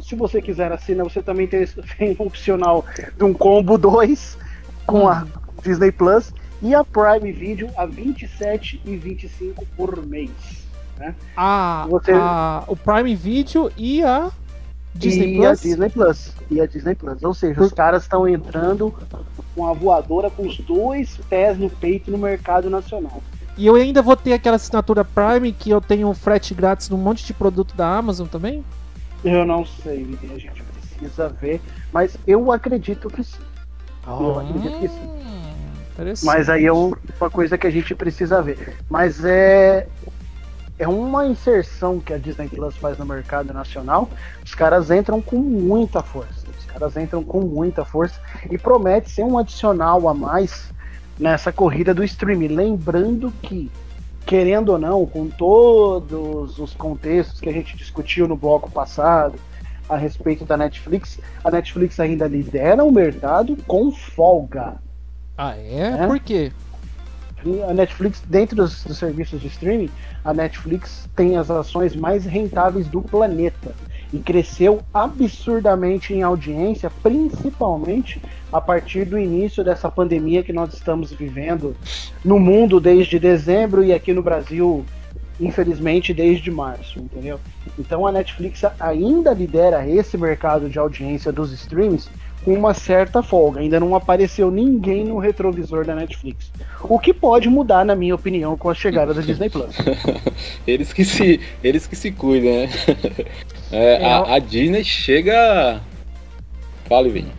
se 0.00 0.16
você 0.16 0.42
quiser 0.42 0.72
assinar, 0.72 1.04
você 1.04 1.22
também 1.22 1.46
tem, 1.46 1.64
tem 1.96 2.16
um 2.18 2.26
opcional 2.26 2.84
de 3.16 3.22
um 3.22 3.32
combo 3.32 3.78
2 3.78 4.36
com 4.84 5.08
a 5.08 5.24
Disney 5.62 5.92
Plus 5.92 6.34
e 6.60 6.74
a 6.74 6.82
Prime 6.82 7.30
Video 7.30 7.70
a 7.76 7.84
R$ 7.84 7.92
27,25 7.92 9.64
por 9.76 10.04
mês. 10.04 10.30
Né? 10.98 11.14
Ah, 11.36 11.86
você... 11.88 12.10
a, 12.12 12.64
o 12.66 12.74
Prime 12.74 13.14
Video 13.14 13.70
e 13.76 14.02
a 14.02 14.28
Disney 14.92 15.34
e 15.34 15.36
Plus? 15.36 15.46
a 15.46 15.62
Disney 15.62 15.88
Plus. 15.88 16.32
E 16.50 16.60
a 16.60 16.66
Disney 16.66 16.94
Plus. 16.96 17.22
Ou 17.22 17.32
seja, 17.32 17.62
os 17.62 17.72
caras 17.72 18.02
estão 18.02 18.26
entrando 18.26 18.92
com 19.54 19.66
a 19.66 19.72
voadora 19.72 20.30
com 20.30 20.46
os 20.46 20.58
dois 20.58 21.18
pés 21.28 21.58
no 21.58 21.68
peito 21.68 22.10
no 22.10 22.18
mercado 22.18 22.70
nacional. 22.70 23.22
E 23.56 23.66
eu 23.66 23.74
ainda 23.74 24.00
vou 24.00 24.16
ter 24.16 24.32
aquela 24.32 24.56
assinatura 24.56 25.04
Prime 25.04 25.52
que 25.52 25.70
eu 25.70 25.80
tenho 25.80 26.12
frete 26.14 26.54
grátis 26.54 26.88
num 26.88 26.96
monte 26.96 27.24
de 27.24 27.34
produto 27.34 27.76
da 27.76 27.86
Amazon 27.86 28.26
também? 28.26 28.64
Eu 29.22 29.44
não 29.44 29.64
sei, 29.64 30.18
a 30.34 30.38
gente 30.38 30.62
precisa 30.62 31.28
ver, 31.28 31.60
mas 31.92 32.16
eu 32.26 32.50
acredito 32.50 33.08
que 33.08 33.22
sim. 33.22 33.38
Oh, 34.06 34.22
eu 34.22 34.38
acredito 34.40 34.80
que 34.80 34.88
sim. 34.88 36.24
Mas 36.24 36.48
aí 36.48 36.64
é 36.64 36.72
uma 36.72 37.30
coisa 37.30 37.58
que 37.58 37.66
a 37.66 37.70
gente 37.70 37.94
precisa 37.94 38.40
ver. 38.42 38.76
Mas 38.88 39.24
é 39.24 39.86
é 40.78 40.88
uma 40.88 41.26
inserção 41.26 42.00
que 42.00 42.12
a 42.12 42.18
Disney 42.18 42.48
Plus 42.48 42.76
faz 42.76 42.98
no 42.98 43.06
mercado 43.06 43.52
nacional. 43.52 44.10
Os 44.44 44.54
caras 44.54 44.90
entram 44.90 45.20
com 45.20 45.36
muita 45.36 46.02
força 46.02 46.41
caras 46.72 46.96
entram 46.96 47.22
com 47.22 47.40
muita 47.40 47.84
força 47.84 48.20
e 48.50 48.56
promete 48.56 49.10
ser 49.10 49.24
um 49.24 49.38
adicional 49.38 50.08
a 50.08 50.14
mais 50.14 50.70
nessa 51.18 51.52
corrida 51.52 51.94
do 51.94 52.02
streaming. 52.02 52.48
Lembrando 52.48 53.32
que, 53.42 53.70
querendo 54.26 54.70
ou 54.70 54.78
não, 54.78 55.06
com 55.06 55.28
todos 55.28 56.58
os 56.58 56.74
contextos 56.74 57.40
que 57.40 57.48
a 57.48 57.52
gente 57.52 57.76
discutiu 57.76 58.26
no 58.26 58.36
bloco 58.36 58.70
passado 58.70 59.34
a 59.88 59.96
respeito 59.96 60.44
da 60.44 60.56
Netflix, 60.56 61.18
a 61.44 61.50
Netflix 61.50 62.00
ainda 62.00 62.26
lidera 62.26 62.82
o 62.82 62.90
mercado 62.90 63.56
com 63.66 63.92
folga. 63.92 64.76
Ah, 65.36 65.56
é? 65.56 65.90
Né? 65.90 66.06
Por 66.06 66.20
quê? 66.20 66.52
A 67.68 67.74
Netflix, 67.74 68.22
dentro 68.28 68.54
dos, 68.54 68.84
dos 68.84 68.96
serviços 68.96 69.40
de 69.40 69.48
streaming, 69.48 69.90
a 70.24 70.32
Netflix 70.32 71.08
tem 71.16 71.36
as 71.36 71.50
ações 71.50 71.96
mais 71.96 72.24
rentáveis 72.24 72.86
do 72.86 73.02
planeta 73.02 73.74
e 74.12 74.18
cresceu 74.18 74.82
absurdamente 74.92 76.12
em 76.12 76.22
audiência, 76.22 76.90
principalmente 77.02 78.20
a 78.52 78.60
partir 78.60 79.06
do 79.06 79.18
início 79.18 79.64
dessa 79.64 79.90
pandemia 79.90 80.42
que 80.42 80.52
nós 80.52 80.74
estamos 80.74 81.12
vivendo 81.12 81.74
no 82.24 82.38
mundo 82.38 82.78
desde 82.78 83.18
dezembro 83.18 83.82
e 83.82 83.92
aqui 83.92 84.12
no 84.12 84.22
Brasil, 84.22 84.84
infelizmente, 85.40 86.12
desde 86.12 86.50
março, 86.50 86.98
entendeu? 86.98 87.40
Então 87.78 88.06
a 88.06 88.12
Netflix 88.12 88.62
ainda 88.78 89.32
lidera 89.32 89.88
esse 89.88 90.18
mercado 90.18 90.68
de 90.68 90.78
audiência 90.78 91.32
dos 91.32 91.52
streams 91.52 92.10
com 92.44 92.54
uma 92.54 92.74
certa 92.74 93.22
folga. 93.22 93.60
Ainda 93.60 93.78
não 93.78 93.94
apareceu 93.94 94.50
ninguém 94.50 95.04
no 95.04 95.18
retrovisor 95.18 95.84
da 95.84 95.94
Netflix. 95.94 96.50
O 96.82 96.98
que 96.98 97.14
pode 97.14 97.48
mudar, 97.48 97.84
na 97.84 97.94
minha 97.94 98.14
opinião, 98.14 98.56
com 98.56 98.68
a 98.68 98.74
chegada 98.74 99.14
da 99.14 99.20
Disney 99.20 99.48
Plus. 99.48 99.76
eles 100.66 100.92
que 100.92 101.04
se, 101.04 101.40
eles 101.62 101.86
que 101.86 101.96
se 101.96 102.10
cuidam, 102.10 102.52
né? 102.52 102.68
É, 103.70 104.02
é, 104.02 104.12
a, 104.12 104.34
a, 104.34 104.38
Disney 104.38 104.84
chega. 104.84 105.80
Fale, 106.88 107.10
Vini. 107.10 107.32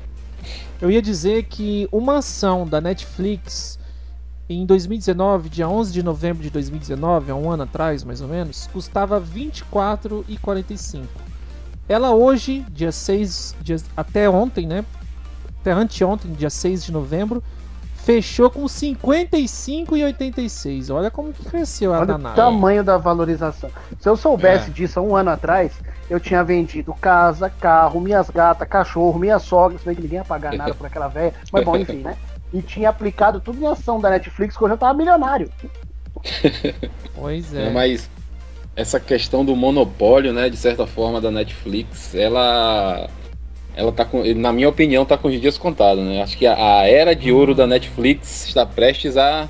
Eu 0.81 0.89
ia 0.91 1.01
dizer 1.01 1.43
que 1.43 1.87
uma 1.91 2.17
ação 2.17 2.67
da 2.67 2.81
Netflix 2.81 3.79
em 4.49 4.65
2019, 4.65 5.49
dia 5.49 5.67
11 5.67 5.93
de 5.93 6.03
novembro 6.03 6.43
de 6.43 6.49
2019, 6.49 7.31
há 7.31 7.35
um 7.35 7.49
ano 7.49 7.63
atrás 7.63 8.03
mais 8.03 8.19
ou 8.21 8.27
menos, 8.27 8.67
custava 8.67 9.17
R$ 9.17 9.25
24,45. 9.25 11.05
Ela 11.87 12.11
hoje, 12.11 12.65
dia 12.69 12.91
6, 12.91 13.55
dia, 13.61 13.77
até 13.95 14.29
ontem, 14.29 14.65
né? 14.65 14.83
Até 15.61 15.71
anteontem, 15.71 16.31
dia 16.31 16.49
6 16.49 16.85
de 16.85 16.91
novembro, 16.91 17.43
fechou 18.03 18.49
com 18.49 18.63
55,86. 18.65 20.91
Olha 20.93 21.11
como 21.11 21.33
que 21.33 21.45
cresceu 21.45 21.93
a 21.93 21.99
Olha 21.99 22.07
danada. 22.07 22.33
o 22.33 22.35
tamanho 22.35 22.83
da 22.83 22.97
valorização. 22.97 23.69
Se 23.99 24.09
eu 24.09 24.17
soubesse 24.17 24.69
é. 24.69 24.73
disso 24.73 24.99
há 24.99 25.03
um 25.03 25.15
ano 25.15 25.29
atrás, 25.29 25.71
eu 26.09 26.19
tinha 26.19 26.43
vendido 26.43 26.93
casa, 26.93 27.49
carro, 27.49 28.01
minhas 28.01 28.29
gatas, 28.29 28.67
cachorro, 28.67 29.17
minha 29.19 29.39
sogra, 29.39 29.77
se 29.77 29.85
bem 29.85 29.95
que 29.95 30.01
ninguém 30.01 30.19
ia 30.19 30.25
pagar 30.25 30.53
nada 30.53 30.73
por 30.73 30.85
aquela 30.85 31.07
velha, 31.07 31.33
mas 31.51 31.63
bom, 31.63 31.77
enfim, 31.77 31.99
né? 31.99 32.17
E 32.53 32.61
tinha 32.61 32.89
aplicado 32.89 33.39
tudo 33.39 33.61
em 33.61 33.67
ação 33.67 33.99
da 33.99 34.09
Netflix, 34.09 34.55
que 34.55 34.63
eu 34.63 34.69
já 34.69 34.77
tava 34.77 34.93
milionário. 34.93 35.49
Pois 37.15 37.53
é. 37.53 37.71
Mas 37.71 38.09
essa 38.75 38.99
questão 38.99 39.45
do 39.45 39.55
monopólio, 39.55 40.33
né, 40.33 40.49
de 40.49 40.57
certa 40.57 40.87
forma, 40.87 41.21
da 41.21 41.29
Netflix, 41.29 42.15
ela 42.15 43.09
ela 43.75 43.91
tá 43.91 44.05
com, 44.05 44.23
na 44.35 44.53
minha 44.53 44.69
opinião, 44.69 45.05
tá 45.05 45.17
com 45.17 45.27
os 45.27 45.41
dias 45.41 45.57
contados, 45.57 46.03
né? 46.03 46.21
Acho 46.21 46.37
que 46.37 46.45
a, 46.45 46.81
a 46.81 46.87
era 46.87 47.15
de 47.15 47.31
ouro 47.31 47.55
da 47.55 47.65
Netflix 47.65 48.45
está 48.45 48.65
prestes 48.65 49.17
a, 49.17 49.49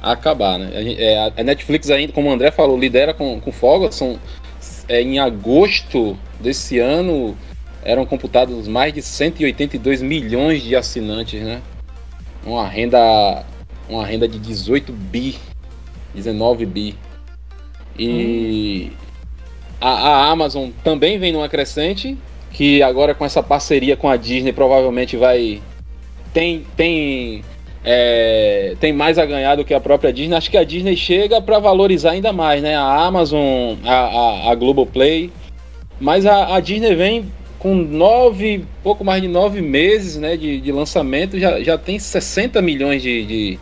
a 0.00 0.12
acabar, 0.12 0.56
né? 0.56 0.70
A, 0.72 1.02
é, 1.02 1.32
a, 1.40 1.42
Netflix 1.42 1.90
ainda, 1.90 2.12
como 2.12 2.28
o 2.28 2.32
André 2.32 2.52
falou, 2.52 2.78
lidera 2.78 3.12
com, 3.12 3.40
com 3.40 3.50
folga, 3.50 3.90
são 3.90 4.20
é, 4.88 5.02
em 5.02 5.18
agosto 5.18 6.16
desse 6.40 6.78
ano 6.78 7.36
eram 7.82 8.04
computados 8.04 8.66
mais 8.66 8.92
de 8.92 9.00
182 9.00 10.02
milhões 10.02 10.62
de 10.62 10.74
assinantes, 10.74 11.40
né? 11.40 11.62
Uma 12.44 12.68
renda, 12.68 13.44
uma 13.88 14.04
renda 14.04 14.28
de 14.28 14.38
18 14.38 14.92
bi, 14.92 15.36
19 16.14 16.66
bi. 16.66 16.94
E 17.98 18.90
hum. 18.90 18.96
a, 19.80 19.90
a 19.90 20.30
Amazon 20.30 20.70
também 20.82 21.18
vem 21.18 21.32
numa 21.32 21.48
crescente, 21.48 22.16
que 22.50 22.82
agora 22.82 23.14
com 23.14 23.24
essa 23.24 23.42
parceria 23.42 23.96
com 23.96 24.08
a 24.08 24.16
Disney 24.16 24.52
provavelmente 24.52 25.16
vai 25.16 25.60
tem 26.32 26.64
tem 26.76 27.42
é, 27.88 28.74
tem 28.80 28.92
mais 28.92 29.16
a 29.16 29.24
ganhar 29.24 29.54
do 29.54 29.64
que 29.64 29.72
a 29.72 29.80
própria 29.80 30.12
Disney. 30.12 30.34
Acho 30.34 30.50
que 30.50 30.56
a 30.56 30.64
Disney 30.64 30.96
chega 30.96 31.40
para 31.40 31.60
valorizar 31.60 32.10
ainda 32.10 32.32
mais, 32.32 32.60
né? 32.60 32.74
A 32.76 33.06
Amazon, 33.06 33.76
a, 33.84 33.94
a, 33.94 34.50
a 34.50 34.54
Globoplay. 34.56 35.30
Mas 36.00 36.26
a, 36.26 36.56
a, 36.56 36.60
Disney 36.60 36.94
vem 36.94 37.32
com 37.58 37.74
nove, 37.74 38.64
pouco 38.82 39.04
mais 39.04 39.22
de 39.22 39.28
nove 39.28 39.62
meses 39.62 40.16
né, 40.16 40.36
de, 40.36 40.60
de 40.60 40.72
lançamento, 40.72 41.38
já, 41.38 41.62
já 41.62 41.78
tem 41.78 41.98
60 41.98 42.60
milhões 42.60 43.02
de, 43.02 43.24
de, 43.24 43.58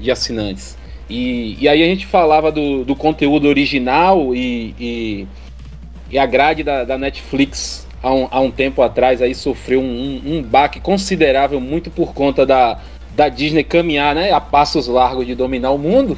de 0.00 0.10
assinantes. 0.10 0.76
E, 1.08 1.56
e 1.60 1.68
aí 1.68 1.82
a 1.82 1.86
gente 1.86 2.06
falava 2.06 2.50
do, 2.50 2.84
do 2.84 2.96
conteúdo 2.96 3.48
original 3.48 4.34
e, 4.34 4.74
e, 4.78 5.26
e 6.10 6.18
a 6.18 6.26
grade 6.26 6.62
da, 6.62 6.84
da 6.84 6.96
Netflix 6.96 7.86
há 8.02 8.12
um, 8.12 8.28
há 8.30 8.40
um 8.40 8.50
tempo 8.50 8.82
atrás 8.82 9.22
aí 9.22 9.34
sofreu 9.34 9.80
um, 9.80 10.22
um, 10.24 10.42
baque 10.42 10.80
considerável 10.80 11.60
muito 11.60 11.90
por 11.90 12.12
conta 12.12 12.44
da, 12.44 12.80
da 13.14 13.28
Disney 13.28 13.62
caminhar 13.62 14.14
né, 14.14 14.32
a 14.32 14.40
passos 14.40 14.88
largos 14.88 15.26
de 15.26 15.34
dominar 15.34 15.70
o 15.70 15.78
mundo. 15.78 16.16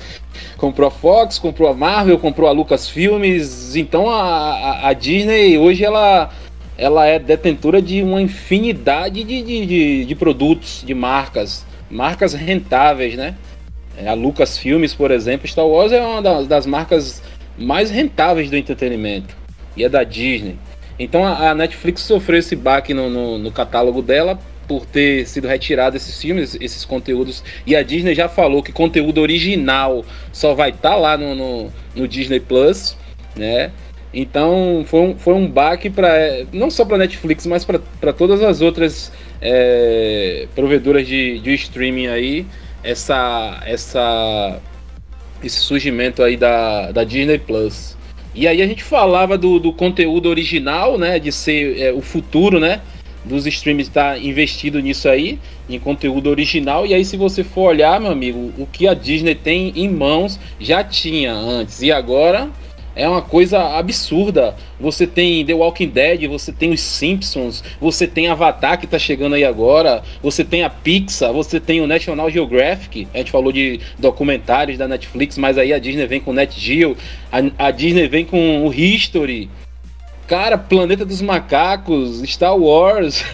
comprou 0.56 0.88
a 0.88 0.90
Fox, 0.90 1.38
comprou 1.38 1.68
a 1.68 1.74
Marvel, 1.74 2.18
comprou 2.18 2.48
a 2.48 2.52
Lucasfilmes. 2.52 3.74
Então 3.74 4.08
a, 4.08 4.22
a, 4.22 4.88
a, 4.88 4.92
Disney 4.92 5.58
hoje 5.58 5.84
ela, 5.84 6.30
ela 6.76 7.06
é 7.06 7.18
detentora 7.18 7.80
de 7.80 8.02
uma 8.02 8.20
infinidade 8.20 9.24
de, 9.24 9.42
de, 9.42 9.66
de, 9.66 10.04
de 10.04 10.14
produtos, 10.14 10.82
de 10.86 10.94
marcas, 10.94 11.66
marcas 11.90 12.34
rentáveis, 12.34 13.16
né? 13.16 13.34
É, 13.96 14.08
a 14.08 14.14
Lucasfilmes, 14.14 14.94
por 14.94 15.10
exemplo, 15.10 15.48
Star 15.48 15.66
Wars 15.66 15.92
é 15.92 16.00
uma 16.00 16.20
das, 16.20 16.46
das 16.46 16.66
marcas 16.66 17.22
mais 17.56 17.90
rentáveis 17.90 18.50
do 18.50 18.56
entretenimento 18.56 19.34
e 19.76 19.84
é 19.84 19.88
da 19.88 20.04
Disney. 20.04 20.56
Então 20.98 21.24
a, 21.24 21.50
a 21.50 21.54
Netflix 21.54 22.02
sofreu 22.02 22.38
esse 22.38 22.54
baque 22.54 22.92
no, 22.92 23.08
no, 23.08 23.38
no 23.38 23.50
catálogo 23.50 24.02
dela 24.02 24.38
por 24.68 24.84
ter 24.84 25.26
sido 25.26 25.46
retirado 25.46 25.96
esses 25.96 26.20
filmes, 26.20 26.56
esses 26.60 26.84
conteúdos. 26.84 27.42
E 27.66 27.76
a 27.76 27.82
Disney 27.82 28.14
já 28.14 28.28
falou 28.28 28.62
que 28.62 28.72
conteúdo 28.72 29.20
original 29.20 30.04
só 30.32 30.54
vai 30.54 30.70
estar 30.70 30.90
tá 30.90 30.96
lá 30.96 31.16
no, 31.16 31.34
no, 31.34 31.72
no, 31.94 32.08
Disney 32.08 32.40
Plus, 32.40 32.96
né? 33.36 33.70
Então 34.12 34.84
foi 34.86 35.00
um, 35.00 35.16
foi 35.16 35.34
um 35.34 35.48
baque 35.48 35.88
para 35.88 36.46
não 36.52 36.70
só 36.70 36.84
para 36.84 36.98
Netflix, 36.98 37.46
mas 37.46 37.64
para 37.64 38.12
todas 38.12 38.42
as 38.42 38.60
outras 38.60 39.12
é, 39.40 40.48
provedoras 40.54 41.06
de, 41.06 41.38
de 41.38 41.54
streaming 41.54 42.08
aí 42.08 42.46
essa 42.86 43.62
essa 43.66 44.60
esse 45.42 45.58
surgimento 45.58 46.22
aí 46.22 46.36
da, 46.36 46.92
da 46.92 47.04
Disney 47.04 47.38
Plus. 47.38 47.96
E 48.34 48.46
aí 48.46 48.62
a 48.62 48.66
gente 48.66 48.82
falava 48.82 49.36
do, 49.36 49.58
do 49.58 49.72
conteúdo 49.72 50.28
original, 50.28 50.98
né? 50.98 51.18
De 51.18 51.32
ser 51.32 51.78
é, 51.78 51.92
o 51.92 52.00
futuro, 52.00 52.58
né? 52.58 52.80
dos 53.26 53.46
streams 53.46 53.88
está 53.88 54.16
investido 54.16 54.80
nisso 54.80 55.08
aí, 55.08 55.38
em 55.68 55.78
conteúdo 55.78 56.30
original. 56.30 56.86
E 56.86 56.94
aí, 56.94 57.04
se 57.04 57.16
você 57.16 57.42
for 57.42 57.70
olhar, 57.70 58.00
meu 58.00 58.10
amigo, 58.10 58.52
o 58.56 58.66
que 58.66 58.86
a 58.86 58.94
Disney 58.94 59.34
tem 59.34 59.72
em 59.74 59.88
mãos 59.88 60.38
já 60.60 60.82
tinha 60.84 61.34
antes. 61.34 61.82
E 61.82 61.90
agora 61.90 62.48
é 62.96 63.06
uma 63.06 63.20
coisa 63.20 63.76
absurda. 63.76 64.56
Você 64.80 65.06
tem 65.06 65.44
The 65.44 65.52
Walking 65.52 65.88
Dead, 65.88 66.26
você 66.26 66.50
tem 66.50 66.72
os 66.72 66.80
Simpsons, 66.80 67.62
você 67.78 68.06
tem 68.06 68.28
Avatar 68.28 68.80
que 68.80 68.86
tá 68.86 68.98
chegando 68.98 69.34
aí 69.34 69.44
agora, 69.44 70.02
você 70.22 70.42
tem 70.42 70.64
a 70.64 70.70
Pixar, 70.70 71.32
você 71.32 71.60
tem 71.60 71.82
o 71.82 71.86
National 71.86 72.30
Geographic. 72.30 73.06
A 73.12 73.18
gente 73.18 73.30
falou 73.30 73.52
de 73.52 73.80
documentários 73.98 74.78
da 74.78 74.88
Netflix, 74.88 75.36
mas 75.36 75.58
aí 75.58 75.72
a 75.74 75.78
Disney 75.78 76.06
vem 76.06 76.20
com 76.20 76.30
o 76.30 76.34
Net 76.34 76.58
Geo, 76.58 76.96
a, 77.30 77.66
a 77.66 77.70
Disney 77.70 78.08
vem 78.08 78.24
com 78.24 78.66
o 78.66 78.72
History. 78.72 79.50
Cara, 80.26 80.58
Planeta 80.58 81.04
dos 81.04 81.20
Macacos, 81.20 82.22
Star 82.22 82.56
Wars. 82.56 83.24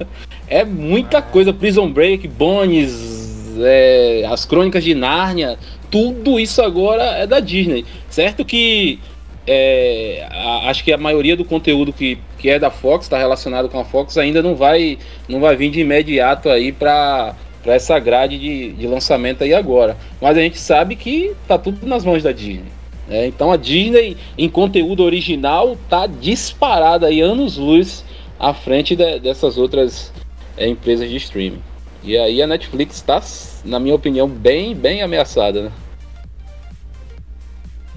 é 0.46 0.64
muita 0.64 1.22
coisa. 1.22 1.52
Prison 1.52 1.88
Break, 1.90 2.28
Bones, 2.28 3.56
é, 3.58 4.26
as 4.28 4.44
Crônicas 4.44 4.84
de 4.84 4.94
Nárnia. 4.94 5.58
Tudo 5.90 6.38
isso 6.40 6.60
agora 6.60 7.04
é 7.04 7.26
da 7.26 7.40
Disney. 7.40 7.86
Certo 8.10 8.44
que 8.44 8.98
é, 9.46 10.26
a, 10.30 10.70
acho 10.70 10.84
que 10.84 10.92
a 10.92 10.98
maioria 10.98 11.36
do 11.36 11.44
conteúdo 11.44 11.92
que, 11.92 12.18
que 12.38 12.48
é 12.48 12.58
da 12.58 12.70
Fox, 12.70 13.06
está 13.06 13.18
relacionado 13.18 13.68
com 13.68 13.78
a 13.78 13.84
Fox, 13.84 14.16
ainda 14.16 14.42
não 14.42 14.54
vai, 14.54 14.98
não 15.28 15.40
vai 15.40 15.56
vir 15.56 15.70
de 15.70 15.80
imediato 15.80 16.48
aí 16.48 16.72
para 16.72 17.34
essa 17.64 17.98
grade 17.98 18.38
de, 18.38 18.72
de 18.72 18.86
lançamento 18.86 19.42
aí 19.42 19.54
agora. 19.54 19.96
Mas 20.20 20.36
a 20.36 20.40
gente 20.40 20.58
sabe 20.58 20.96
que 20.96 21.32
tá 21.46 21.58
tudo 21.58 21.86
nas 21.86 22.04
mãos 22.04 22.22
da 22.22 22.32
Disney. 22.32 22.70
É, 23.10 23.26
então 23.26 23.50
a 23.50 23.56
Disney, 23.56 24.16
em 24.38 24.48
conteúdo 24.48 25.02
original, 25.02 25.76
tá 25.88 26.06
disparada 26.06 27.08
aí 27.08 27.20
anos 27.20 27.56
luz 27.56 28.04
à 28.38 28.54
frente 28.54 28.94
de, 28.94 29.18
dessas 29.18 29.58
outras 29.58 30.12
é, 30.56 30.68
empresas 30.68 31.10
de 31.10 31.16
streaming. 31.16 31.62
E 32.04 32.16
aí 32.16 32.42
a 32.42 32.46
Netflix 32.46 32.96
está, 32.96 33.22
na 33.64 33.78
minha 33.78 33.94
opinião, 33.94 34.28
bem, 34.28 34.74
bem 34.74 35.02
ameaçada, 35.02 35.62
né? 35.62 35.72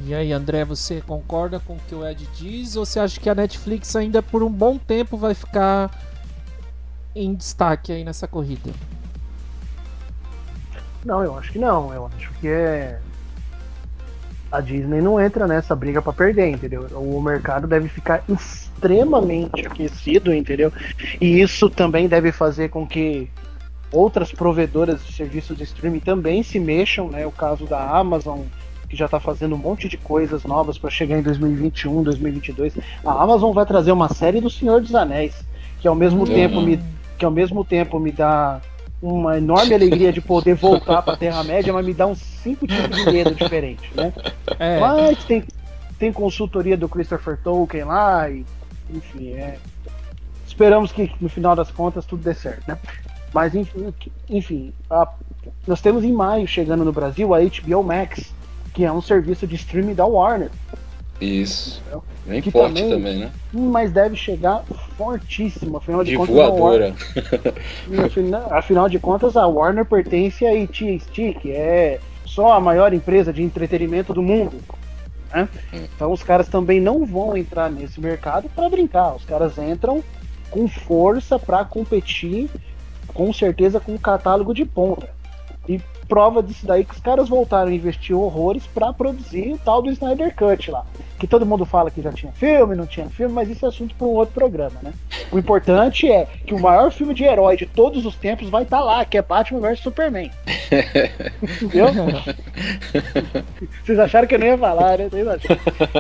E 0.06 0.14
aí, 0.14 0.32
André, 0.32 0.64
você 0.64 1.02
concorda 1.02 1.60
com 1.60 1.74
o 1.74 1.80
que 1.88 1.96
o 1.96 2.08
Ed 2.08 2.28
diz 2.36 2.76
ou 2.76 2.86
você 2.86 3.00
acha 3.00 3.20
que 3.20 3.28
a 3.28 3.34
Netflix 3.34 3.96
ainda 3.96 4.22
por 4.22 4.44
um 4.44 4.52
bom 4.52 4.78
tempo 4.78 5.18
vai 5.18 5.34
ficar 5.34 5.90
em 7.16 7.34
destaque 7.34 7.92
aí 7.92 8.04
nessa 8.04 8.28
corrida? 8.28 8.72
Não, 11.04 11.24
eu 11.24 11.36
acho 11.36 11.52
que 11.52 11.58
não. 11.58 11.92
Eu 11.92 12.06
acho 12.16 12.32
que 12.34 12.48
é 12.48 13.00
a 14.52 14.62
Disney 14.62 15.02
não 15.02 15.20
entra 15.20 15.48
nessa 15.48 15.76
briga 15.76 16.04
para 16.04 16.14
perder, 16.14 16.50
entendeu? 16.50 16.88
O 16.94 17.20
mercado 17.20 17.68
deve 17.68 17.90
ficar 17.90 18.24
extremamente 18.30 19.66
aquecido, 19.66 20.34
entendeu? 20.34 20.72
E 21.20 21.42
isso 21.42 21.68
também 21.68 22.08
deve 22.08 22.32
fazer 22.32 22.70
com 22.70 22.88
que 22.88 23.28
outras 23.92 24.32
provedoras 24.32 25.04
de 25.04 25.14
serviços 25.14 25.58
de 25.58 25.64
streaming 25.64 26.00
também 26.00 26.44
se 26.44 26.60
mexam, 26.60 27.10
né? 27.10 27.26
O 27.26 27.32
caso 27.32 27.66
da 27.66 27.98
Amazon, 27.98 28.42
que 28.96 29.00
já 29.00 29.06
está 29.06 29.20
fazendo 29.20 29.56
um 29.56 29.58
monte 29.58 29.90
de 29.90 29.98
coisas 29.98 30.46
novas 30.46 30.78
para 30.78 30.90
chegar 30.90 31.20
em 31.20 31.22
2021, 31.22 32.02
2022. 32.02 32.78
A 33.06 33.24
Amazon 33.24 33.54
vai 33.54 33.66
trazer 33.66 33.92
uma 33.92 34.08
série 34.08 34.40
do 34.40 34.50
Senhor 34.50 34.82
dos 34.82 34.96
Anéis, 34.96 35.36
que 35.82 35.88
ao 35.88 35.94
mesmo 35.94 36.22
uhum. 36.22 36.34
tempo 36.34 36.62
me 36.62 36.80
que 37.18 37.24
ao 37.24 37.32
mesmo 37.32 37.64
tempo 37.64 37.98
me 37.98 38.12
dá 38.12 38.60
uma 39.02 39.38
enorme 39.38 39.74
alegria 39.76 40.12
de 40.12 40.20
poder 40.20 40.56
voltar 40.56 41.02
para 41.02 41.14
a 41.14 41.18
Terra-média, 41.18 41.72
mas 41.72 41.86
me 41.86 41.94
dá 41.94 42.08
uns 42.08 42.20
cinco 42.20 42.66
tipos 42.68 42.98
de 42.98 43.12
medo 43.12 43.34
diferentes, 43.34 43.90
né? 43.94 44.14
É. 44.60 44.80
Mas 44.80 45.24
tem, 45.24 45.44
tem 45.98 46.12
consultoria 46.12 46.76
do 46.76 46.90
Christopher 46.90 47.38
Tolkien 47.42 47.86
lá, 47.86 48.30
e, 48.30 48.46
enfim, 48.90 49.30
é, 49.30 49.58
esperamos 50.46 50.92
que 50.92 51.10
no 51.22 51.30
final 51.30 51.56
das 51.56 51.72
contas 51.72 52.06
tudo 52.06 52.22
dê 52.22 52.34
certo, 52.34 52.68
né? 52.68 52.78
Mas 53.34 53.56
enfim, 53.56 53.94
enfim 54.30 54.74
a, 54.90 55.08
nós 55.66 55.82
temos 55.82 56.04
em 56.04 56.12
maio 56.12 56.48
chegando 56.48 56.84
no 56.84 56.92
Brasil 56.92 57.34
a 57.34 57.40
HBO 57.40 57.82
Max, 57.82 58.34
que 58.76 58.84
é 58.84 58.92
um 58.92 59.02
serviço 59.02 59.48
de 59.48 59.56
streaming 59.56 59.96
da 59.96 60.06
Warner. 60.06 60.52
Isso. 61.20 61.82
Bem 62.26 62.42
que 62.42 62.52
forte 62.52 62.74
também, 62.74 62.90
também, 62.90 63.18
né? 63.20 63.32
Mas 63.54 63.90
deve 63.92 64.18
chegar 64.18 64.66
fortíssimo. 64.98 65.78
Afinal 65.78 66.04
de 66.04 66.12
de 66.12 66.18
contas, 66.18 66.36
voadora. 66.36 66.94
Warner, 67.90 68.54
afinal 68.54 68.90
de 68.90 69.00
contas, 69.00 69.38
a 69.38 69.48
Warner 69.48 69.86
pertence 69.86 70.46
a 70.46 70.52
AT&T, 70.52 71.38
que 71.42 71.52
é 71.52 72.02
só 72.26 72.52
a 72.52 72.60
maior 72.60 72.94
empresa 72.94 73.32
de 73.32 73.42
entretenimento 73.42 74.14
do 74.14 74.22
mundo. 74.22 74.60
Né? 75.34 75.48
Hum. 75.74 75.88
Então 75.96 76.12
os 76.12 76.22
caras 76.22 76.50
também 76.50 76.82
não 76.82 77.06
vão 77.06 77.38
entrar 77.38 77.72
nesse 77.72 78.02
mercado 78.02 78.50
para 78.50 78.70
brincar. 78.70 79.16
Os 79.16 79.24
caras 79.24 79.58
entram 79.58 80.04
com 80.52 80.68
força 80.68 81.40
para 81.40 81.64
competir, 81.64 82.50
com 83.14 83.32
certeza 83.32 83.80
com 83.80 83.94
um 83.94 83.98
catálogo 83.98 84.54
de 84.54 84.66
ponta. 84.66 85.10
E 85.68 85.80
prova 86.08 86.42
disso 86.42 86.66
daí 86.66 86.84
que 86.84 86.94
os 86.94 87.00
caras 87.00 87.30
voltaram 87.30 87.70
a 87.70 87.74
investir 87.74 88.16
horrores 88.16 88.66
para 88.68 88.94
produzir 88.94 89.54
o 89.54 89.58
tal 89.58 89.82
do 89.82 89.92
Snyder 89.92 90.36
Cut 90.36 90.72
lá. 90.72 90.86
Que 91.20 91.28
todo 91.28 91.46
mundo 91.46 91.66
fala 91.66 91.90
que 91.90 92.02
já 92.02 92.12
tinha 92.12 92.32
filme, 92.34 92.76
não 92.76 92.86
tinha 92.86 93.10
filme, 93.10 93.34
mas 93.34 93.50
isso 93.50 93.66
é 93.66 93.70
assunto 93.70 93.96
para 93.96 94.06
um 94.06 94.12
outro 94.12 94.34
programa, 94.34 94.76
né? 94.82 94.94
O 95.32 95.40
importante 95.40 96.12
é 96.12 96.28
que 96.46 96.54
o 96.54 96.60
maior 96.60 96.92
filme 96.92 97.14
de 97.14 97.24
herói 97.24 97.56
de 97.56 97.66
todos 97.66 98.06
os 98.06 98.16
tempos 98.16 98.50
vai 98.50 98.64
estar 98.64 98.80
tá 98.80 98.84
lá, 98.84 99.06
que 99.06 99.18
é 99.18 99.22
Batman 99.22 99.62
vs 99.62 99.80
Superman. 99.80 100.30
Entendeu? 101.42 101.88
Vocês 103.84 103.98
acharam 103.98 104.28
que 104.28 104.36
eu 104.36 104.40
não 104.40 104.48
ia 104.48 104.58
falar, 104.58 104.98
né? 104.98 105.10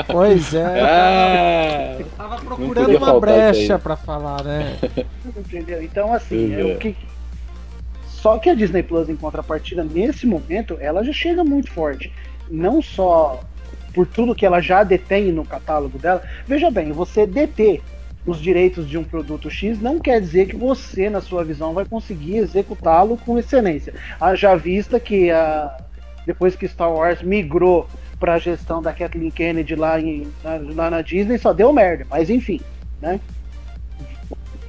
Pois 0.07 0.53
é. 0.53 0.81
Ah, 0.81 1.95
eu 1.99 2.05
tava 2.17 2.37
procurando 2.37 2.97
uma 2.97 3.19
brecha 3.19 3.79
para 3.79 3.95
falar, 3.95 4.43
né? 4.43 4.77
Entendeu? 5.25 5.81
Então, 5.81 6.13
assim, 6.13 6.53
é 6.53 6.63
o 6.63 6.77
que 6.77 6.95
só 8.26 8.39
que 8.39 8.49
a 8.49 8.55
Disney 8.55 8.82
Plus, 8.82 9.07
em 9.07 9.15
contrapartida, 9.15 9.84
nesse 9.84 10.26
momento, 10.26 10.80
ela 10.82 11.03
já 11.03 11.13
chega 11.13 11.43
muito 11.43 11.69
forte. 11.69 12.11
Não 12.49 12.82
só 12.82 13.43
por 13.93 14.07
tudo 14.07 14.34
que 14.34 14.47
ela 14.47 14.59
já 14.59 14.84
detém 14.84 15.32
no 15.32 15.45
catálogo 15.45 15.99
dela. 15.99 16.23
Veja 16.47 16.71
bem, 16.71 16.91
você 16.91 17.28
deter 17.28 17.84
os 18.26 18.41
direitos 18.41 18.89
de 18.89 18.97
um 18.97 19.03
produto 19.03 19.47
X, 19.47 19.80
não 19.80 19.99
quer 19.99 20.19
dizer 20.19 20.47
que 20.47 20.55
você, 20.55 21.07
na 21.07 21.21
sua 21.21 21.43
visão, 21.43 21.71
vai 21.71 21.86
conseguir 21.86 22.38
executá-lo 22.38 23.15
com 23.23 23.38
excelência. 23.38 23.93
Haja 24.19 24.55
vista 24.55 24.99
que 24.99 25.30
a, 25.30 25.78
depois 26.26 26.55
que 26.55 26.67
Star 26.67 26.91
Wars 26.91 27.21
migrou 27.21 27.88
para 28.19 28.34
a 28.34 28.39
gestão 28.39 28.82
da 28.82 28.91
Kathleen 28.91 29.30
Kennedy 29.30 29.76
lá, 29.76 30.01
em, 30.01 30.26
lá 30.73 30.89
na 30.89 31.03
Disney, 31.03 31.38
só 31.38 31.53
deu 31.53 31.71
merda. 31.71 32.07
Mas 32.09 32.32
enfim, 32.32 32.59
né? 32.99 33.19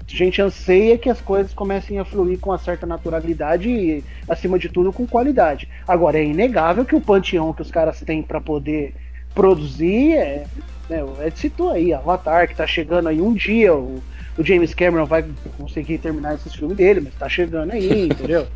A 0.08 0.16
gente 0.16 0.40
anseia 0.40 0.96
que 0.96 1.10
as 1.10 1.20
coisas 1.20 1.52
comecem 1.52 1.98
a 1.98 2.04
fluir 2.04 2.38
com 2.38 2.50
uma 2.50 2.58
certa 2.58 2.86
naturalidade 2.86 3.68
e, 3.68 4.04
acima 4.28 4.58
de 4.58 4.68
tudo, 4.68 4.92
com 4.92 5.06
qualidade. 5.06 5.68
Agora, 5.86 6.18
é 6.18 6.24
inegável 6.24 6.84
que 6.84 6.94
o 6.94 7.00
panteão 7.00 7.52
que 7.52 7.62
os 7.62 7.70
caras 7.70 8.00
têm 8.00 8.22
para 8.22 8.40
poder 8.40 8.94
produzir 9.34 10.14
é. 10.14 10.46
Né, 10.88 11.02
o 11.02 11.20
Ed 11.20 11.36
citou 11.36 11.70
aí, 11.70 11.92
Avatar, 11.92 12.46
que 12.46 12.54
tá 12.54 12.64
chegando 12.64 13.08
aí 13.08 13.20
um 13.20 13.34
dia. 13.34 13.74
O, 13.74 14.00
o 14.38 14.44
James 14.44 14.72
Cameron 14.72 15.06
vai 15.06 15.24
conseguir 15.58 15.98
terminar 15.98 16.34
esses 16.34 16.54
filmes 16.54 16.76
dele, 16.76 17.00
mas 17.00 17.14
tá 17.14 17.28
chegando 17.28 17.72
aí, 17.72 18.06
entendeu? 18.06 18.46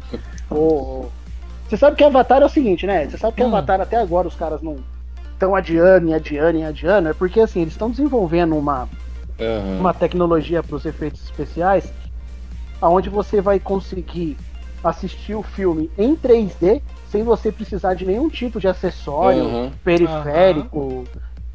o, 0.48 1.10
você 1.70 1.76
sabe 1.76 1.96
que 1.96 2.02
Avatar 2.04 2.42
é 2.42 2.44
o 2.44 2.48
seguinte, 2.48 2.84
né? 2.84 3.08
Você 3.08 3.16
sabe 3.16 3.36
que 3.36 3.42
hum. 3.42 3.46
Avatar 3.46 3.80
até 3.80 3.96
agora 3.96 4.26
os 4.26 4.34
caras 4.34 4.60
não 4.60 4.76
estão 5.32 5.54
adiando 5.54 6.08
e 6.08 6.14
adiando 6.14 6.58
e 6.58 6.64
adiando, 6.64 7.08
é 7.08 7.14
porque 7.14 7.40
assim, 7.40 7.62
eles 7.62 7.72
estão 7.72 7.90
desenvolvendo 7.90 8.56
uma, 8.56 8.88
uhum. 9.40 9.80
uma 9.80 9.94
tecnologia 9.94 10.62
para 10.62 10.76
os 10.76 10.84
efeitos 10.84 11.22
especiais, 11.24 11.92
aonde 12.80 13.08
você 13.08 13.40
vai 13.40 13.58
conseguir 13.58 14.36
assistir 14.82 15.34
o 15.34 15.42
filme 15.42 15.90
em 15.98 16.16
3D 16.16 16.80
sem 17.10 17.22
você 17.22 17.50
precisar 17.50 17.94
de 17.94 18.06
nenhum 18.06 18.28
tipo 18.28 18.60
de 18.60 18.68
acessório, 18.68 19.44
uhum. 19.44 19.70
periférico, 19.84 20.78
uhum. 20.78 21.04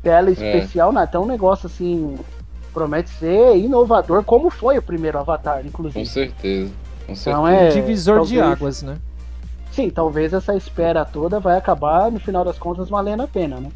tela 0.03 0.29
é. 0.29 0.33
especial, 0.33 0.91
é. 0.91 0.93
nada. 0.93 1.07
Então 1.09 1.23
um 1.23 1.27
negócio 1.27 1.67
assim 1.67 2.17
promete 2.73 3.09
ser 3.09 3.55
inovador, 3.55 4.23
como 4.23 4.49
foi 4.49 4.77
o 4.77 4.81
primeiro 4.81 5.17
Avatar, 5.17 5.65
inclusive. 5.65 5.99
Com 5.99 6.05
certeza. 6.05 6.71
Com 7.07 7.15
certeza. 7.15 7.29
Então 7.29 7.47
é 7.47 7.69
divisor 7.69 8.15
talvez, 8.17 8.29
de 8.29 8.41
águas, 8.41 8.83
né? 8.83 8.97
Sim, 9.71 9.89
talvez 9.89 10.33
essa 10.33 10.55
espera 10.55 11.05
toda 11.05 11.39
vai 11.39 11.57
acabar 11.57 12.11
no 12.11 12.19
final 12.19 12.43
das 12.43 12.59
contas 12.59 12.89
valendo 12.89 13.23
a 13.23 13.27
pena, 13.27 13.57
né? 13.57 13.69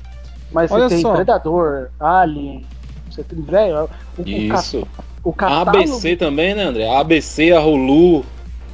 Mas 0.51 0.71
Olha 0.71 0.89
você 0.89 0.95
tem 0.95 1.01
só. 1.01 1.13
Predador, 1.13 1.89
Alien, 1.99 2.65
você 3.11 3.23
tem 3.23 3.41
velho, 3.41 3.89
o, 4.17 4.23
Isso. 4.27 4.87
O, 5.23 5.29
o 5.29 5.33
catálogo... 5.33 5.77
A 5.77 5.81
ABC 5.81 6.15
também, 6.15 6.55
né, 6.55 6.63
André? 6.63 6.87
A 6.87 6.99
ABC, 6.99 7.51
a 7.51 7.61
Hulu, 7.61 8.25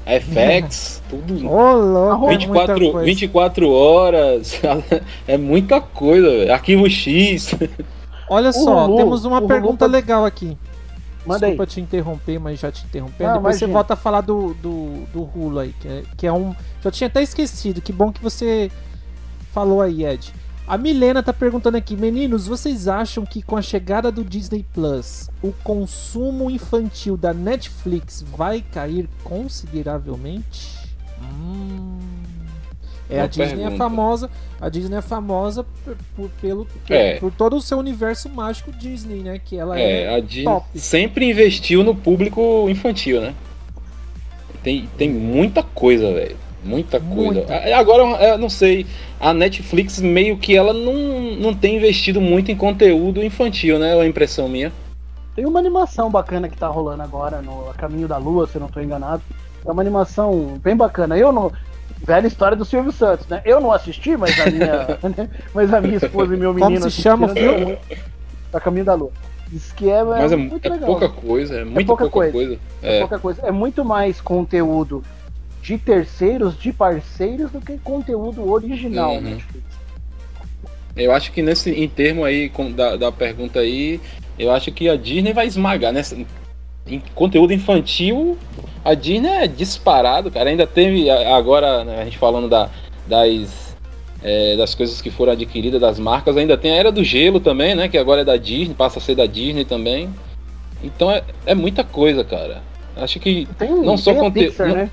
a 0.06 0.20
FX, 0.20 1.02
tudo. 1.10 1.50
Ô, 1.50 1.74
louco, 1.74 2.28
24, 2.28 3.00
é 3.02 3.04
24 3.04 3.70
horas. 3.70 4.62
é 5.28 5.38
muita 5.38 5.82
coisa, 5.82 6.30
velho. 6.30 6.54
Arquivo 6.54 6.90
X. 6.90 7.56
Olha 8.30 8.52
só, 8.52 8.86
Hulu, 8.86 8.98
temos 8.98 9.26
uma 9.26 9.42
pergunta 9.42 9.86
legal 9.86 10.26
aqui. 10.26 10.58
Manda 11.26 11.40
Desculpa 11.48 11.64
aí. 11.64 11.68
te 11.68 11.82
interromper, 11.82 12.40
mas 12.40 12.60
já 12.60 12.72
te 12.72 12.86
interrompendo. 12.86 13.30
Não, 13.30 13.38
Depois 13.38 13.56
imagina. 13.56 13.68
você 13.68 13.74
volta 13.74 13.94
a 13.94 13.98
falar 13.98 14.22
do, 14.22 14.54
do, 14.56 15.06
do 15.12 15.24
Hulu 15.24 15.60
aí, 15.60 15.74
que 15.80 15.88
é, 15.88 16.04
que 16.16 16.28
é 16.28 16.32
um. 16.32 16.56
Já 16.84 16.92
tinha 16.92 17.08
até 17.08 17.24
esquecido. 17.24 17.82
Que 17.82 17.92
bom 17.92 18.12
que 18.12 18.22
você 18.22 18.70
falou 19.52 19.82
aí, 19.82 20.06
Ed. 20.06 20.32
A 20.68 20.80
Milena 20.80 21.22
tá 21.22 21.32
perguntando 21.32 21.78
aqui, 21.78 21.96
meninos, 21.96 22.48
vocês 22.48 22.88
acham 22.88 23.24
que 23.24 23.44
com 23.44 23.56
a 23.56 23.62
chegada 23.62 24.12
do 24.12 24.24
Disney 24.24 24.66
Plus, 24.74 25.30
o 25.44 25.52
consumo 25.64 26.50
infantil 26.50 27.16
da 27.16 27.34
Netflix 27.34 28.26
vai 28.36 28.64
cair 28.74 29.08
consideravelmente? 29.24 30.76
Hum. 31.22 32.00
É, 33.08 33.22
a 33.22 33.28
Disney 33.28 33.46
é 33.46 33.50
pergunta. 33.50 33.76
é 33.76 33.78
famosa, 33.78 34.30
a 34.60 34.68
Disney 34.68 34.98
é 34.98 35.02
famosa 35.02 35.64
por, 35.64 35.96
por 36.16 36.30
pelo 36.42 36.68
é. 36.90 37.18
por 37.18 37.32
todo 37.32 37.56
o 37.56 37.62
seu 37.62 37.78
universo 37.78 38.28
mágico 38.28 38.72
Disney, 38.72 39.20
né? 39.20 39.38
Que 39.38 39.58
ela 39.58 39.80
é, 39.80 40.06
é 40.06 40.16
a 40.16 40.20
Disney 40.20 40.46
top. 40.46 40.80
sempre 40.80 41.30
investiu 41.30 41.84
no 41.84 41.96
público 41.96 42.68
infantil, 42.68 43.22
né? 43.22 43.36
Tem, 44.64 44.90
tem 44.98 45.10
muita 45.12 45.62
coisa, 45.62 46.12
velho. 46.12 46.36
Muita 46.66 47.00
coisa. 47.00 47.46
Muita. 47.46 47.78
Agora, 47.78 48.04
eu 48.26 48.38
não 48.40 48.50
sei, 48.50 48.88
a 49.20 49.32
Netflix 49.32 50.02
meio 50.02 50.36
que 50.36 50.58
ela 50.58 50.74
não, 50.74 51.36
não 51.40 51.54
tem 51.54 51.76
investido 51.76 52.20
muito 52.20 52.52
em 52.52 52.56
conteúdo 52.56 53.24
infantil, 53.24 53.78
né? 53.78 53.92
É 53.92 53.96
uma 53.96 54.08
impressão 54.08 54.50
minha. 54.50 54.74
Tem 55.36 55.46
uma 55.46 55.60
animação 55.60 56.10
bacana 56.10 56.50
que 56.50 56.58
tá 56.58 56.68
rolando 56.68 57.04
agora 57.04 57.40
no 57.42 57.72
Caminho 57.78 58.08
da 58.08 58.18
Lua, 58.18 58.48
se 58.48 58.56
eu 58.56 58.62
não 58.62 58.68
tô 58.68 58.82
enganado. 58.82 59.22
É 59.64 59.72
uma 59.72 59.82
animação 59.82 60.60
bem 60.64 60.76
bacana. 60.76 61.16
Eu 61.16 61.32
não. 61.32 61.52
Velha 62.04 62.28
história 62.28 62.58
do 62.58 62.66
Silvio 62.66 62.92
Santos, 62.92 63.28
né? 63.28 63.42
Eu 63.46 63.62
não 63.62 63.72
assisti, 63.72 64.18
mas 64.18 64.40
a 64.40 64.50
minha, 64.50 64.88
né? 65.18 65.30
mas 65.54 65.74
a 65.74 65.80
minha 65.80 65.98
esposa 65.98 66.34
e 66.34 66.38
meu 66.38 66.54
menino. 66.54 66.80
Como 66.80 66.92
se 66.92 67.02
chama 67.02 67.28
o 67.28 67.30
filme? 67.30 67.78
A 68.52 68.60
Caminho 68.60 68.86
da 68.86 68.96
Lua. 68.96 69.12
Diz 69.48 69.72
que 69.72 69.90
é, 69.90 70.04
mas 70.04 70.32
é, 70.32 70.36
muito 70.36 70.66
é 70.66 70.70
legal. 70.70 70.88
pouca 70.88 71.10
coisa, 71.10 71.56
é, 71.56 71.62
é 71.62 71.64
muito 71.64 71.86
pouca, 71.86 72.04
pouca 72.06 72.32
coisa. 72.32 72.32
coisa. 72.32 72.60
É. 72.82 72.98
é 72.98 73.00
pouca 73.02 73.20
coisa. 73.20 73.42
É 73.44 73.52
muito 73.52 73.86
mais 73.86 74.20
conteúdo 74.20 75.04
de 75.66 75.80
terceiros, 75.80 76.56
de 76.60 76.72
parceiros, 76.72 77.52
do 77.52 77.60
que 77.60 77.76
conteúdo 77.80 78.48
original 78.48 79.16
uhum. 79.16 79.22
Netflix. 79.22 79.66
Eu 80.96 81.12
acho 81.12 81.32
que 81.32 81.42
nesse 81.42 81.72
em 81.72 81.90
termo 81.90 82.24
aí 82.24 82.52
da, 82.76 82.96
da 82.96 83.12
pergunta 83.12 83.60
aí, 83.60 84.00
eu 84.38 84.52
acho 84.52 84.72
que 84.72 84.88
a 84.88 84.96
Disney 84.96 85.34
vai 85.34 85.48
esmagar 85.48 85.92
nessa 85.92 86.16
em 86.88 87.02
conteúdo 87.16 87.52
infantil. 87.52 88.38
A 88.84 88.94
Disney 88.94 89.28
é 89.28 89.48
disparado, 89.48 90.30
cara. 90.30 90.52
Ainda 90.52 90.68
teve 90.68 91.10
agora 91.10 91.84
né, 91.84 92.02
a 92.02 92.04
gente 92.06 92.20
falando 92.20 92.48
da, 92.48 92.70
das 93.08 93.76
é, 94.24 94.56
das 94.56 94.76
coisas 94.76 95.02
que 95.02 95.10
foram 95.10 95.34
adquiridas 95.34 95.82
das 95.82 96.00
marcas, 96.00 96.38
ainda 96.38 96.58
tem 96.58 96.72
a 96.72 96.76
Era 96.76 96.92
do 96.92 97.04
Gelo 97.04 97.40
também, 97.40 97.76
né? 97.76 97.88
Que 97.90 97.98
agora 97.98 98.22
é 98.22 98.26
da 98.26 98.38
Disney, 98.38 98.76
passa 98.76 99.00
a 99.00 99.02
ser 99.02 99.16
da 99.16 99.26
Disney 99.26 99.66
também. 99.66 100.10
Então 100.84 101.10
é, 101.12 101.24
é 101.48 101.56
muita 101.56 101.84
coisa, 101.84 102.24
cara. 102.24 102.62
Acho 102.96 103.20
que 103.20 103.48
tem, 103.58 103.70
não 103.70 103.98
só 103.98 104.14
conteúdo. 104.14 104.66
Né? 104.68 104.90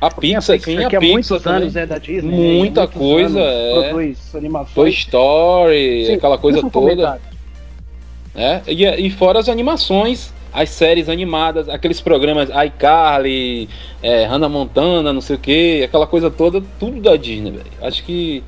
A 0.00 0.10
Pixar, 0.10 0.60
sim, 0.60 0.84
a 0.84 0.90
Pixar 1.00 1.40
também. 1.40 1.62
anos 1.62 1.76
é 1.76 1.86
da 1.86 1.98
Disney. 1.98 2.58
Muita 2.58 2.82
né? 2.82 2.86
coisa, 2.88 3.40
é. 3.40 3.88
Produz 3.90 4.34
animações. 4.34 4.74
Toy 4.74 4.90
Story, 4.90 6.06
sim, 6.06 6.14
aquela 6.14 6.38
coisa 6.38 6.70
toda. 6.70 7.20
É, 8.34 8.60
e, 8.66 8.84
e 8.84 9.10
fora 9.10 9.38
as 9.38 9.48
animações, 9.48 10.30
as 10.52 10.68
séries 10.68 11.08
animadas, 11.08 11.68
aqueles 11.70 12.02
programas 12.02 12.50
iCarly, 12.66 13.68
é, 14.02 14.24
Hannah 14.26 14.48
Montana, 14.48 15.10
não 15.12 15.22
sei 15.22 15.36
o 15.36 15.38
que, 15.38 15.82
aquela 15.82 16.06
coisa 16.06 16.30
toda, 16.30 16.62
tudo 16.78 17.00
da 17.00 17.16
Disney, 17.16 17.52
velho. 17.52 17.70
Acho 17.80 18.04
que 18.04 18.44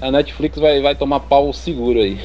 a 0.00 0.10
Netflix 0.10 0.58
vai, 0.58 0.80
vai 0.80 0.94
tomar 0.94 1.20
pau 1.20 1.52
seguro 1.52 2.00
aí. 2.00 2.18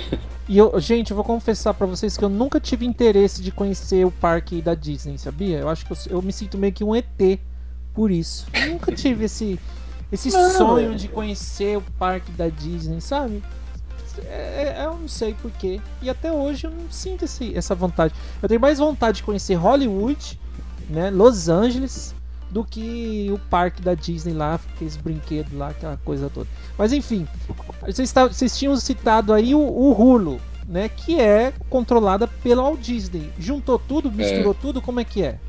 E 0.50 0.58
eu, 0.58 0.80
gente, 0.80 1.12
eu 1.12 1.16
vou 1.16 1.26
confessar 1.26 1.74
para 1.74 1.86
vocês 1.86 2.16
que 2.16 2.24
eu 2.24 2.30
nunca 2.30 2.58
tive 2.58 2.86
interesse 2.86 3.44
de 3.44 3.52
conhecer 3.52 4.06
o 4.06 4.12
parque 4.12 4.62
da 4.62 4.74
Disney, 4.74 5.18
sabia? 5.18 5.58
Eu 5.58 5.68
acho 5.68 5.86
que 5.86 5.92
eu, 5.92 5.98
eu 6.10 6.22
me 6.22 6.32
sinto 6.32 6.58
meio 6.58 6.72
que 6.72 6.86
um 6.86 6.96
ET 6.96 7.06
por 7.98 8.12
isso. 8.12 8.46
Nunca 8.70 8.92
tive 8.96 9.26
esse, 9.26 9.60
esse 10.12 10.30
sonho 10.30 10.94
de 10.94 11.08
conhecer 11.08 11.80
o 11.80 11.82
parque 11.98 12.32
da 12.32 12.48
Disney, 12.48 13.02
sabe? 13.02 13.42
É, 14.26 14.76
é, 14.78 14.86
eu 14.86 14.94
não 14.94 15.08
sei 15.08 15.34
porquê. 15.34 15.82
E 16.00 16.08
até 16.08 16.32
hoje 16.32 16.68
eu 16.68 16.72
não 16.72 16.92
sinto 16.92 17.26
esse, 17.26 17.58
essa 17.58 17.74
vontade. 17.74 18.14
Eu 18.40 18.48
tenho 18.48 18.62
mais 18.62 18.78
vontade 18.78 19.18
de 19.18 19.24
conhecer 19.24 19.56
Hollywood, 19.56 20.40
né, 20.88 21.10
Los 21.10 21.50
Angeles, 21.50 22.14
do 22.52 22.64
que 22.64 23.32
o 23.34 23.40
parque 23.50 23.82
da 23.82 23.96
Disney 23.96 24.34
lá, 24.34 24.60
aqueles 24.76 24.96
brinquedos 24.96 25.52
lá, 25.54 25.70
aquela 25.70 25.98
coisa 25.98 26.30
toda. 26.30 26.48
Mas 26.78 26.94
enfim, 26.94 27.28
vocês, 27.84 28.14
vocês 28.14 28.58
tinham 28.58 28.76
citado 28.78 29.34
aí 29.34 29.56
o, 29.56 29.60
o 29.60 29.92
Hulu, 29.92 30.40
né, 30.68 30.88
que 30.88 31.20
é 31.20 31.52
controlada 31.68 32.28
pela 32.28 32.62
Walt 32.62 32.80
Disney. 32.80 33.32
Juntou 33.40 33.80
tudo, 33.80 34.12
misturou 34.12 34.52
é. 34.52 34.62
tudo, 34.62 34.84
como 34.84 35.00
é 35.00 35.04
que 35.04 35.24
é? 35.24 35.40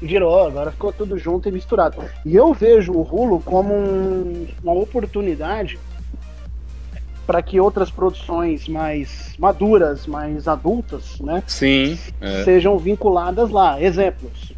Virou, 0.00 0.46
agora 0.46 0.70
ficou 0.70 0.92
tudo 0.92 1.18
junto 1.18 1.48
e 1.48 1.52
misturado. 1.52 2.02
E 2.24 2.34
eu 2.34 2.52
vejo 2.54 2.92
o 2.92 3.02
Hulu 3.02 3.40
como 3.40 3.74
um, 3.74 4.46
uma 4.62 4.72
oportunidade 4.72 5.78
para 7.26 7.42
que 7.42 7.60
outras 7.60 7.90
produções 7.90 8.66
mais 8.66 9.34
maduras, 9.38 10.06
mais 10.06 10.48
adultas, 10.48 11.20
né? 11.20 11.42
Sim. 11.46 11.98
É. 12.20 12.42
Sejam 12.44 12.76
vinculadas 12.76 13.50
lá. 13.50 13.80
Exemplos. 13.80 14.52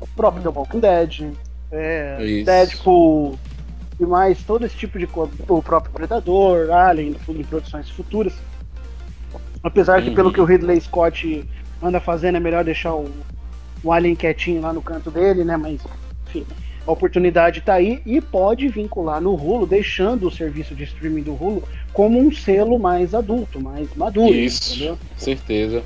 O 0.00 0.06
próprio 0.06 0.42
The 0.42 0.48
Walking 0.48 0.80
Dead, 0.80 1.32
é, 1.72 2.42
Deadpool 2.44 3.38
e 3.98 4.06
mais 4.06 4.42
todo 4.42 4.64
esse 4.64 4.76
tipo 4.76 4.98
de 4.98 5.06
coisa. 5.06 5.32
O 5.48 5.62
próprio 5.62 5.92
Predador, 5.92 6.70
Alien, 6.70 7.16
em 7.28 7.44
produções 7.44 7.88
futuras. 7.90 8.34
Apesar 9.62 9.98
uhum. 9.98 10.04
que 10.04 10.10
pelo 10.14 10.32
que 10.32 10.40
o 10.40 10.44
Ridley 10.44 10.80
Scott 10.80 11.48
anda 11.82 12.00
fazendo 12.00 12.36
é 12.36 12.40
melhor 12.40 12.64
deixar 12.64 12.94
o 12.94 13.10
o 13.82 13.92
Alien 13.92 14.14
quietinho 14.14 14.62
lá 14.62 14.72
no 14.72 14.82
canto 14.82 15.10
dele, 15.10 15.44
né? 15.44 15.56
Mas, 15.56 15.80
enfim, 16.28 16.46
a 16.86 16.90
oportunidade 16.90 17.60
está 17.60 17.74
aí 17.74 18.02
e 18.04 18.20
pode 18.20 18.68
vincular 18.68 19.20
no 19.20 19.34
Hulu, 19.34 19.66
deixando 19.66 20.26
o 20.26 20.30
serviço 20.30 20.74
de 20.74 20.84
streaming 20.84 21.22
do 21.22 21.32
Hulu 21.32 21.62
como 21.92 22.18
um 22.18 22.32
selo 22.32 22.78
mais 22.78 23.14
adulto, 23.14 23.60
mais 23.60 23.94
maduro. 23.94 24.34
Isso, 24.34 24.74
entendeu? 24.74 24.98
certeza. 25.16 25.82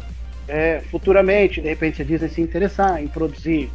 É, 0.49 0.81
futuramente, 0.91 1.61
de 1.61 1.69
repente, 1.69 2.01
a 2.01 2.05
Disney 2.05 2.29
se 2.29 2.41
interessar 2.41 3.03
em 3.03 3.09
produzir 3.09 3.69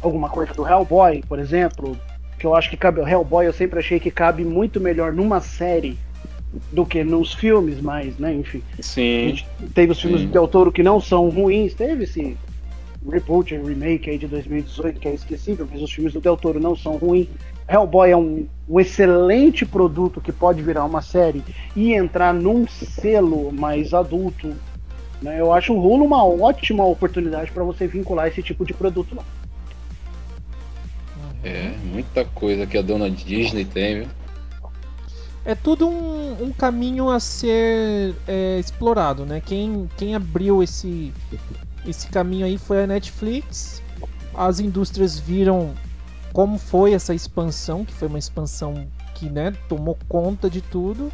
alguma 0.00 0.28
coisa 0.28 0.52
do 0.52 0.66
Hellboy, 0.66 1.22
por 1.28 1.38
exemplo, 1.38 1.98
que 2.38 2.46
eu 2.46 2.54
acho 2.54 2.68
que 2.68 2.76
cabe. 2.76 3.00
O 3.00 3.08
Hellboy 3.08 3.46
eu 3.46 3.52
sempre 3.52 3.78
achei 3.78 3.98
que 3.98 4.10
cabe 4.10 4.44
muito 4.44 4.78
melhor 4.80 5.12
numa 5.12 5.40
série 5.40 5.98
do 6.70 6.84
que 6.84 7.02
nos 7.02 7.32
filmes, 7.32 7.80
mas, 7.80 8.18
né, 8.18 8.34
enfim. 8.34 8.62
Sim. 8.78 9.38
teve 9.74 9.92
os 9.92 10.00
filmes 10.00 10.20
Sim. 10.20 10.26
do 10.26 10.32
Del 10.32 10.48
Toro 10.48 10.70
que 10.70 10.82
não 10.82 11.00
são 11.00 11.30
ruins, 11.30 11.72
teve 11.74 12.04
esse 12.04 12.36
reboot, 13.10 13.56
remake 13.56 14.10
aí 14.10 14.18
de 14.18 14.26
2018 14.26 15.00
que 15.00 15.08
é 15.08 15.14
esquecível, 15.14 15.66
mas 15.70 15.82
os 15.82 15.92
filmes 15.92 16.12
do 16.12 16.20
Del 16.20 16.36
Toro 16.36 16.60
não 16.60 16.76
são 16.76 16.96
ruins. 16.96 17.28
Hellboy 17.68 18.10
é 18.10 18.16
um, 18.16 18.46
um 18.68 18.80
excelente 18.80 19.64
produto 19.64 20.20
que 20.20 20.32
pode 20.32 20.62
virar 20.62 20.84
uma 20.84 21.00
série 21.00 21.42
e 21.74 21.92
entrar 21.92 22.34
num 22.34 22.66
selo 22.66 23.52
mais 23.52 23.94
adulto. 23.94 24.54
Né? 25.20 25.40
Eu 25.40 25.52
acho 25.52 25.72
o 25.72 25.78
Hulu 25.78 26.04
uma 26.04 26.24
ótima 26.24 26.84
oportunidade 26.84 27.50
para 27.50 27.64
você 27.64 27.86
vincular 27.86 28.28
esse 28.28 28.42
tipo 28.42 28.64
de 28.64 28.74
produto 28.74 29.14
lá. 29.14 29.24
É, 31.44 31.72
muita 31.84 32.24
coisa 32.24 32.66
que 32.66 32.78
a 32.78 32.82
dona 32.82 33.10
Disney 33.10 33.64
tem, 33.64 34.00
viu? 34.00 34.08
É 35.44 35.56
tudo 35.56 35.88
um, 35.88 36.44
um 36.44 36.52
caminho 36.52 37.10
a 37.10 37.18
ser 37.18 38.14
é, 38.28 38.60
explorado, 38.60 39.26
né? 39.26 39.42
Quem, 39.44 39.90
quem 39.96 40.14
abriu 40.14 40.62
esse, 40.62 41.12
esse 41.86 42.08
caminho 42.08 42.46
aí 42.46 42.58
foi 42.58 42.84
a 42.84 42.86
Netflix. 42.86 43.82
As 44.34 44.60
indústrias 44.60 45.18
viram 45.18 45.74
como 46.32 46.58
foi 46.58 46.94
essa 46.94 47.14
expansão, 47.14 47.84
que 47.84 47.92
foi 47.92 48.08
uma 48.08 48.18
expansão 48.18 48.86
que 49.14 49.28
né, 49.28 49.52
tomou 49.68 49.98
conta 50.08 50.48
de 50.48 50.60
tudo. 50.60 51.12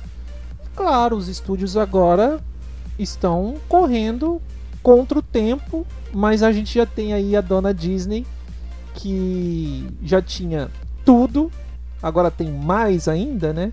Claro, 0.77 1.17
os 1.17 1.29
estúdios 1.29 1.77
agora 1.77 2.41
estão 2.99 3.57
correndo 3.69 4.41
contra 4.83 5.19
o 5.19 5.23
tempo, 5.23 5.87
mas 6.13 6.43
a 6.43 6.53
gente 6.53 6.75
já 6.75 6.87
tem 6.87 7.13
aí 7.13 7.37
a 7.37 7.41
dona 7.41 7.75
Disney 7.75 8.27
que 8.95 9.87
já 10.03 10.21
tinha 10.21 10.71
tudo, 11.05 11.51
agora 12.03 12.31
tem 12.31 12.51
mais 12.51 13.09
ainda, 13.09 13.53
né? 13.53 13.73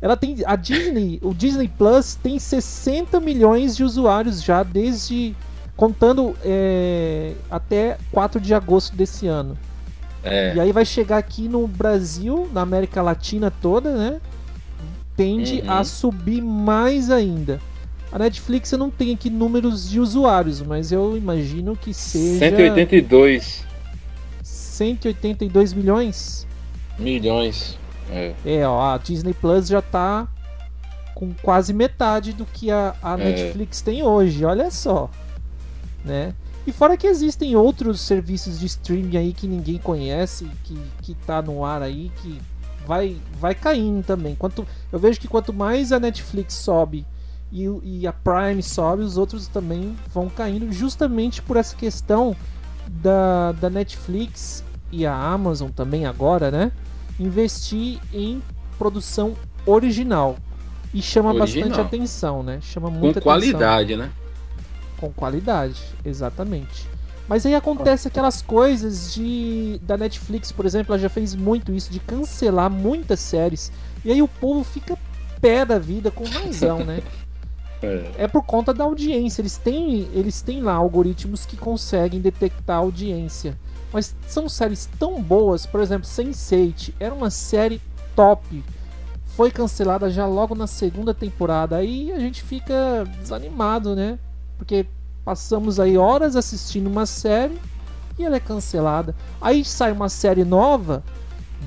Ela 0.00 0.16
tem 0.16 0.36
a 0.44 0.56
Disney, 0.56 1.18
o 1.22 1.32
Disney 1.32 1.68
Plus 1.68 2.14
tem 2.14 2.38
60 2.38 3.18
milhões 3.20 3.76
de 3.76 3.82
usuários 3.84 4.42
já 4.42 4.62
desde 4.62 5.34
contando 5.76 6.36
é, 6.44 7.32
até 7.50 7.98
4 8.12 8.40
de 8.40 8.54
agosto 8.54 8.94
desse 8.96 9.26
ano. 9.26 9.56
É. 10.22 10.54
E 10.54 10.60
aí 10.60 10.72
vai 10.72 10.84
chegar 10.84 11.18
aqui 11.18 11.48
no 11.48 11.66
Brasil, 11.66 12.48
na 12.52 12.62
América 12.62 13.02
Latina 13.02 13.50
toda, 13.50 13.94
né? 13.96 14.20
Tende 15.16 15.60
Uhum. 15.60 15.70
a 15.70 15.84
subir 15.84 16.40
mais 16.42 17.10
ainda. 17.10 17.60
A 18.10 18.18
Netflix 18.18 18.70
eu 18.72 18.78
não 18.78 18.90
tem 18.90 19.12
aqui 19.14 19.28
números 19.28 19.90
de 19.90 19.98
usuários, 20.00 20.62
mas 20.62 20.92
eu 20.92 21.16
imagino 21.16 21.76
que 21.76 21.92
seja 21.92 22.38
182 22.50 23.64
182 24.42 25.72
milhões. 25.72 26.46
milhões. 26.98 27.78
É. 28.10 28.32
É, 28.44 28.66
ó, 28.66 28.94
a 28.94 28.98
Disney 28.98 29.34
Plus 29.34 29.66
já 29.68 29.82
tá 29.82 30.28
com 31.14 31.32
quase 31.42 31.72
metade 31.72 32.32
do 32.32 32.44
que 32.44 32.70
a, 32.70 32.94
a 33.02 33.14
É. 33.14 33.16
Netflix 33.24 33.80
tem 33.80 34.02
hoje, 34.02 34.44
olha 34.44 34.70
só. 34.70 35.10
Né? 36.04 36.34
E 36.66 36.72
fora 36.72 36.96
que 36.96 37.06
existem 37.06 37.56
outros 37.56 38.00
serviços 38.00 38.58
de 38.58 38.66
streaming 38.66 39.16
aí 39.16 39.32
que 39.32 39.46
ninguém 39.46 39.78
conhece, 39.78 40.46
que, 40.64 40.78
que 41.02 41.14
tá 41.14 41.40
no 41.40 41.64
ar 41.64 41.82
aí, 41.82 42.10
que 42.22 42.40
vai, 42.86 43.16
vai 43.38 43.54
caindo 43.54 44.04
também. 44.04 44.34
Quanto, 44.34 44.66
eu 44.92 44.98
vejo 44.98 45.20
que 45.20 45.28
quanto 45.28 45.52
mais 45.52 45.92
a 45.92 46.00
Netflix 46.00 46.54
sobe 46.54 47.06
e, 47.52 47.64
e 47.82 48.06
a 48.06 48.12
Prime 48.12 48.62
sobe, 48.62 49.02
os 49.02 49.16
outros 49.16 49.46
também 49.46 49.96
vão 50.12 50.28
caindo, 50.28 50.72
justamente 50.72 51.40
por 51.42 51.56
essa 51.56 51.76
questão 51.76 52.34
da, 52.88 53.52
da 53.52 53.70
Netflix 53.70 54.64
e 54.90 55.06
a 55.06 55.14
Amazon 55.14 55.70
também 55.70 56.06
agora, 56.06 56.50
né? 56.50 56.72
Investir 57.18 57.98
em 58.12 58.42
produção 58.78 59.34
original. 59.66 60.36
E 60.92 61.02
chama 61.02 61.32
Original. 61.34 61.68
bastante 61.68 61.80
atenção, 61.80 62.42
né? 62.42 62.60
Chama 62.62 62.88
Com 62.88 62.94
muita 62.94 63.18
atenção. 63.18 63.22
qualidade, 63.22 63.96
né? 63.96 64.10
Com 64.98 65.12
qualidade, 65.12 65.82
exatamente. 66.04 66.88
Mas 67.28 67.46
aí 67.46 67.54
acontece 67.54 68.08
aquelas 68.08 68.42
coisas 68.42 69.14
de 69.14 69.80
da 69.82 69.96
Netflix, 69.96 70.52
por 70.52 70.66
exemplo, 70.66 70.92
ela 70.92 71.00
já 71.00 71.08
fez 71.08 71.34
muito 71.34 71.72
isso 71.72 71.90
de 71.90 71.98
cancelar 71.98 72.70
muitas 72.70 73.20
séries. 73.20 73.72
E 74.04 74.12
aí 74.12 74.20
o 74.20 74.28
povo 74.28 74.62
fica 74.62 74.98
pé 75.40 75.64
da 75.64 75.78
vida 75.78 76.10
com 76.10 76.24
razão, 76.24 76.84
né? 76.84 77.02
É. 77.82 78.24
É 78.24 78.28
por 78.28 78.42
conta 78.42 78.72
da 78.72 78.84
audiência. 78.84 79.42
Eles 79.42 79.58
têm, 79.58 80.08
eles 80.14 80.40
têm 80.40 80.62
lá 80.62 80.72
algoritmos 80.72 81.44
que 81.44 81.54
conseguem 81.54 82.18
detectar 82.18 82.76
a 82.76 82.80
audiência. 82.80 83.58
Mas 83.92 84.14
são 84.26 84.48
séries 84.48 84.88
tão 84.98 85.22
boas, 85.22 85.66
por 85.66 85.80
exemplo, 85.80 86.08
Sense8 86.08 86.94
era 86.98 87.14
uma 87.14 87.28
série 87.28 87.82
top. 88.16 88.64
Foi 89.36 89.50
cancelada 89.50 90.08
já 90.08 90.26
logo 90.26 90.54
na 90.54 90.66
segunda 90.66 91.12
temporada. 91.12 91.76
Aí 91.76 92.10
a 92.10 92.18
gente 92.18 92.42
fica 92.42 93.04
desanimado, 93.20 93.94
né? 93.94 94.18
Porque 94.56 94.86
passamos 95.24 95.80
aí 95.80 95.96
horas 95.96 96.36
assistindo 96.36 96.86
uma 96.86 97.06
série 97.06 97.58
e 98.18 98.24
ela 98.24 98.36
é 98.36 98.40
cancelada. 98.40 99.14
Aí 99.40 99.64
sai 99.64 99.92
uma 99.92 100.08
série 100.08 100.44
nova, 100.44 101.02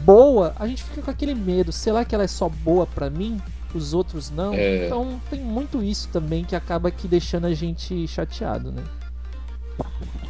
boa, 0.04 0.54
a 0.58 0.68
gente 0.68 0.84
fica 0.84 1.02
com 1.02 1.12
aquele 1.12 1.36
medo. 1.36 1.72
Será 1.72 2.06
que 2.06 2.16
ela 2.16 2.24
é 2.24 2.28
só 2.28 2.48
boa 2.48 2.86
pra 2.86 3.10
mim? 3.10 3.42
Os 3.74 3.94
outros 3.94 4.32
não? 4.32 4.54
É. 4.54 4.86
Então 4.86 5.20
tem 5.30 5.40
muito 5.40 5.84
isso 5.84 6.08
também 6.10 6.46
que 6.46 6.56
acaba 6.56 6.90
aqui 6.90 7.08
deixando 7.08 7.48
a 7.48 7.54
gente 7.54 8.08
chateado, 8.08 8.72
né? 8.72 8.84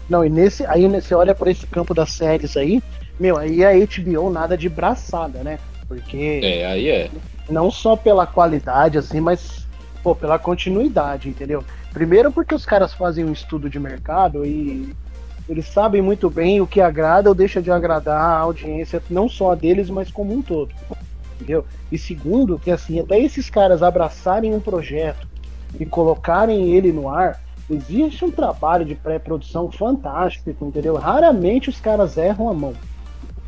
Não, 0.09 0.25
e 0.25 0.29
nesse 0.29 0.65
aí 0.65 0.87
você 0.87 1.13
olha 1.13 1.35
por 1.35 1.47
esse 1.47 1.67
campo 1.67 1.93
das 1.93 2.11
séries 2.11 2.55
aí, 2.57 2.81
meu, 3.19 3.37
aí 3.37 3.63
a 3.63 3.71
HBO 3.73 4.29
nada 4.29 4.57
de 4.57 4.69
braçada, 4.69 5.43
né? 5.43 5.59
Porque 5.87 6.41
É, 6.43 6.65
aí 6.65 6.89
é. 6.89 7.11
não 7.49 7.69
só 7.69 7.95
pela 7.95 8.25
qualidade, 8.25 8.97
assim, 8.97 9.19
mas 9.19 9.65
pô, 10.03 10.15
pela 10.15 10.39
continuidade, 10.39 11.29
entendeu? 11.29 11.63
Primeiro 11.97 12.31
porque 12.31 12.53
os 12.53 12.63
caras 12.63 12.93
fazem 12.93 13.25
um 13.25 13.31
estudo 13.33 13.67
de 13.67 13.79
mercado 13.79 14.45
e 14.45 14.93
eles 15.49 15.65
sabem 15.67 15.99
muito 15.99 16.29
bem 16.29 16.61
o 16.61 16.67
que 16.67 16.79
agrada 16.79 17.27
ou 17.27 17.33
deixa 17.33 17.59
de 17.59 17.71
agradar 17.71 18.21
a 18.21 18.37
audiência, 18.37 19.01
não 19.09 19.27
só 19.27 19.53
a 19.53 19.55
deles, 19.55 19.89
mas 19.89 20.11
como 20.11 20.31
um 20.31 20.43
todo. 20.43 20.69
Entendeu? 21.33 21.65
E 21.91 21.97
segundo, 21.97 22.59
que 22.59 22.69
assim, 22.69 22.99
até 22.99 23.19
esses 23.19 23.49
caras 23.49 23.81
abraçarem 23.81 24.53
um 24.53 24.59
projeto 24.59 25.25
e 25.79 25.87
colocarem 25.87 26.69
ele 26.69 26.91
no 26.91 27.09
ar, 27.09 27.39
existe 27.67 28.23
um 28.23 28.29
trabalho 28.29 28.85
de 28.85 28.93
pré-produção 28.93 29.71
fantástico, 29.71 30.63
entendeu? 30.63 30.97
Raramente 30.97 31.67
os 31.67 31.79
caras 31.81 32.15
erram 32.15 32.47
a 32.47 32.53
mão. 32.53 32.75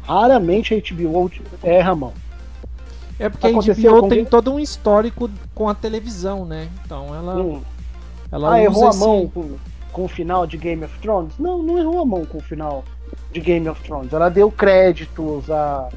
Raramente 0.02 0.74
a 0.74 0.78
HBO 0.96 1.30
erra 1.62 1.92
a 1.92 1.96
mão. 1.96 2.14
É 3.20 3.30
porque 3.30 3.46
a 3.46 3.50
Aconteceu 3.52 3.92
HBO 3.92 4.00
com- 4.02 4.10
tem 4.10 4.26
todo 4.26 4.52
um 4.52 4.60
histórico 4.60 5.30
com 5.54 5.70
a 5.70 5.76
televisão, 5.76 6.46
né? 6.46 6.68
Então 6.84 7.14
ela, 7.14 7.36
Hum. 7.36 7.62
Ela 8.32 8.54
ah, 8.54 8.64
errou 8.64 8.86
a 8.86 8.90
esse- 8.90 9.00
mão 9.00 9.28
com, 9.28 9.56
com 9.92 10.06
o 10.06 10.08
final 10.08 10.46
de 10.46 10.58
Game 10.58 10.84
of 10.84 10.98
Thrones? 11.00 11.34
Não, 11.40 11.62
não 11.64 11.78
errou 11.78 12.00
a 12.00 12.06
mão 12.06 12.26
com 12.26 12.38
o 12.38 12.42
final 12.42 12.84
de 13.32 13.40
Game 13.40 13.68
of 13.68 13.82
Thrones. 13.84 14.14
Ela 14.14 14.30
deu 14.30 14.52
créditos 14.52 15.50
a, 15.50 15.90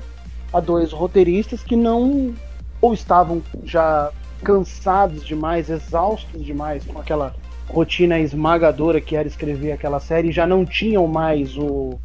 a 0.53 0.61
dois 0.61 0.93
roteiristas 0.93 1.63
que 1.63 1.77
não 1.77 2.35
ou 2.81 2.93
estavam 2.95 3.43
já 3.65 4.11
cansados 4.43 5.25
demais, 5.25 5.71
exaustos 5.71 6.45
demais 6.45 6.85
com 6.85 6.99
aquela 6.99 7.35
rotina 7.69 8.19
esmagadora 8.19 9.01
que 9.01 9.15
era 9.15 9.29
escrever 9.29 9.73
aquela 9.73 10.01
série 10.01 10.29
e 10.29 10.33
já 10.33 10.47
não 10.47 10.65
tinham 10.65 11.07
mais 11.07 11.57
o, 11.57 11.99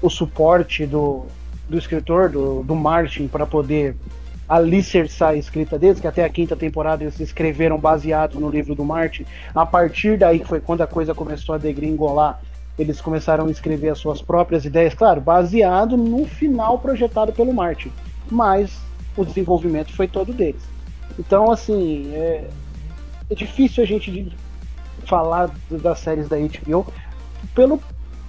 o 0.00 0.08
suporte 0.08 0.86
do, 0.86 1.26
do 1.68 1.76
escritor, 1.76 2.30
do, 2.30 2.62
do 2.62 2.74
Martin, 2.74 3.28
para 3.28 3.46
poder 3.46 3.94
alicerçar 4.52 5.30
a 5.30 5.36
escrita 5.36 5.78
deles, 5.78 5.98
que 5.98 6.06
até 6.06 6.22
a 6.22 6.28
quinta 6.28 6.54
temporada 6.54 7.02
eles 7.02 7.18
escreveram 7.18 7.78
baseado 7.78 8.38
no 8.38 8.50
livro 8.50 8.74
do 8.74 8.84
Martin. 8.84 9.24
A 9.54 9.64
partir 9.64 10.18
daí 10.18 10.40
que 10.40 10.46
foi 10.46 10.60
quando 10.60 10.82
a 10.82 10.86
coisa 10.86 11.14
começou 11.14 11.54
a 11.54 11.58
degringolar, 11.58 12.38
eles 12.78 13.00
começaram 13.00 13.46
a 13.46 13.50
escrever 13.50 13.88
as 13.88 13.98
suas 13.98 14.20
próprias 14.20 14.66
ideias, 14.66 14.92
claro, 14.92 15.22
baseado 15.22 15.96
no 15.96 16.26
final 16.26 16.78
projetado 16.78 17.32
pelo 17.32 17.50
Martin, 17.50 17.90
mas 18.30 18.78
o 19.16 19.24
desenvolvimento 19.24 19.90
foi 19.96 20.06
todo 20.06 20.34
deles. 20.34 20.62
Então, 21.18 21.50
assim, 21.50 22.12
é, 22.14 22.44
é 23.30 23.34
difícil 23.34 23.82
a 23.82 23.86
gente 23.86 24.36
falar 25.06 25.50
das 25.70 25.98
séries 26.00 26.28
da 26.28 26.36
HBO 26.36 26.86
pelo 27.54 27.80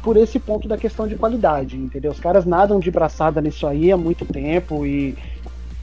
por 0.01 0.17
esse 0.17 0.37
ponto 0.37 0.67
da 0.67 0.77
questão 0.77 1.07
de 1.07 1.15
qualidade, 1.15 1.77
entendeu? 1.77 2.11
Os 2.11 2.19
caras 2.19 2.45
nadam 2.45 2.77
de 2.77 2.91
braçada 2.91 3.39
nisso 3.39 3.65
aí 3.65 3.89
há 3.89 3.95
muito 3.95 4.25
tempo 4.25 4.85
e 4.85 5.17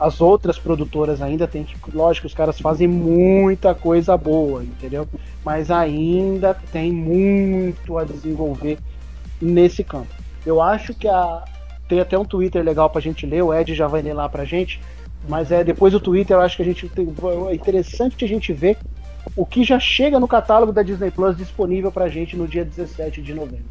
as 0.01 0.21
outras 0.21 0.59
produtoras 0.59 1.21
ainda 1.21 1.47
tem 1.47 1.63
que, 1.63 1.77
lógico, 1.95 2.27
os 2.27 2.33
caras 2.33 2.59
fazem 2.59 2.89
muita 2.89 3.75
coisa 3.75 4.17
boa, 4.17 4.65
entendeu? 4.65 5.07
Mas 5.45 5.71
ainda 5.71 6.55
tem 6.73 6.91
muito 6.91 7.99
a 7.99 8.05
desenvolver 8.05 8.79
nesse 9.41 9.85
campo. 9.85 10.09
Eu 10.45 10.63
acho 10.63 10.95
que 10.95 11.07
a 11.07 11.45
tem 11.87 12.01
até 12.01 12.17
um 12.17 12.25
Twitter 12.25 12.63
legal 12.65 12.89
pra 12.89 13.01
gente 13.01 13.27
ler, 13.27 13.43
o 13.43 13.53
Ed 13.53 13.75
já 13.75 13.89
vai 13.89 14.01
ler 14.01 14.15
lá 14.15 14.29
pra 14.29 14.45
gente, 14.45 14.81
mas 15.29 15.51
é 15.51 15.65
depois 15.65 15.93
do 15.93 15.99
Twitter 15.99 16.37
eu 16.37 16.41
acho 16.41 16.57
que 16.57 16.63
a 16.63 16.65
gente 16.65 16.89
tem, 16.89 17.13
é 17.49 17.55
interessante 17.55 18.25
a 18.25 18.29
gente 18.29 18.53
ver 18.53 18.79
o 19.37 19.45
que 19.45 19.65
já 19.65 19.79
chega 19.81 20.21
no 20.21 20.29
catálogo 20.29 20.73
da 20.73 20.85
Disney 20.85 21.11
Plus 21.11 21.37
disponível 21.37 21.91
pra 21.91 22.09
gente 22.09 22.37
no 22.37 22.47
dia 22.47 22.65
17 22.65 23.21
de 23.21 23.35
novembro. 23.35 23.65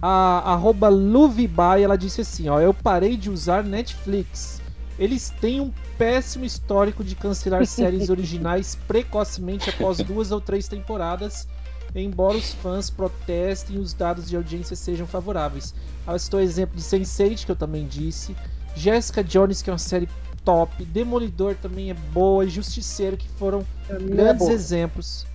A 0.00 0.52
arroba 0.52 0.88
Luvibai, 0.88 1.84
ela 1.84 1.96
disse 1.96 2.22
assim, 2.22 2.48
ó, 2.48 2.58
eu 2.58 2.72
parei 2.72 3.14
de 3.14 3.30
usar 3.30 3.62
Netflix. 3.62 4.60
Eles 4.98 5.30
têm 5.40 5.60
um 5.60 5.70
péssimo 5.98 6.44
histórico 6.44 7.04
de 7.04 7.14
cancelar 7.14 7.64
séries 7.66 8.08
originais 8.08 8.78
precocemente 8.88 9.68
após 9.70 9.98
duas 9.98 10.32
ou 10.32 10.40
três 10.40 10.68
temporadas, 10.68 11.46
embora 11.94 12.36
os 12.36 12.52
fãs 12.54 12.88
protestem 12.90 13.76
e 13.76 13.78
os 13.78 13.92
dados 13.92 14.28
de 14.28 14.36
audiência 14.36 14.74
sejam 14.76 15.06
favoráveis. 15.06 15.74
Eu 16.06 16.16
estou 16.16 16.40
exemplo 16.40 16.76
de 16.76 16.82
Sense8, 16.82 17.44
que 17.44 17.50
eu 17.52 17.56
também 17.56 17.86
disse, 17.86 18.34
Jessica 18.74 19.22
Jones, 19.24 19.62
que 19.62 19.70
é 19.70 19.72
uma 19.72 19.78
série 19.78 20.08
top, 20.44 20.84
Demolidor 20.84 21.54
também 21.56 21.90
é 21.90 21.94
boa, 21.94 22.44
e 22.44 22.48
Justiceiro, 22.48 23.16
que 23.16 23.28
foram 23.30 23.64
grandes 23.88 24.38
boa. 24.38 24.52
exemplos. 24.52 25.26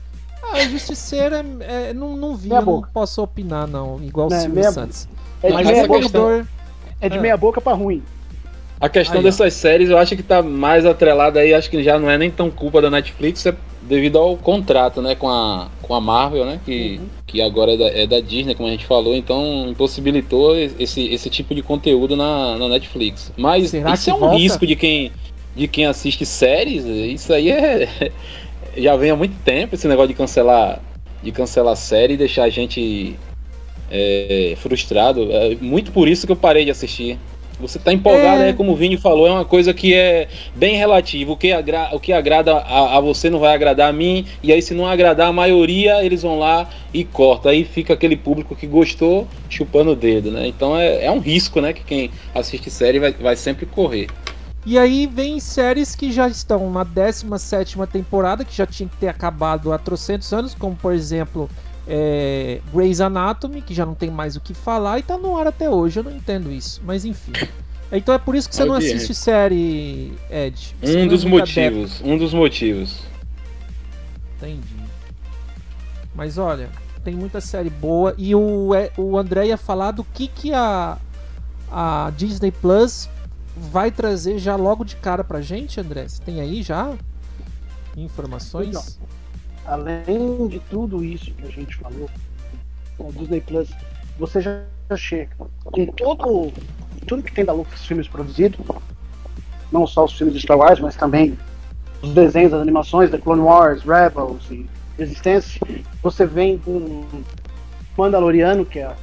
Ah, 0.43 0.59
Justiceiro 0.67 1.35
é, 1.35 1.89
é- 1.89 1.93
não, 1.93 2.15
não 2.15 2.35
vi, 2.35 2.49
não 2.49 2.63
boca. 2.63 2.89
posso 2.93 3.21
opinar, 3.21 3.67
não, 3.67 4.01
igual 4.03 4.29
o 4.29 4.33
é 4.33 4.39
Silvio 4.39 4.71
Santos. 4.71 5.07
É 5.43 5.47
de 5.49 5.53
Mas 5.53 5.67
meia 5.67 5.87
boca, 5.87 6.47
é 6.99 7.09
de 7.09 7.17
Ah. 7.17 7.21
meia 7.21 7.37
boca 7.37 7.61
pra 7.61 7.73
ruim. 7.73 8.03
A 8.81 8.89
questão 8.89 9.17
Aí, 9.19 9.21
ó. 9.21 9.23
dessas 9.23 9.53
séries 9.53 9.89
eu 9.89 9.97
acho 9.97 10.15
que 10.15 10.23
tá 10.23 10.41
mais 10.41 10.85
atrelada 10.87 11.39
aí, 11.39 11.53
acho 11.53 11.69
que 11.69 11.83
já 11.83 11.99
não 11.99 12.09
é 12.09 12.17
nem 12.17 12.31
tão 12.31 12.49
culpa 12.49 12.81
da 12.81 12.89
Netflix, 12.89 13.45
é 13.45 13.55
devido 13.83 14.17
ao 14.17 14.35
contrato, 14.37 15.01
né, 15.03 15.13
com 15.13 15.29
a, 15.29 15.69
com 15.83 15.93
a 15.93 16.01
Marvel, 16.01 16.45
né, 16.45 16.59
que, 16.65 16.97
Uhum. 16.97 17.07
que 17.27 17.41
agora 17.41 17.73
é 17.73 17.77
da, 17.77 17.87
é 17.87 18.07
da 18.07 18.19
Disney, 18.19 18.55
como 18.55 18.67
a 18.67 18.71
gente 18.71 18.85
falou, 18.85 19.15
então 19.15 19.69
impossibilitou 19.69 20.57
esse, 20.57 21.07
esse 21.09 21.29
tipo 21.29 21.53
de 21.53 21.61
conteúdo 21.61 22.15
na, 22.15 22.57
na 22.57 22.67
Netflix. 22.69 23.31
Mas 23.37 23.69
Será 23.69 23.93
isso 23.93 24.09
é 24.09 24.13
um 24.13 24.19
volta? 24.19 24.37
risco 24.37 24.65
de 24.65 24.75
quem, 24.75 25.11
de 25.55 25.67
quem 25.67 25.85
assiste 25.85 26.25
séries, 26.25 26.83
isso 26.85 27.31
aí 27.33 27.51
é 27.51 27.87
já 28.77 28.95
vem 28.95 29.11
há 29.11 29.15
muito 29.15 29.35
tempo 29.43 29.75
esse 29.75 29.87
negócio 29.87 30.09
de 30.09 30.15
cancelar 30.15 30.81
de 31.21 31.31
cancelar 31.31 31.75
série 31.75 32.15
e 32.15 32.17
deixar 32.17 32.45
a 32.45 32.49
gente 32.49 33.15
é, 33.91 34.55
frustrado. 34.57 35.31
É 35.31 35.55
muito 35.55 35.91
por 35.91 36.07
isso 36.07 36.25
que 36.25 36.31
eu 36.31 36.35
parei 36.35 36.65
de 36.65 36.71
assistir. 36.71 37.19
Você 37.61 37.79
tá 37.79 37.93
empolgado, 37.93 38.41
É. 38.41 38.49
é 38.49 38.53
como 38.53 38.71
o 38.71 38.75
Vini 38.75 38.97
falou, 38.97 39.27
é 39.27 39.31
uma 39.31 39.45
coisa 39.45 39.73
que 39.73 39.93
é 39.93 40.27
bem 40.55 40.75
relativo. 40.75 41.33
O 41.33 41.37
que, 41.37 41.51
agra 41.51 41.89
o 41.93 41.99
que 41.99 42.11
agrada 42.11 42.55
a, 42.57 42.97
a 42.97 42.99
você 42.99 43.29
não 43.29 43.39
vai 43.39 43.53
agradar 43.53 43.89
a 43.89 43.93
mim, 43.93 44.25
e 44.43 44.51
aí 44.51 44.61
se 44.61 44.73
não 44.73 44.85
agradar 44.85 45.27
a 45.27 45.33
maioria, 45.33 46.03
eles 46.03 46.21
vão 46.21 46.39
lá 46.39 46.69
e 46.93 47.03
cortam. 47.03 47.51
Aí 47.51 47.63
fica 47.63 47.93
aquele 47.93 48.15
público 48.15 48.55
que 48.55 48.67
gostou 48.67 49.27
chupando 49.49 49.91
o 49.91 49.95
dedo, 49.95 50.31
né? 50.31 50.47
Então 50.47 50.77
é, 50.77 51.05
é 51.05 51.11
um 51.11 51.19
risco, 51.19 51.61
né? 51.61 51.73
Que 51.73 51.83
quem 51.83 52.11
assiste 52.33 52.69
série 52.69 52.99
vai, 52.99 53.11
vai 53.13 53.35
sempre 53.35 53.65
correr. 53.65 54.07
E 54.63 54.77
aí 54.77 55.07
vem 55.07 55.39
séries 55.39 55.95
que 55.95 56.11
já 56.11 56.27
estão 56.27 56.69
na 56.69 56.83
17 56.83 57.77
temporada, 57.91 58.45
que 58.45 58.55
já 58.55 58.65
tinha 58.67 58.87
que 58.87 58.95
ter 58.97 59.07
acabado 59.07 59.73
há 59.73 59.77
trocentos 59.79 60.31
anos, 60.31 60.53
como 60.53 60.75
por 60.75 60.93
exemplo 60.93 61.49
é, 61.93 62.61
Grey's 62.73 63.01
Anatomy, 63.01 63.61
que 63.61 63.73
já 63.73 63.85
não 63.85 63.93
tem 63.93 64.09
mais 64.09 64.37
o 64.37 64.39
que 64.39 64.53
falar 64.53 64.99
e 64.99 65.03
tá 65.03 65.17
no 65.17 65.37
ar 65.37 65.45
até 65.47 65.69
hoje. 65.69 65.99
Eu 65.99 66.03
não 66.05 66.11
entendo 66.15 66.49
isso, 66.49 66.81
mas 66.85 67.03
enfim. 67.03 67.33
Então 67.91 68.15
é 68.15 68.17
por 68.17 68.33
isso 68.33 68.47
que 68.47 68.55
você 68.55 68.63
não 68.63 68.75
assiste 68.75 69.13
série, 69.13 70.13
Ed. 70.29 70.73
Você 70.81 70.93
não 70.95 71.01
Um 71.01 71.05
é 71.05 71.07
dos 71.09 71.21
adepto. 71.25 71.37
motivos, 71.37 72.01
um 72.01 72.17
dos 72.17 72.33
motivos. 72.33 72.99
Entendi. 74.37 74.75
Mas 76.15 76.37
olha, 76.37 76.69
tem 77.03 77.13
muita 77.13 77.41
série 77.41 77.69
boa 77.69 78.15
e 78.17 78.33
o, 78.33 78.73
é- 78.73 78.91
o 78.97 79.17
André 79.17 79.47
ia 79.47 79.57
falar 79.57 79.91
do 79.91 80.05
que, 80.05 80.29
que 80.29 80.53
a, 80.53 80.97
a 81.69 82.11
Disney 82.15 82.51
Plus 82.51 83.09
vai 83.57 83.91
trazer 83.91 84.39
já 84.39 84.55
logo 84.55 84.85
de 84.85 84.95
cara 84.95 85.23
pra 85.25 85.41
gente, 85.41 85.77
André? 85.81 86.07
Você 86.07 86.21
tem 86.23 86.39
aí 86.39 86.63
já 86.63 86.93
informações? 87.97 88.97
Além 89.65 90.47
de 90.47 90.59
tudo 90.59 91.03
isso 91.03 91.31
que 91.33 91.45
a 91.45 91.51
gente 91.51 91.75
falou, 91.77 92.09
o 92.97 93.11
Disney 93.11 93.41
Plus, 93.41 93.69
você 94.17 94.41
já 94.41 94.61
chega 94.95 95.31
com 95.63 95.85
todo, 95.87 96.51
tudo 97.07 97.23
que 97.23 97.33
tem 97.33 97.45
da 97.45 97.53
Lucasfilmes 97.53 98.07
produzido, 98.07 98.57
não 99.71 99.87
só 99.87 100.05
os 100.05 100.13
filmes 100.13 100.35
de 100.35 100.41
Star 100.41 100.57
Wars, 100.57 100.79
mas 100.79 100.95
também 100.95 101.37
os 102.01 102.13
desenhos, 102.13 102.53
as 102.53 102.61
animações 102.61 103.09
da 103.09 103.17
Clone 103.17 103.41
Wars, 103.41 103.83
Rebels 103.83 104.49
e 104.51 104.67
Resistance. 104.97 105.59
Você 106.01 106.25
vem 106.25 106.57
com 106.57 107.05
Mandaloriano, 107.97 108.65
que 108.65 108.79
é 108.79 108.95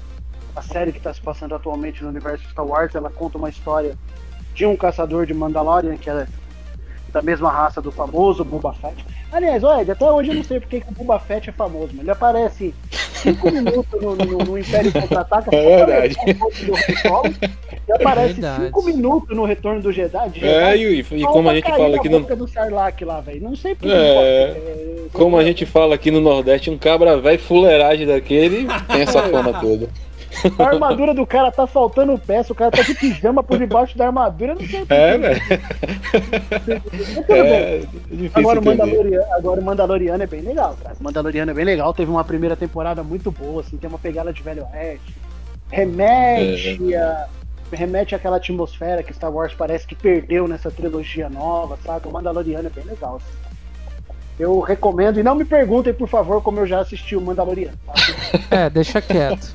a 0.55 0.63
série 0.63 0.93
que 0.93 0.99
está 0.99 1.15
se 1.15 1.21
passando 1.21 1.55
atualmente 1.55 2.03
no 2.03 2.11
universo 2.11 2.49
Star 2.51 2.67
Wars. 2.67 2.95
Ela 2.95 3.11
conta 3.11 3.39
uma 3.39 3.49
história 3.49 3.97
de 4.55 4.67
um 4.67 4.77
caçador 4.77 5.25
de 5.25 5.33
Mandalorian, 5.33 5.97
que 5.97 6.11
é 6.11 6.27
da 7.13 7.23
mesma 7.23 7.51
raça 7.51 7.81
do 7.81 7.91
famoso 7.91 8.45
Boba 8.45 8.75
Fett. 8.75 9.05
Aliás, 9.31 9.63
olha, 9.63 9.93
até 9.93 10.11
hoje 10.11 10.31
eu 10.31 10.35
não 10.37 10.45
sei 10.45 10.59
porque 10.59 10.81
que 10.81 10.89
o 10.91 10.95
Boba 10.95 11.19
Fett 11.19 11.51
é 11.51 11.53
famoso, 11.53 11.91
mas 11.93 12.01
ele 12.01 12.11
aparece 12.11 12.75
5 12.91 13.51
minutos 13.53 14.01
no, 14.01 14.17
no, 14.17 14.39
no 14.39 14.59
Império 14.59 14.91
Contra-Ataca. 14.93 15.55
É 15.55 15.77
verdade. 15.85 16.17
Solo, 17.03 17.35
E 17.89 17.93
aparece 17.93 18.35
Verdade. 18.35 18.65
5 18.67 18.83
minutos 18.85 19.37
no 19.37 19.45
Retorno 19.45 19.83
do 19.83 19.93
Jedi. 19.93 20.31
de 20.31 20.45
É, 20.47 20.71
Jedi, 20.77 20.85
e, 20.85 21.01
e 21.01 21.21
só 21.21 21.33
como 21.33 21.51
a 21.51 21.55
gente 21.55 21.71
fala 21.71 21.97
aqui 21.97 22.09
no, 22.09 22.21
do 22.21 22.49
Sarlacc 22.49 23.05
lá, 23.05 23.21
velho. 23.21 23.43
Não 23.43 23.55
sei 23.57 23.75
por 23.75 23.91
É, 23.91 24.55
que. 24.55 25.11
como 25.13 25.37
a 25.37 25.45
gente 25.45 25.67
fala 25.67 25.95
aqui 25.95 26.11
no 26.11 26.21
Nordeste, 26.21 26.71
um 26.71 26.79
cabra 26.79 27.19
velho 27.19 27.39
fuleiragem 27.39 28.07
daquele 28.07 28.67
tem 28.91 29.03
essa 29.03 29.23
fama 29.29 29.53
toda. 29.61 29.89
A 30.59 30.65
armadura 30.69 31.13
do 31.15 31.27
cara 31.27 31.51
tá 31.51 31.67
faltando 31.67 32.19
peça, 32.19 32.53
o 32.53 32.57
cara 32.57 32.71
tá 32.71 32.83
de 32.83 32.95
pijama 32.95 33.43
por 33.43 33.59
debaixo 33.59 33.97
da 33.97 34.07
armadura, 34.07 34.53
eu 34.53 34.57
não 34.57 34.67
sei 34.67 34.85
por 34.85 34.93
É, 34.95 35.13
quê. 35.13 35.19
velho. 35.19 35.41
É 37.29 37.83
Agora 38.35 38.61
o. 38.61 38.65
Mandaloriano, 38.65 39.33
agora 39.33 39.61
o 39.61 39.65
Mandaloriano 39.65 40.23
é 40.23 40.27
bem 40.27 40.41
legal, 40.41 40.77
cara. 40.83 40.97
O 40.99 41.05
Mandaloriano 41.05 41.51
é 41.51 41.55
bem 41.55 41.65
legal, 41.65 41.93
teve 41.95 42.11
uma 42.11 42.25
primeira 42.25 42.57
temporada 42.57 43.03
muito 43.03 43.31
boa, 43.31 43.61
assim, 43.63 43.77
tem 43.77 43.89
uma 43.89 43.99
pegada 43.99 44.33
de 44.33 44.43
Velho 44.43 44.67
Oeste. 44.73 45.15
Remete 45.71 46.95
É. 46.95 46.99
a. 46.99 47.27
Remete 47.71 48.15
àquela 48.15 48.39
atmosfera 48.39 49.03
que 49.03 49.13
Star 49.13 49.31
Wars 49.31 49.53
parece 49.53 49.87
que 49.87 49.95
perdeu 49.95 50.49
nessa 50.49 50.71
trilogia 50.71 51.29
nova, 51.29 51.79
sabe? 51.85 52.09
O 52.09 52.13
Mandaloriano 52.13 52.67
é 52.67 52.71
bem 52.71 52.85
legal. 52.85 53.17
assim. 53.17 53.49
Eu 54.39 54.61
recomendo, 54.61 55.21
e 55.21 55.23
não 55.23 55.35
me 55.35 55.45
perguntem, 55.45 55.93
por 55.93 56.09
favor, 56.09 56.41
como 56.43 56.61
eu 56.61 56.67
já 56.67 56.79
assisti 56.81 57.15
o 57.15 57.21
Mandaloriano. 57.21 57.77
tá? 57.85 57.93
É, 58.51 58.71
deixa 58.71 59.03
quieto. 59.03 59.55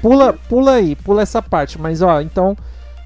Pula, 0.00 0.32
pula 0.32 0.72
aí, 0.72 0.96
pula 0.96 1.22
essa 1.22 1.42
parte. 1.42 1.78
Mas 1.78 2.02
ó, 2.02 2.20
então 2.20 2.56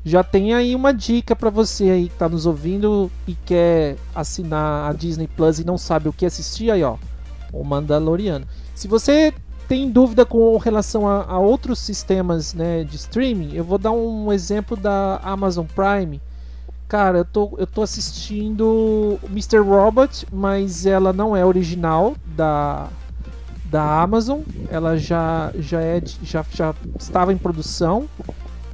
já 0.05 0.23
tem 0.23 0.55
aí 0.55 0.75
uma 0.75 0.95
dica 0.95 1.35
pra 1.35 1.51
você 1.51 1.91
aí 1.91 2.09
que 2.09 2.15
tá 2.15 2.29
nos 2.29 2.47
ouvindo 2.47 3.11
e 3.27 3.35
quer 3.35 3.97
assinar 4.15 4.89
a 4.89 4.93
Disney 4.93 5.27
Plus 5.27 5.59
e 5.59 5.65
não 5.65 5.77
sabe 5.77 6.09
o 6.09 6.13
que 6.13 6.25
assistir 6.25 6.71
aí, 6.71 6.83
ó. 6.85 6.97
O 7.53 7.65
Mandaloriano. 7.65 8.47
Se 8.75 8.87
você 8.87 9.35
tem 9.67 9.91
dúvida 9.91 10.25
com 10.25 10.57
relação 10.59 11.09
a, 11.09 11.25
a 11.25 11.39
outros 11.39 11.81
sistemas 11.81 12.55
né, 12.55 12.85
de 12.85 12.95
streaming, 12.97 13.55
eu 13.55 13.65
vou 13.65 13.79
dar 13.79 13.91
um 13.91 14.33
exemplo 14.33 14.77
da 14.77 15.21
Amazon 15.25 15.67
Prime. 15.67 16.21
Cara, 16.87 17.19
eu 17.19 17.25
tô, 17.25 17.55
eu 17.59 17.67
tô 17.67 17.83
assistindo 17.83 19.19
Mr. 19.25 19.59
Robot, 19.59 20.25
mas 20.33 20.87
ela 20.87 21.13
não 21.13 21.37
é 21.37 21.45
original 21.45 22.15
da, 22.25 22.89
da 23.71 24.03
Amazon. 24.03 24.41
Ela 24.71 24.97
já, 24.97 25.53
já, 25.59 25.81
é, 25.81 26.03
já, 26.23 26.45
já 26.53 26.75
estava 26.99 27.33
em 27.33 27.39
produção. 27.39 28.09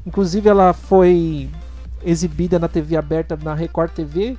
Inclusive, 0.06 0.48
ela 0.48 0.72
foi 0.72 1.48
exibida 2.04 2.58
na 2.58 2.68
TV 2.68 2.96
aberta 2.96 3.38
na 3.42 3.54
Record 3.54 3.92
TV. 3.92 4.36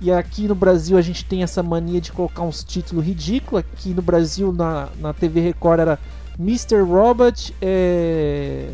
E 0.00 0.12
aqui 0.12 0.48
no 0.48 0.54
Brasil 0.54 0.98
a 0.98 1.00
gente 1.00 1.24
tem 1.24 1.42
essa 1.42 1.62
mania 1.62 2.00
de 2.00 2.12
colocar 2.12 2.42
uns 2.42 2.64
títulos 2.64 3.04
ridículos. 3.04 3.64
Aqui 3.64 3.90
no 3.90 4.02
Brasil, 4.02 4.52
na, 4.52 4.88
na 4.98 5.12
TV 5.12 5.40
Record, 5.40 5.80
era 5.80 5.98
Mr. 6.38 6.80
Robot, 6.82 7.54
é, 7.62 8.70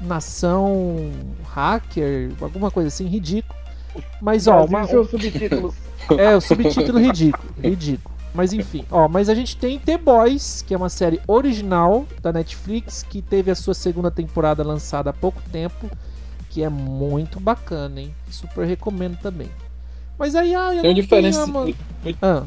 Nação 0.00 1.10
Hacker, 1.54 2.32
alguma 2.40 2.70
coisa 2.70 2.88
assim, 2.88 3.06
ridículo. 3.06 3.58
Mas 4.20 4.46
ó, 4.46 4.64
uma, 4.64 4.82
é, 6.18 6.36
o 6.36 6.40
subtítulo 6.40 6.98
ridículo. 6.98 7.44
Ridículo. 7.62 8.11
Mas 8.34 8.52
enfim, 8.52 8.84
ó, 8.90 9.08
mas 9.08 9.28
a 9.28 9.34
gente 9.34 9.56
tem 9.56 9.78
The 9.78 9.98
Boys, 9.98 10.64
que 10.66 10.72
é 10.72 10.76
uma 10.76 10.88
série 10.88 11.20
original 11.26 12.06
da 12.22 12.32
Netflix, 12.32 13.02
que 13.08 13.20
teve 13.20 13.50
a 13.50 13.54
sua 13.54 13.74
segunda 13.74 14.10
temporada 14.10 14.62
lançada 14.62 15.10
há 15.10 15.12
pouco 15.12 15.42
tempo, 15.52 15.90
que 16.48 16.62
é 16.62 16.68
muito 16.68 17.38
bacana, 17.38 18.00
hein? 18.00 18.14
Super 18.30 18.66
recomendo 18.66 19.18
também. 19.20 19.48
Mas 20.18 20.34
aí, 20.34 20.54
ah, 20.54 20.74
eu 20.74 20.80
Tem 20.82 20.90
um 20.90 20.94
não 20.94 21.00
diferença. 21.02 21.52
tenho 21.52 21.76
Ah, 22.22 22.42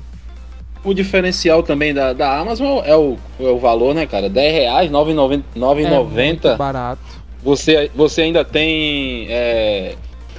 O 0.84 0.94
diferencial 0.94 1.62
também 1.62 1.94
da, 1.94 2.14
da 2.14 2.36
Amazon 2.40 2.82
é 2.84 2.96
o, 2.96 3.18
é 3.40 3.44
o 3.48 3.60
valor, 3.60 3.94
né, 3.94 4.08
cara? 4.08 4.28
10 4.30 4.54
reais, 4.54 4.90
9,90. 4.92 5.44
é 5.56 5.90
muito 5.90 6.48
9,90. 6.48 6.58
barato. 6.58 7.02
Você, 7.44 7.92
você 7.94 8.24
ainda 8.24 8.44
tem 8.44 9.28
é, 9.30 9.96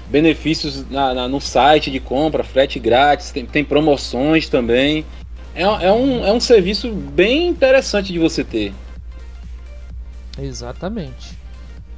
benefícios 0.08 0.88
na, 0.90 1.14
na- 1.14 1.28
no 1.28 1.40
site 1.40 1.90
de 1.90 2.00
compra, 2.00 2.42
frete 2.42 2.80
grátis, 2.80 3.30
tem, 3.30 3.46
tem 3.46 3.64
promoções 3.64 4.48
também. 4.48 5.04
É, 5.56 5.62
é, 5.62 5.90
um, 5.92 6.24
é 6.24 6.30
um 6.32 6.38
serviço 6.38 6.92
bem 6.92 7.48
interessante 7.48 8.12
de 8.12 8.18
você 8.18 8.44
ter. 8.44 8.74
Exatamente. 10.38 11.38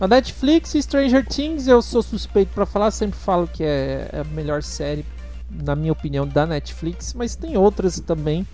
A 0.01 0.07
Netflix 0.07 0.75
e 0.75 0.83
Stranger 0.83 1.27
Things 1.27 1.67
eu 1.67 1.83
sou 1.83 2.03
suspeito 2.03 2.53
pra 2.55 2.65
falar, 2.65 2.93
sempre 2.93 3.19
falo 3.19 3.49
que 3.49 3.65
é 3.65 4.09
é 4.13 4.21
a 4.21 4.25
melhor 4.25 4.63
série, 4.63 5.05
na 5.51 5.75
minha 5.75 5.93
opinião, 5.93 6.25
da 6.27 6.47
Netflix, 6.47 7.13
mas 7.15 7.35
tem 7.35 7.57
outras 7.57 7.99
também 7.99 8.47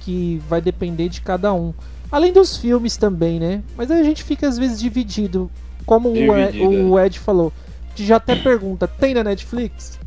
que 0.00 0.40
vai 0.48 0.62
depender 0.62 1.10
de 1.10 1.20
cada 1.20 1.52
um. 1.52 1.74
Além 2.10 2.32
dos 2.32 2.56
filmes 2.56 2.96
também, 2.96 3.38
né? 3.38 3.62
Mas 3.76 3.90
aí 3.90 4.00
a 4.00 4.04
gente 4.04 4.24
fica 4.24 4.48
às 4.48 4.56
vezes 4.56 4.80
dividido, 4.80 5.50
como 5.84 6.08
o 6.08 6.38
Ed, 6.38 6.58
o 6.62 6.98
Ed 6.98 7.18
falou. 7.18 7.52
gente 7.90 8.06
já 8.06 8.16
até 8.16 8.34
pergunta, 8.34 8.88
tem 8.88 9.12
na 9.12 9.22
Netflix? 9.22 9.98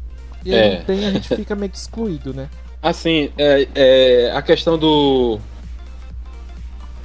E 0.43 0.53
aí 0.55 0.59
É. 0.59 0.77
não 0.79 0.85
tem, 0.85 1.05
a 1.05 1.11
gente 1.11 1.29
fica 1.35 1.55
meio 1.55 1.71
que 1.71 1.77
excluído, 1.77 2.33
né? 2.33 2.49
Assim, 2.83 3.31
é, 3.37 3.67
é, 3.73 4.31
a 4.33 4.41
questão 4.41 4.77
do. 4.77 5.39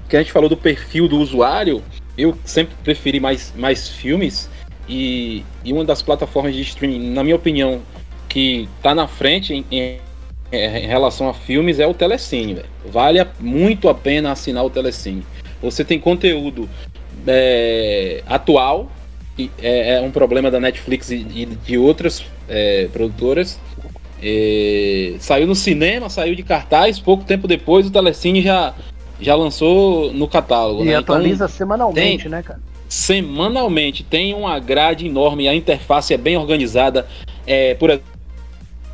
Que 0.09 0.17
a 0.17 0.21
gente 0.21 0.33
falou 0.33 0.49
do 0.49 0.57
perfil 0.57 1.07
do 1.07 1.19
usuário, 1.19 1.85
eu 2.17 2.37
sempre 2.45 2.75
preferi 2.83 3.21
mais, 3.21 3.53
mais 3.55 3.89
filmes. 3.89 4.51
E, 4.89 5.45
e 5.65 5.73
uma 5.73 5.85
das 5.85 6.03
plataformas 6.03 6.53
de 6.55 6.63
streaming, 6.63 7.11
na 7.11 7.23
minha 7.23 7.37
opinião, 7.37 7.81
que 8.29 8.69
tá 8.83 8.93
na 8.95 9.07
frente 9.07 9.53
em, 9.55 9.65
em- 9.71 9.99
em 10.51 10.87
relação 10.87 11.29
a 11.29 11.35
filmes 11.35 11.79
é 11.79 11.87
o 11.87 11.93
Telecine, 11.95 12.55
velho. 12.55 12.69
Vale 12.87 13.25
muito 13.39 13.89
a 13.89 13.95
pena 13.95 14.33
assinar 14.33 14.65
o 14.65 14.71
Telecine. 14.71 15.25
Você 15.63 15.85
tem 15.85 16.01
conteúdo 16.01 16.69
é, 17.27 18.23
atual, 18.27 18.91
é, 19.61 19.95
é 19.97 20.01
um 20.01 20.11
problema 20.11 20.51
da 20.51 20.59
Netflix 20.59 21.11
e, 21.11 21.17
e 21.17 21.47
de 21.47 21.77
outras 21.77 22.25
é, 22.49 22.89
produtoras. 22.89 23.61
É, 24.23 25.15
saiu 25.21 25.47
no 25.47 25.55
cinema, 25.55 26.09
saiu 26.09 26.35
de 26.35 26.43
cartaz, 26.43 26.99
pouco 26.99 27.25
tempo 27.25 27.47
depois 27.47 27.87
o 27.87 27.91
Telecine 27.91 28.43
já, 28.43 28.75
já 29.21 29.35
lançou 29.35 30.13
no 30.13 30.27
catálogo. 30.27 30.83
E 30.85 30.89
né? 30.89 30.97
atualiza 30.97 31.45
Então, 31.45 31.49
semanalmente, 31.49 32.23
tem- 32.23 32.31
né, 32.31 32.43
cara? 32.43 32.61
semanalmente 32.89 34.03
tem 34.03 34.35
uma 34.35 34.59
grade 34.59 35.07
enorme, 35.07 35.49
a 35.49 35.55
interface 35.55 36.13
é 36.15 36.17
bem 36.17 36.37
organizada. 36.37 37.07
É, 37.47 37.75
por 37.75 38.01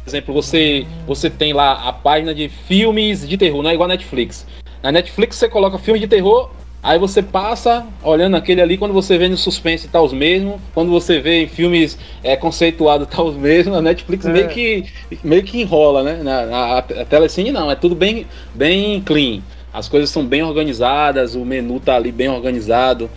exemplo, 0.06 0.34
você, 0.34 0.86
você 1.06 1.30
tem 1.30 1.52
lá 1.52 1.88
a 1.88 1.92
página 1.92 2.34
de 2.34 2.48
filmes 2.48 3.26
de 3.26 3.38
terror, 3.38 3.62
não 3.62 3.70
é 3.70 3.74
igual 3.74 3.88
a 3.88 3.92
Netflix. 3.92 4.46
Na 4.82 4.92
Netflix 4.92 5.36
você 5.36 5.48
coloca 5.48 5.78
filme 5.78 5.98
de 5.98 6.06
terror, 6.06 6.50
aí 6.84 6.98
você 6.98 7.22
passa 7.22 7.84
olhando 8.02 8.36
aquele 8.36 8.60
ali, 8.60 8.76
quando 8.78 8.92
você 8.92 9.18
vê 9.18 9.28
no 9.28 9.36
suspense 9.36 9.88
tá 9.88 10.00
os 10.00 10.12
mesmos, 10.12 10.60
quando 10.74 10.90
você 10.90 11.18
vê 11.18 11.42
em 11.42 11.48
filmes 11.48 11.98
é, 12.22 12.36
conceituados 12.36 13.08
tá 13.10 13.22
os 13.22 13.36
mesmos, 13.36 13.76
a 13.76 13.82
Netflix 13.82 14.26
É. 14.26 14.32
meio, 14.32 14.48
que, 14.48 14.84
meio 15.24 15.42
que 15.42 15.60
enrola, 15.60 16.02
né? 16.04 16.22
Na, 16.22 16.46
na- 16.46 16.78
a 16.78 16.82
Telecine 16.82 17.50
não, 17.50 17.70
é 17.70 17.74
tudo 17.74 17.94
bem, 17.94 18.26
bem 18.54 19.00
clean. 19.00 19.40
As 19.72 19.88
coisas 19.88 20.10
são 20.10 20.24
bem 20.24 20.42
organizadas, 20.44 21.34
o 21.34 21.44
menu 21.44 21.80
tá 21.80 21.96
ali 21.96 22.12
bem 22.12 22.28
organizado 22.28 23.10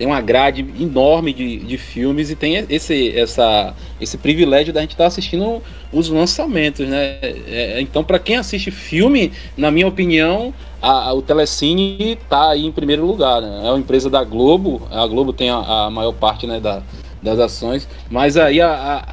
tem 0.00 0.06
uma 0.06 0.22
grade 0.22 0.64
enorme 0.80 1.30
de, 1.30 1.58
de 1.58 1.76
filmes 1.76 2.30
e 2.30 2.34
tem 2.34 2.64
esse, 2.70 3.14
essa, 3.14 3.74
esse 4.00 4.16
privilégio 4.16 4.72
da 4.72 4.80
gente 4.80 4.92
estar 4.92 5.04
assistindo 5.04 5.62
os 5.92 6.08
lançamentos, 6.08 6.88
né? 6.88 7.18
É, 7.20 7.76
então, 7.82 8.02
para 8.02 8.18
quem 8.18 8.36
assiste 8.36 8.70
filme, 8.70 9.30
na 9.58 9.70
minha 9.70 9.86
opinião, 9.86 10.54
a- 10.80 11.08
a- 11.10 11.12
o 11.12 11.20
Telecine 11.20 12.12
está 12.12 12.48
aí 12.52 12.64
em 12.64 12.72
primeiro 12.72 13.04
lugar. 13.04 13.42
Né? 13.42 13.60
É 13.66 13.68
uma 13.68 13.78
empresa 13.78 14.08
da 14.08 14.24
Globo, 14.24 14.88
a 14.90 15.06
Globo 15.06 15.34
tem 15.34 15.50
a, 15.50 15.58
a 15.58 15.90
maior 15.90 16.12
parte 16.12 16.46
né, 16.46 16.58
da, 16.58 16.82
das 17.22 17.38
ações, 17.38 17.86
mas 18.10 18.38
aí 18.38 18.58
a- 18.58 19.04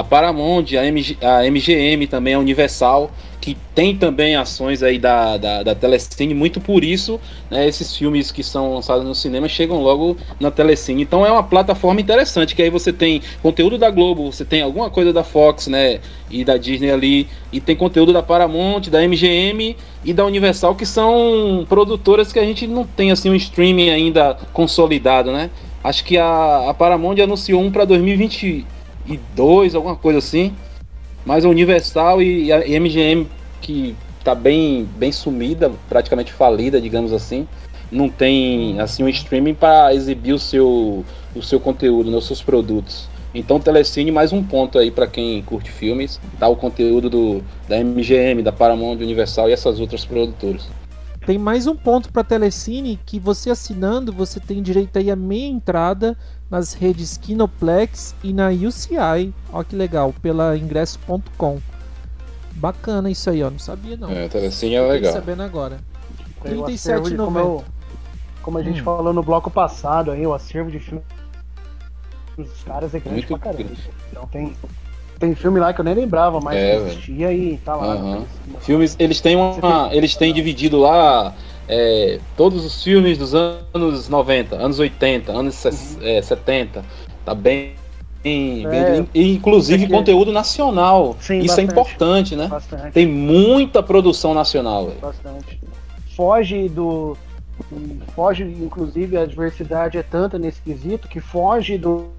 a 0.00 0.02
Paramount, 0.02 0.64
a, 0.76 0.84
MG, 0.84 1.16
a 1.20 1.46
MGM 1.48 2.08
também, 2.08 2.34
a 2.34 2.40
Universal, 2.40 3.12
que 3.44 3.54
tem 3.74 3.94
também 3.94 4.36
ações 4.36 4.82
aí 4.82 4.98
da, 4.98 5.36
da, 5.36 5.62
da 5.62 5.74
Telecine, 5.74 6.32
muito 6.32 6.62
por 6.62 6.82
isso, 6.82 7.20
né, 7.50 7.68
esses 7.68 7.94
filmes 7.94 8.32
que 8.32 8.42
são 8.42 8.72
lançados 8.72 9.04
no 9.04 9.14
cinema 9.14 9.46
chegam 9.46 9.82
logo 9.82 10.16
na 10.40 10.50
Telecine. 10.50 11.02
Então 11.02 11.26
é 11.26 11.30
uma 11.30 11.42
plataforma 11.42 12.00
interessante, 12.00 12.54
que 12.54 12.62
aí 12.62 12.70
você 12.70 12.90
tem 12.90 13.20
conteúdo 13.42 13.76
da 13.76 13.90
Globo, 13.90 14.32
você 14.32 14.46
tem 14.46 14.62
alguma 14.62 14.88
coisa 14.88 15.12
da 15.12 15.22
Fox, 15.22 15.66
né, 15.66 16.00
e 16.30 16.42
da 16.42 16.56
Disney 16.56 16.90
ali, 16.90 17.28
e 17.52 17.60
tem 17.60 17.76
conteúdo 17.76 18.14
da 18.14 18.22
Paramount, 18.22 18.88
da 18.88 19.06
MGM 19.06 19.76
e 20.02 20.14
da 20.14 20.24
Universal, 20.24 20.74
que 20.74 20.86
são 20.86 21.66
produtoras 21.68 22.32
que 22.32 22.38
a 22.38 22.44
gente 22.46 22.66
não 22.66 22.86
tem 22.86 23.10
assim 23.10 23.28
um 23.28 23.34
streaming 23.34 23.90
ainda 23.90 24.38
consolidado, 24.54 25.30
né? 25.30 25.50
Acho 25.82 26.02
que 26.02 26.16
a, 26.16 26.70
a 26.70 26.72
Paramount 26.72 27.20
anunciou 27.22 27.60
um 27.60 27.70
para 27.70 27.84
2022, 27.84 29.74
alguma 29.74 29.96
coisa 29.96 30.18
assim. 30.18 30.54
Mas 31.24 31.44
a 31.44 31.48
Universal 31.48 32.22
e 32.22 32.52
a 32.52 32.60
MGM, 32.66 33.26
que 33.60 33.96
tá 34.22 34.34
bem, 34.34 34.88
bem 34.96 35.12
sumida, 35.12 35.70
praticamente 35.88 36.32
falida, 36.32 36.80
digamos 36.80 37.12
assim, 37.12 37.46
não 37.90 38.08
tem 38.08 38.80
assim 38.80 39.04
um 39.04 39.08
streaming 39.08 39.54
para 39.54 39.94
exibir 39.94 40.32
o 40.32 40.38
seu, 40.38 41.04
o 41.34 41.42
seu 41.42 41.60
conteúdo, 41.60 42.10
né, 42.10 42.16
os 42.16 42.26
seus 42.26 42.42
produtos. 42.42 43.08
Então, 43.34 43.58
Telecine, 43.58 44.12
mais 44.12 44.32
um 44.32 44.42
ponto 44.42 44.78
aí 44.78 44.90
para 44.90 45.06
quem 45.06 45.42
curte 45.42 45.70
filmes, 45.70 46.20
tá 46.38 46.46
o 46.46 46.54
conteúdo 46.54 47.10
do, 47.10 47.42
da 47.68 47.78
MGM, 47.78 48.42
da 48.42 48.52
Paramount, 48.52 48.96
Universal 48.96 49.50
e 49.50 49.52
essas 49.52 49.80
outras 49.80 50.04
produtoras. 50.04 50.68
Tem 51.26 51.38
mais 51.38 51.66
um 51.66 51.74
ponto 51.74 52.12
para 52.12 52.22
Telecine 52.22 53.00
que 53.04 53.18
você 53.18 53.48
assinando, 53.50 54.12
você 54.12 54.38
tem 54.38 54.62
direito 54.62 54.98
aí 54.98 55.10
a 55.10 55.16
meia 55.16 55.46
entrada 55.48 56.16
nas 56.50 56.74
redes 56.74 57.16
Kinoplex 57.16 58.14
e 58.22 58.30
na 58.32 58.48
UCI. 58.50 59.32
Ó 59.50 59.62
que 59.64 59.74
legal, 59.74 60.12
pela 60.20 60.56
ingresso.com. 60.56 61.60
Bacana 62.52 63.10
isso 63.10 63.30
aí, 63.30 63.42
ó, 63.42 63.50
não 63.50 63.58
sabia 63.58 63.96
não. 63.96 64.10
É, 64.10 64.28
Telecine 64.28 64.74
é 64.74 64.80
Fiquei 64.80 64.92
legal. 64.92 65.12
sabendo 65.14 65.42
agora. 65.42 65.78
Aí 66.44 66.54
o 66.56 66.64
acervo 66.66 67.08
de- 67.08 67.16
Como, 67.16 67.30
37,90. 67.38 67.40
eu- 67.40 67.64
como 68.42 68.58
a 68.58 68.62
gente 68.62 68.80
Hum. 68.82 68.84
falou 68.84 69.12
no 69.14 69.22
bloco 69.22 69.50
passado, 69.50 70.10
aí, 70.10 70.26
o 70.26 70.34
acervo 70.34 70.70
de 70.70 70.78
filme 70.78 71.02
dos 72.36 72.62
caras 72.64 72.94
é 72.94 73.00
grande 73.00 73.26
Muito 73.26 73.38
pra 73.38 73.52
caramba. 73.52 73.70
Então 74.10 74.26
tem, 74.26 74.54
tem 75.18 75.34
filme 75.34 75.58
lá 75.60 75.72
que 75.72 75.80
eu 75.80 75.84
nem 75.84 75.94
lembrava 75.94 76.40
mais 76.40 76.58
É, 76.58 76.76
existia 76.76 77.32
e 77.32 77.56
tá 77.58 77.74
lá. 77.76 77.94
Aham. 77.94 78.26
Filmes, 78.60 78.96
eles 78.98 79.20
têm 79.20 79.36
uma, 79.36 79.88
eles 79.92 80.16
têm 80.16 80.32
dividido 80.32 80.78
lá 80.78 81.34
é, 81.68 82.18
todos 82.36 82.64
os 82.64 82.82
filmes 82.82 83.16
dos 83.18 83.34
anos 83.34 84.08
90, 84.08 84.56
anos 84.56 84.78
80, 84.78 85.32
anos 85.32 85.54
ses- 85.54 85.98
é, 86.02 86.20
70. 86.20 86.84
Tá 87.24 87.34
bem, 87.34 87.74
bem, 88.22 88.66
É, 88.66 89.00
bem- 89.02 89.08
inclusive 89.14 89.88
conteúdo 89.88 90.32
nacional. 90.32 91.16
Sim, 91.20 91.38
Isso 91.38 91.48
bastante. 91.48 91.68
é 91.68 91.72
importante, 91.72 92.36
né? 92.36 92.46
Bastante. 92.48 92.92
Tem 92.92 93.06
muita 93.06 93.82
produção 93.82 94.34
nacional. 94.34 94.92
Bastante. 95.00 95.58
Foge 96.16 96.68
do. 96.68 97.16
Foge, 98.14 98.42
inclusive, 98.42 99.16
a 99.16 99.24
diversidade 99.26 99.96
é 99.96 100.02
tanta 100.02 100.38
nesse 100.38 100.60
quesito 100.60 101.08
que 101.08 101.20
foge 101.20 101.78
do. 101.78 102.10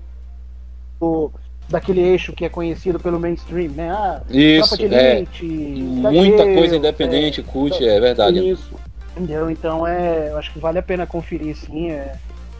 do- 0.99 1.31
daquele 1.69 2.01
eixo 2.01 2.31
que 2.33 2.45
é 2.45 2.49
conhecido 2.49 2.99
pelo 2.99 3.19
mainstream, 3.19 3.71
né? 3.71 3.89
Ah, 3.91 4.21
Isso, 4.29 4.77
de 4.77 4.93
é. 4.93 5.17
Elite, 5.17 5.45
Muita 5.45 6.43
coisa 6.43 6.61
Deus, 6.61 6.73
independente, 6.73 7.41
é, 7.41 7.43
cult, 7.43 7.83
é 7.87 7.99
verdade. 7.99 8.49
Isso. 8.49 8.71
Entendeu? 9.17 9.49
Então 9.49 9.87
é. 9.87 10.29
Eu 10.31 10.37
acho 10.37 10.51
que 10.53 10.59
vale 10.59 10.77
a 10.77 10.83
pena 10.83 11.05
conferir, 11.07 11.55
sim. 11.55 11.91
É, 11.91 12.13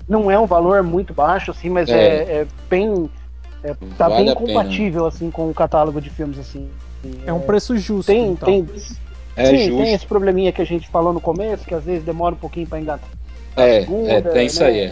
não 0.07 0.29
é 0.31 0.39
um 0.39 0.45
valor 0.45 0.81
muito 0.83 1.13
baixo, 1.13 1.51
assim, 1.51 1.69
mas 1.69 1.89
é, 1.89 1.93
É. 1.93 2.17
é 2.41 2.47
bem. 2.69 3.09
é, 3.63 3.73
tá 3.97 4.07
Vale 4.07 4.25
bem 4.25 4.33
pena. 4.35 4.47
compatível 4.47 5.05
assim 5.05 5.29
com 5.31 5.49
o 5.49 5.53
catálogo 5.53 5.99
de 6.01 6.09
filmes, 6.09 6.39
assim. 6.39 6.69
É 7.25 7.31
um 7.33 7.39
preço 7.41 7.77
justo. 7.77 8.07
Tem, 8.11 8.29
então. 8.31 8.47
tem, 8.47 8.67
É 9.35 9.45
sim, 9.45 9.57
justo. 9.65 9.83
tem 9.83 9.93
esse 9.93 10.05
probleminha 10.07 10.51
que 10.51 10.61
a 10.61 10.65
gente 10.65 10.87
falou 10.87 11.13
no 11.13 11.21
começo, 11.21 11.65
que 11.65 11.73
às 11.75 11.83
vezes 11.83 12.03
demora 12.03 12.33
um 12.33 12.37
pouquinho 12.37 12.65
pra 12.65 12.79
engatar. 12.79 13.09
É, 13.57 13.81
segunda, 13.81 14.11
é, 14.11 14.21
tem 14.21 14.45
isso 14.47 14.59
né? 14.61 14.67
aí. 14.67 14.79
É. 14.79 14.91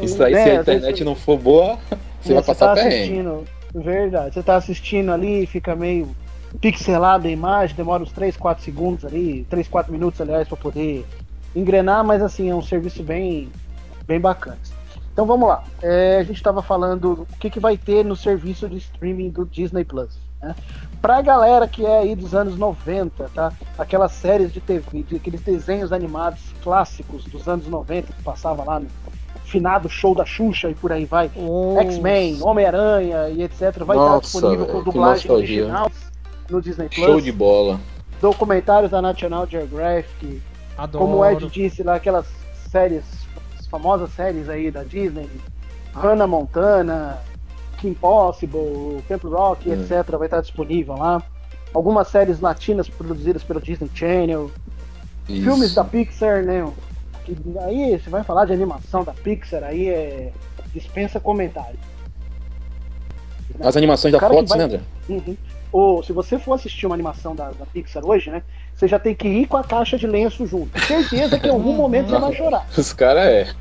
Isso 0.04 0.22
aí, 0.24 0.32
É, 0.34 0.42
se 0.44 0.50
a 0.50 0.54
internet 0.60 1.04
não 1.04 1.14
for 1.14 1.36
boa, 1.38 1.78
você 2.24 2.34
vai 2.34 2.42
passar 2.42 2.68
tá 2.68 2.74
perrengue. 2.74 3.44
verdade, 3.74 4.34
você 4.34 4.42
tá 4.42 4.56
assistindo 4.56 5.12
ali, 5.12 5.46
fica 5.46 5.74
meio 5.74 6.14
pixelado 6.60 7.26
a 7.26 7.30
imagem, 7.30 7.76
demora 7.76 8.02
uns 8.02 8.12
3, 8.12 8.36
4 8.36 8.64
segundos 8.64 9.04
ali, 9.04 9.46
3, 9.50 9.68
4 9.68 9.92
minutos, 9.92 10.20
aliás, 10.20 10.48
pra 10.48 10.56
poder 10.56 11.04
engrenar, 11.54 12.04
mas 12.04 12.22
assim, 12.22 12.50
é 12.50 12.54
um 12.54 12.62
serviço 12.62 13.02
bem, 13.02 13.48
bem 14.06 14.20
bacana. 14.20 14.58
Então 15.12 15.26
vamos 15.26 15.48
lá. 15.48 15.62
É, 15.80 16.18
a 16.18 16.24
gente 16.24 16.36
estava 16.36 16.60
falando 16.60 17.26
o 17.30 17.38
que, 17.38 17.48
que 17.48 17.60
vai 17.60 17.76
ter 17.76 18.04
no 18.04 18.16
serviço 18.16 18.68
de 18.68 18.78
streaming 18.78 19.30
do 19.30 19.46
Disney 19.46 19.84
Plus. 19.84 20.18
Né? 20.42 20.54
Pra 21.00 21.22
galera 21.22 21.68
que 21.68 21.86
é 21.86 21.98
aí 22.00 22.16
dos 22.16 22.34
anos 22.34 22.58
90, 22.58 23.30
tá? 23.32 23.52
Aquelas 23.78 24.10
séries 24.12 24.52
de 24.52 24.60
TV, 24.60 25.04
de, 25.04 25.16
aqueles 25.16 25.40
desenhos 25.40 25.92
animados 25.92 26.40
clássicos 26.62 27.24
dos 27.24 27.46
anos 27.46 27.68
90 27.68 28.12
que 28.12 28.22
passava 28.22 28.64
lá 28.64 28.80
no 28.80 28.88
finado 29.54 29.88
show 29.88 30.16
da 30.16 30.24
Xuxa 30.26 30.68
e 30.68 30.74
por 30.74 30.90
aí 30.90 31.04
vai. 31.04 31.30
X-Men, 31.78 32.42
Homem-Aranha 32.42 33.28
e 33.28 33.42
etc. 33.44 33.84
Vai 33.84 33.96
Nossa, 33.96 34.26
estar 34.26 34.38
disponível 34.48 34.66
com 34.66 34.82
dublagem 34.82 35.30
original 35.30 35.90
no 36.50 36.60
Disney 36.60 36.88
Plus. 36.88 37.06
Show 37.06 37.20
de 37.20 37.30
bola. 37.30 37.78
Documentários 38.20 38.90
da 38.90 39.00
National 39.00 39.46
Geographic. 39.46 40.42
Adoro. 40.76 41.04
Como 41.04 41.18
o 41.18 41.24
Ed 41.24 41.46
disse 41.46 41.84
lá, 41.84 41.94
aquelas 41.94 42.26
séries, 42.68 43.04
as 43.60 43.66
famosas 43.68 44.10
séries 44.10 44.48
aí 44.48 44.72
da 44.72 44.82
Disney, 44.82 45.30
Hannah 45.94 46.26
Montana, 46.26 47.18
Kim 47.78 47.94
Possible, 47.94 49.04
Camp 49.08 49.22
Rock, 49.22 49.70
Hum. 49.70 49.74
etc. 49.74 50.16
Vai 50.18 50.26
estar 50.26 50.40
disponível 50.40 50.96
lá. 50.96 51.22
Algumas 51.72 52.08
séries 52.08 52.40
latinas 52.40 52.88
produzidas 52.88 53.44
pelo 53.44 53.60
Disney 53.60 53.90
Channel. 53.94 54.50
Isso. 55.28 55.44
Filmes 55.44 55.74
da 55.74 55.84
Pixar, 55.84 56.42
né? 56.42 56.66
Que 57.24 57.36
aí 57.60 57.98
você 57.98 58.10
vai 58.10 58.22
falar 58.22 58.44
de 58.44 58.52
animação 58.52 59.02
da 59.02 59.12
Pixar, 59.12 59.64
aí 59.64 59.88
é. 59.88 60.32
dispensa 60.74 61.18
comentário. 61.18 61.78
As 63.60 63.76
animações 63.76 64.12
da 64.12 64.20
Fox, 64.20 64.48
vai- 64.50 64.58
né, 64.58 64.64
André? 64.64 64.80
Uhum. 65.08 65.36
Ou 65.72 66.02
se 66.02 66.12
você 66.12 66.38
for 66.38 66.54
assistir 66.54 66.86
uma 66.86 66.94
animação 66.94 67.34
da, 67.34 67.50
da 67.50 67.66
Pixar 67.66 68.04
hoje, 68.04 68.30
né? 68.30 68.42
Você 68.74 68.86
já 68.86 68.98
tem 68.98 69.14
que 69.14 69.26
ir 69.26 69.46
com 69.46 69.56
a 69.56 69.64
caixa 69.64 69.96
de 69.96 70.06
lenço 70.06 70.46
junto. 70.46 70.78
Certeza 70.80 71.38
que 71.38 71.48
em 71.48 71.50
algum 71.50 71.72
momento 71.72 72.10
você 72.10 72.18
vai 72.18 72.34
chorar. 72.34 72.66
Os 72.76 72.92
caras 72.92 73.24
é. 73.24 73.54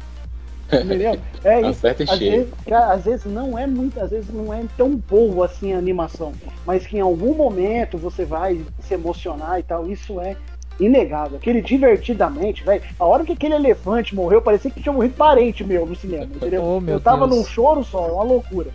Entendeu? 0.72 1.20
É 1.44 1.60
isso. 1.70 1.86
Às 1.86 2.20
vezes, 2.20 2.54
às 2.72 3.04
vezes 3.04 3.26
não 3.26 3.60
é 3.60 3.68
muito, 3.68 4.00
às 4.00 4.12
vezes 4.12 4.34
não 4.34 4.54
é 4.54 4.64
tão 4.78 4.96
boa 4.96 5.46
assim 5.46 5.74
a 5.74 5.78
animação, 5.78 6.32
mas 6.66 6.88
que 6.88 6.96
em 6.96 7.02
algum 7.02 7.36
momento 7.36 7.98
você 7.98 8.24
vai 8.24 8.62
se 8.80 8.94
emocionar 8.94 9.60
e 9.60 9.64
tal, 9.64 9.86
isso 9.90 10.22
é 10.22 10.38
inegável. 10.80 11.38
Aquele 11.38 11.62
divertidamente, 11.62 12.64
velho. 12.64 12.82
A 13.00 13.06
hora 13.06 13.24
que 13.24 13.34
aquele 13.34 13.56
elefante 13.56 14.16
morreu, 14.16 14.42
parecia 14.42 14.72
que 14.72 14.82
tinha 14.82 14.94
morrido 14.94 15.14
parente 15.16 15.64
meu 15.64 15.86
no 15.86 15.96
cinema, 15.96 16.26
entendeu? 16.36 16.64
Oh, 16.64 16.80
meu 16.80 16.96
Eu 16.96 17.00
tava 17.02 17.28
Deus. 17.28 17.38
num 17.40 17.46
choro 17.46 17.84
só, 17.84 18.14
uma 18.14 18.24
loucura. 18.24 18.70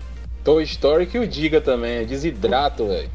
Toy 0.44 0.62
Story 0.64 1.06
que 1.06 1.18
o 1.18 1.26
diga 1.26 1.60
também, 1.60 1.98
é 1.98 2.04
desidrato, 2.04 2.86
velho. 2.86 3.10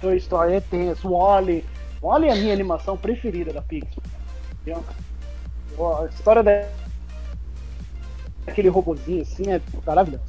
Toy 0.00 0.16
Story 0.16 0.54
é 0.54 0.60
tenso, 0.60 1.08
Wally. 1.10 1.64
Wally 2.02 2.28
é 2.28 2.32
a 2.32 2.36
minha 2.36 2.52
animação 2.52 2.96
preferida 2.96 3.52
da 3.52 3.62
Pixar. 3.62 4.02
Entendeu? 4.62 4.84
A 5.78 6.06
história 6.06 6.42
da- 6.42 6.66
daquele 8.46 8.68
robozinho 8.68 9.22
assim 9.22 9.50
é 9.50 9.60
maravilhosa. 9.86 10.24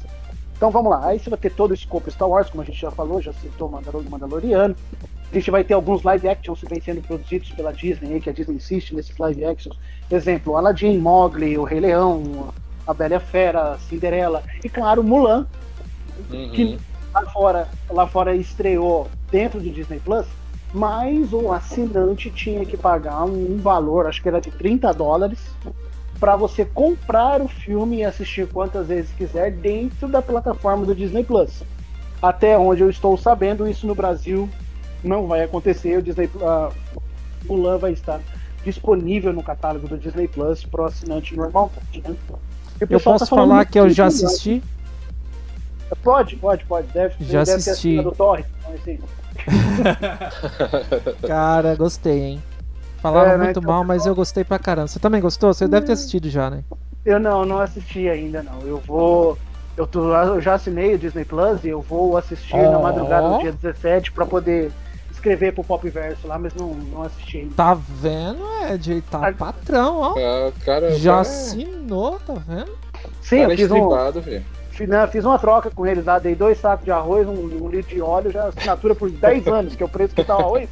Então 0.56 0.70
vamos 0.70 0.92
lá, 0.92 1.08
aí 1.08 1.20
você 1.20 1.30
vai 1.30 1.40
ter 1.40 1.50
todo 1.52 1.72
o 1.72 1.74
escopo 1.74 2.12
Star 2.12 2.30
Wars, 2.30 2.50
como 2.50 2.62
a 2.62 2.66
gente 2.66 2.80
já 2.80 2.92
falou, 2.92 3.20
já 3.22 3.34
citou 3.34 3.68
o 3.68 3.72
Mandalor- 3.72 4.04
Mandaloriano. 4.10 4.76
A 5.32 5.36
gente 5.36 5.50
vai 5.50 5.64
ter 5.64 5.74
alguns 5.74 6.04
live 6.04 6.28
actions 6.28 6.60
que 6.60 6.66
vêm 6.66 6.82
sendo 6.82 7.02
produzidos 7.02 7.52
pela 7.52 7.72
Disney, 7.72 8.20
que 8.20 8.30
a 8.30 8.34
Disney 8.34 8.58
insiste 8.58 8.94
nesses 8.94 9.18
live 9.18 9.46
actions. 9.46 9.78
Exemplo, 10.12 10.58
Aladdin, 10.58 10.98
Mowgli, 10.98 11.58
O 11.58 11.64
Rei 11.64 11.80
Leão, 11.80 12.54
A 12.86 12.94
Bela 12.94 13.14
e 13.14 13.16
a 13.16 13.20
Fera, 13.20 13.78
Cinderela 13.78 14.44
e 14.62 14.68
claro, 14.68 15.02
Mulan, 15.02 15.48
que 16.54 16.78
lá 17.14 17.26
fora, 17.32 17.70
lá 17.90 18.06
fora 18.08 18.36
estreou 18.36 19.10
dentro 19.32 19.62
do 19.62 19.70
Disney 19.70 20.00
Plus, 20.00 20.26
mas 20.74 21.32
o 21.32 21.52
assinante 21.54 22.30
tinha 22.30 22.66
que 22.66 22.76
pagar 22.76 23.24
um 23.24 23.58
valor, 23.58 24.08
acho 24.08 24.22
que 24.22 24.28
era 24.28 24.42
de 24.42 24.52
30 24.52 24.92
dólares, 24.94 25.40
para 26.20 26.36
você 26.36 26.66
comprar 26.66 27.42
o 27.42 27.48
filme 27.48 27.98
e 28.00 28.04
assistir 28.04 28.48
quantas 28.48 28.88
vezes 28.88 29.12
quiser 29.14 29.52
dentro 29.52 30.10
da 30.10 30.22
plataforma 30.22 30.86
do 30.86 30.94
Disney 30.94 31.24
Plus. 31.24 31.64
Até 32.22 32.58
onde 32.58 32.84
eu 32.84 32.90
estou 32.90 33.18
sabendo, 33.18 33.68
isso 33.68 33.88
no 33.88 33.96
Brasil 33.96 34.50
não 35.04 35.28
vai 35.28 35.44
acontecer. 35.44 35.98
O 35.98 36.02
Disney 36.02 36.30
uh, 36.36 36.72
Mulan 37.46 37.78
vai 37.78 37.92
estar 37.94 38.20
disponível 38.64 39.34
no 39.34 39.42
catálogo 39.44 39.88
do 39.88 39.98
Disney 39.98 40.28
Plus 40.28 40.64
para 40.64 40.82
o 40.84 40.86
assinante 40.86 41.36
normalmente. 41.36 42.04
Né? 42.08 42.16
Eu 42.80 42.88
pessoal 42.88 43.18
posso 43.18 43.30
tá 43.30 43.36
falar 43.36 43.66
que 43.66 43.80
eu 43.80 43.90
já 43.90 44.06
assisti? 44.08 44.64
Pode, 46.04 46.36
pode, 46.38 46.64
pode. 46.66 46.88
Deve, 46.88 47.16
Já 47.20 47.44
deve 47.44 47.58
assisti. 47.58 47.62
ter 47.64 47.72
assinado 47.72 48.10
o 48.10 48.16
Torre. 48.16 48.46
então, 48.60 48.74
assim. 48.76 49.00
Cara, 51.28 51.76
gostei, 51.76 52.20
hein? 52.24 52.44
Falaram 53.02 53.32
É, 53.32 53.38
né, 53.38 53.44
muito 53.46 53.60
então- 53.60 53.72
mal, 53.74 53.84
mas 53.84 54.06
eu 54.06 54.14
gostei 54.16 54.44
pra 54.44 54.60
caramba. 54.60 54.88
Você 54.88 55.00
também 55.00 55.22
gostou? 55.22 55.54
Você 55.54 55.68
deve 55.68 55.86
ter 55.88 55.94
assistido 55.94 56.30
já, 56.30 56.50
né? 56.50 56.64
Eu 57.04 57.20
não, 57.20 57.46
não 57.46 57.60
assisti 57.60 58.08
ainda 58.08 58.44
não. 58.44 58.62
Eu 58.62 58.78
vou. 58.78 59.38
Eu, 59.76 59.88
tô, 59.88 60.14
eu 60.16 60.40
já 60.42 60.54
assinei 60.56 60.94
o 60.94 61.00
Disney 61.00 61.26
Plus 61.26 61.64
e 61.64 61.70
eu 61.70 61.82
vou 61.82 62.16
assistir 62.18 62.58
na 62.58 62.78
Ó. 62.78 62.84
madrugada 62.84 63.30
do 63.30 63.40
dia 63.40 63.52
17 63.52 64.12
pra 64.12 64.26
poder 64.26 64.72
escrever 65.22 65.54
pro 65.54 65.64
Pop 65.64 65.88
Verso 65.88 66.28
lá, 66.28 66.38
mas 66.40 66.54
não, 66.56 66.74
não 66.74 67.04
assisti 67.04 67.38
ainda. 67.38 67.54
Tá 67.56 67.74
vendo, 67.76 68.44
Ed? 68.72 69.02
Tá 69.10 69.32
patrão, 69.32 70.00
ó. 70.00 70.16
Ah, 70.18 70.52
cara, 70.66 70.92
Já 70.98 71.12
cara, 71.12 71.22
assinou, 71.22 72.20
tá 72.20 72.34
vendo? 72.34 72.72
Sim, 73.22 73.42
cara 73.42 73.54
eu 73.54 73.58
fiz, 73.58 73.72
um, 73.72 73.76
estribado, 73.76 74.22
velho. 74.22 74.46
fiz, 74.72 74.90
né, 74.90 75.08
fiz 75.08 75.24
uma 75.24 75.38
troca 75.38 75.70
com 75.70 75.86
eles 75.86 76.06
lá, 76.06 76.18
dei 76.18 76.34
dois 76.36 76.60
sacos 76.60 76.84
de 76.86 76.92
arroz, 76.92 77.28
um, 77.28 77.34
um 77.64 77.70
litro 77.70 77.94
de 77.96 78.02
óleo, 78.02 78.32
já 78.32 78.48
assinatura 78.48 78.96
por 78.96 79.10
10 79.10 79.46
anos, 79.48 79.76
que 79.76 79.84
é 79.84 79.86
o 79.86 79.90
preço 79.90 80.16
que 80.16 80.24
tá 80.24 80.36
o 80.38 80.40
arroz. 80.42 80.70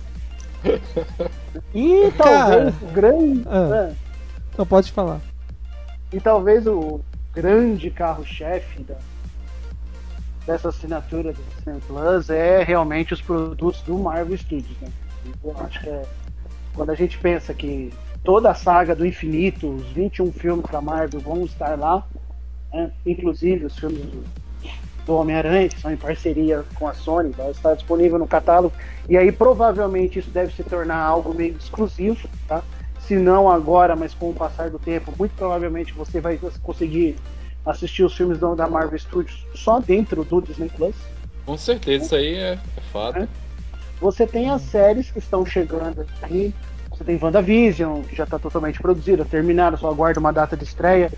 E 1.73 2.11
talvez 2.17 2.73
o 2.81 2.85
grande. 2.87 3.43
Ah. 3.47 3.89
é, 3.91 3.93
Não 4.57 4.65
pode 4.65 4.91
falar. 4.91 5.21
E 6.11 6.19
talvez 6.19 6.65
o 6.65 7.01
grande 7.33 7.89
carro-chefe 7.91 8.81
da- 8.83 8.95
dessa 10.49 10.69
assinatura 10.69 11.31
do 11.31 11.43
Disney 11.43 11.79
Plus 11.85 12.29
é 12.31 12.63
realmente 12.63 13.13
os 13.13 13.21
produtos 13.21 13.83
do 13.83 13.95
Marvel 13.99 14.35
Studios. 14.35 14.75
Né? 14.81 14.89
Eu 15.43 15.55
acho 15.59 15.79
que 15.79 15.89
é, 15.89 16.01
quando 16.73 16.89
a 16.89 16.95
gente 16.95 17.19
pensa 17.19 17.53
que 17.53 17.93
toda 18.23 18.49
a 18.49 18.55
saga 18.55 18.95
do 18.95 19.05
infinito, 19.05 19.69
os 19.69 19.85
21 19.91 20.31
filmes 20.31 20.65
da 20.71 20.81
Marvel 20.81 21.19
vão 21.19 21.45
estar 21.45 21.77
lá, 21.77 22.03
né? 22.73 22.91
inclusive 23.05 23.65
os 23.65 23.77
filmes 23.77 23.99
do, 23.99 24.23
do 25.05 25.15
Homem-Aranha, 25.17 25.69
que 25.69 25.79
são 25.79 25.93
em 25.93 25.97
parceria 25.97 26.65
com 26.73 26.87
a 26.87 26.95
Sony, 26.95 27.29
vai 27.29 27.51
estar 27.51 27.75
disponível 27.75 28.17
no 28.17 28.27
catálogo. 28.27 28.73
E 29.07 29.15
aí 29.15 29.31
provavelmente 29.31 30.17
isso 30.17 30.31
deve 30.31 30.51
se 30.55 30.63
tornar 30.63 30.97
algo 30.97 31.31
meio 31.31 31.55
exclusivo, 31.57 32.27
tá? 32.47 32.63
Se 33.01 33.15
não 33.15 33.51
agora, 33.51 33.95
mas 33.95 34.15
com 34.15 34.31
o 34.31 34.33
passar 34.33 34.71
do 34.71 34.79
tempo, 34.79 35.13
muito 35.15 35.35
provavelmente 35.35 35.93
você 35.93 36.19
vai 36.19 36.39
conseguir 36.63 37.17
assistir 37.65 38.03
os 38.03 38.15
filmes 38.15 38.39
da 38.39 38.67
Marvel 38.67 38.97
Studios 38.97 39.45
só 39.55 39.79
dentro 39.79 40.23
do 40.23 40.41
Disney 40.41 40.69
Plus. 40.69 40.95
Com 41.45 41.57
certeza, 41.57 42.05
isso 42.05 42.15
aí 42.15 42.35
é, 42.35 42.53
é 42.53 42.81
fato. 42.91 43.27
Você 43.99 44.25
tem 44.25 44.49
as 44.49 44.61
séries 44.61 45.11
que 45.11 45.19
estão 45.19 45.45
chegando 45.45 46.05
aqui. 46.21 46.53
Você 46.89 47.03
tem 47.03 47.19
WandaVision, 47.21 48.01
que 48.01 48.15
já 48.15 48.23
está 48.23 48.37
totalmente 48.37 48.79
produzida, 48.79 49.25
terminaram, 49.25 49.77
só 49.77 49.89
aguarda 49.89 50.19
uma 50.19 50.33
data 50.33 50.55
de 50.55 50.63
estreia. 50.63 51.11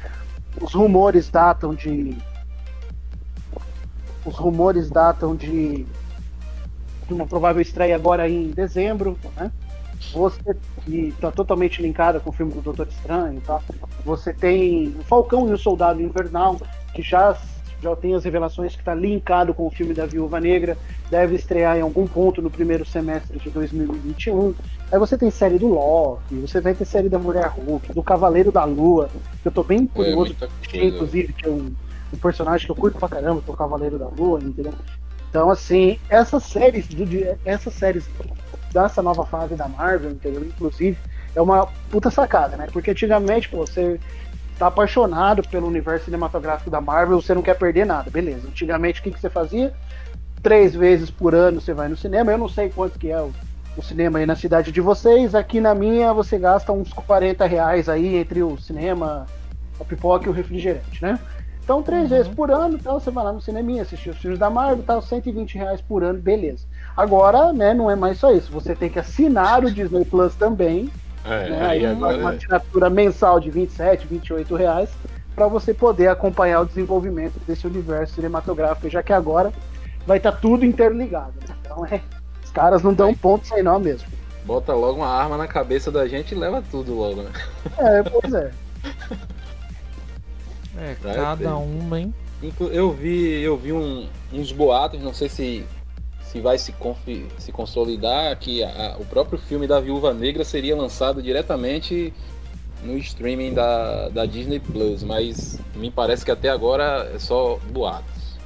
Os 0.60 0.74
rumores 0.74 1.30
datam 1.30 1.74
de. 1.74 2.18
Os 4.26 4.36
rumores 4.36 4.90
datam 4.90 5.36
de 5.36 5.86
de 7.12 7.14
uma 7.14 7.28
provável 7.28 7.62
estreia 7.62 7.96
agora 7.96 8.30
em 8.30 8.52
dezembro, 8.52 9.18
né? 9.36 9.52
Você 10.14 10.56
que 10.84 11.10
está 11.10 11.32
totalmente 11.32 11.82
linkada 11.82 12.20
com 12.20 12.32
o 12.32 12.34
filme 12.34 12.52
do 12.52 12.62
Doutor 12.62 12.88
Estranho, 12.88 13.40
tá? 13.42 13.62
Você 14.04 14.34
tem 14.34 14.96
o 15.00 15.04
Falcão 15.04 15.48
e 15.50 15.54
o 15.54 15.58
Soldado 15.58 16.02
Invernal, 16.02 16.60
que 16.94 17.02
já 17.02 17.38
já 17.82 17.96
tem 17.96 18.14
as 18.14 18.24
revelações 18.24 18.76
que 18.76 18.82
está 18.82 18.94
linkado 18.94 19.54
com 19.54 19.66
o 19.66 19.72
filme 19.72 19.94
da 19.94 20.06
Viúva 20.06 20.40
Negra, 20.40 20.78
deve 21.10 21.36
estrear 21.36 21.78
em 21.78 21.82
algum 21.82 22.06
ponto 22.06 22.42
no 22.42 22.50
primeiro 22.50 22.86
semestre 22.86 23.40
de 23.40 23.50
2021. 23.50 24.54
Aí 24.92 25.00
você 25.00 25.18
tem 25.18 25.32
série 25.32 25.58
do 25.58 25.68
Loki, 25.68 26.36
você 26.36 26.62
vai 26.62 26.76
ter 26.76 26.86
série 26.86 27.10
da 27.10 27.18
Mulher 27.18 27.48
Hulk, 27.48 27.92
do 27.92 28.04
Cavaleiro 28.04 28.52
da 28.52 28.64
Lua, 28.66 29.10
que 29.42 29.48
eu 29.48 29.52
tô 29.52 29.64
bem 29.64 29.88
curioso, 29.88 30.34
de 30.34 30.46
assistir, 30.46 30.80
coisa. 30.80 30.96
inclusive, 30.96 31.34
que 31.34 31.48
é 31.48 31.50
um, 31.50 31.74
um 32.14 32.18
personagem 32.18 32.68
que 32.68 32.72
eu 32.72 32.76
curto 32.76 33.00
pra 33.00 33.10
caramba, 33.10 33.42
que 33.42 33.50
é 33.50 33.54
o 33.54 33.58
Cavaleiro 33.58 33.98
da 33.98 34.08
Lua, 34.08 34.40
entendeu? 34.40 34.74
Então, 35.30 35.50
assim, 35.50 35.98
essas 36.10 36.44
séries, 36.44 36.88
do, 36.88 37.06
essas 37.46 37.74
séries 37.74 38.06
dessa 38.74 39.02
nova 39.02 39.26
fase 39.26 39.56
da 39.56 39.68
Marvel, 39.68 40.12
entendeu? 40.12 40.44
Inclusive, 40.44 40.98
é 41.36 41.42
uma 41.42 41.68
puta 41.90 42.10
sacada, 42.10 42.58
né? 42.58 42.68
Porque 42.72 42.92
antigamente, 42.92 43.50
pô, 43.50 43.66
você 43.66 44.00
tá 44.58 44.68
apaixonado 44.68 45.42
pelo 45.48 45.68
universo 45.68 46.06
cinematográfico 46.06 46.70
da 46.70 46.80
Marvel, 46.80 47.22
você 47.22 47.34
não 47.34 47.42
quer 47.42 47.56
perder 47.56 47.86
nada, 47.86 48.10
beleza. 48.10 48.48
Antigamente, 48.48 49.00
o 49.00 49.04
que, 49.04 49.12
que 49.12 49.20
você 49.20 49.30
fazia? 49.30 49.74
Três 50.44 50.76
vezes 50.76 51.10
por 51.10 51.34
ano 51.34 51.62
você 51.62 51.74
vai 51.74 51.88
no 51.88 51.98
cinema, 51.98 52.32
eu 52.32 52.38
não 52.38 52.50
sei 52.50 52.70
quanto 52.70 53.00
que 53.00 53.10
é 53.10 53.22
o, 53.22 53.32
o 53.78 53.82
cinema 53.82 54.20
aí 54.20 54.26
na 54.26 54.36
cidade 54.36 54.72
de 54.72 54.82
vocês, 54.82 55.34
aqui 55.36 55.60
na 55.60 55.74
minha 55.74 56.14
você 56.14 56.38
gasta 56.38 56.72
uns 56.72 56.92
40 56.94 57.46
reais 57.46 57.88
aí 57.90 58.16
entre 58.16 58.44
o 58.44 58.58
cinema, 58.58 59.26
a 59.80 59.84
pipoca 59.84 60.28
e 60.28 60.30
o 60.30 60.34
refrigerante, 60.34 61.02
né? 61.02 61.20
Então, 61.64 61.84
três 61.84 62.10
vezes 62.10 62.28
por 62.28 62.52
ano, 62.52 62.76
então, 62.76 63.00
você 63.00 63.12
vai 63.12 63.24
lá 63.24 63.32
no 63.32 63.42
cineminha, 63.42 63.84
assistir 63.84 64.10
os 64.10 64.18
filmes 64.18 64.40
da 64.40 64.50
Marvel, 64.50 64.84
tal, 64.84 65.02
120 65.02 65.56
reais 65.58 65.80
por 65.80 66.04
ano, 66.04 66.20
beleza. 66.20 66.66
Agora, 66.96 67.54
né, 67.54 67.74
não 67.74 67.90
é 67.90 67.96
mais 67.96 68.18
só 68.20 68.32
isso, 68.32 68.52
você 68.52 68.76
tem 68.76 68.90
que 68.90 69.00
assinar 69.00 69.64
o 69.64 69.72
Disney 69.72 70.06
Plus 70.06 70.36
também, 70.36 70.90
É, 71.24 71.50
né, 71.50 71.66
aí 71.68 71.86
agora 71.86 72.18
uma 72.18 72.34
é. 72.34 72.36
assinatura 72.36 72.90
mensal 72.90 73.40
de 73.40 73.50
27, 73.52 74.08
28 74.08 74.56
reais, 74.56 74.90
para 75.36 75.48
você 75.48 75.74
poder 75.74 76.08
acompanhar 76.08 76.62
o 76.62 76.66
desenvolvimento 76.66 77.40
desse 77.48 77.66
universo 77.66 78.16
cinematográfico, 78.16 78.90
já 78.90 79.02
que 79.02 79.14
agora 79.14 79.52
vai 80.06 80.18
estar 80.18 80.34
tudo 80.34 80.66
interligado. 80.66 81.34
né? 81.48 81.56
Então, 81.62 81.86
é, 81.86 82.02
os 82.44 82.52
caras 82.52 82.84
não 82.84 82.94
dão 82.94 83.14
ponto 83.14 83.48
sem 83.48 83.64
nó 83.64 83.80
mesmo. 83.80 84.08
Bota 84.44 84.74
logo 84.74 84.98
uma 84.98 85.08
arma 85.08 85.38
na 85.38 85.48
cabeça 85.48 85.92
da 85.92 86.08
gente 86.08 86.34
e 86.34 86.38
leva 86.38 86.64
tudo 86.70 86.94
logo, 86.96 87.22
né? 87.22 87.32
É, 87.78 88.04
pois 88.04 88.34
é. 88.34 88.52
É, 90.78 90.96
cada 91.02 91.56
uma, 91.58 92.00
hein? 92.00 92.14
Eu 92.72 92.92
vi, 92.92 93.40
eu 93.42 93.56
vi 93.56 93.72
um- 93.72 94.08
uns 94.34 94.52
boatos, 94.52 95.00
não 95.00 95.14
sei 95.14 95.30
se, 95.30 95.66
se 96.32 96.40
vai 96.40 96.58
se, 96.58 96.74
se 97.38 97.52
consolidar, 97.52 98.38
que 98.38 98.64
a- 98.64 98.96
o 98.98 99.06
próprio 99.06 99.38
filme 99.38 99.68
da 99.68 99.82
Viúva 99.82 100.14
Negra 100.14 100.46
seria 100.46 100.76
lançado 100.78 101.22
diretamente 101.22 102.14
no 102.82 102.98
streaming 102.98 103.54
da, 103.54 104.08
da 104.08 104.26
Disney 104.26 104.60
Plus, 104.60 105.04
mas 105.04 105.60
me 105.76 105.92
parece 105.92 106.24
que 106.24 106.32
até 106.32 106.48
agora 106.50 107.12
é 107.14 107.20
só 107.20 107.60
boatos. 107.74 108.40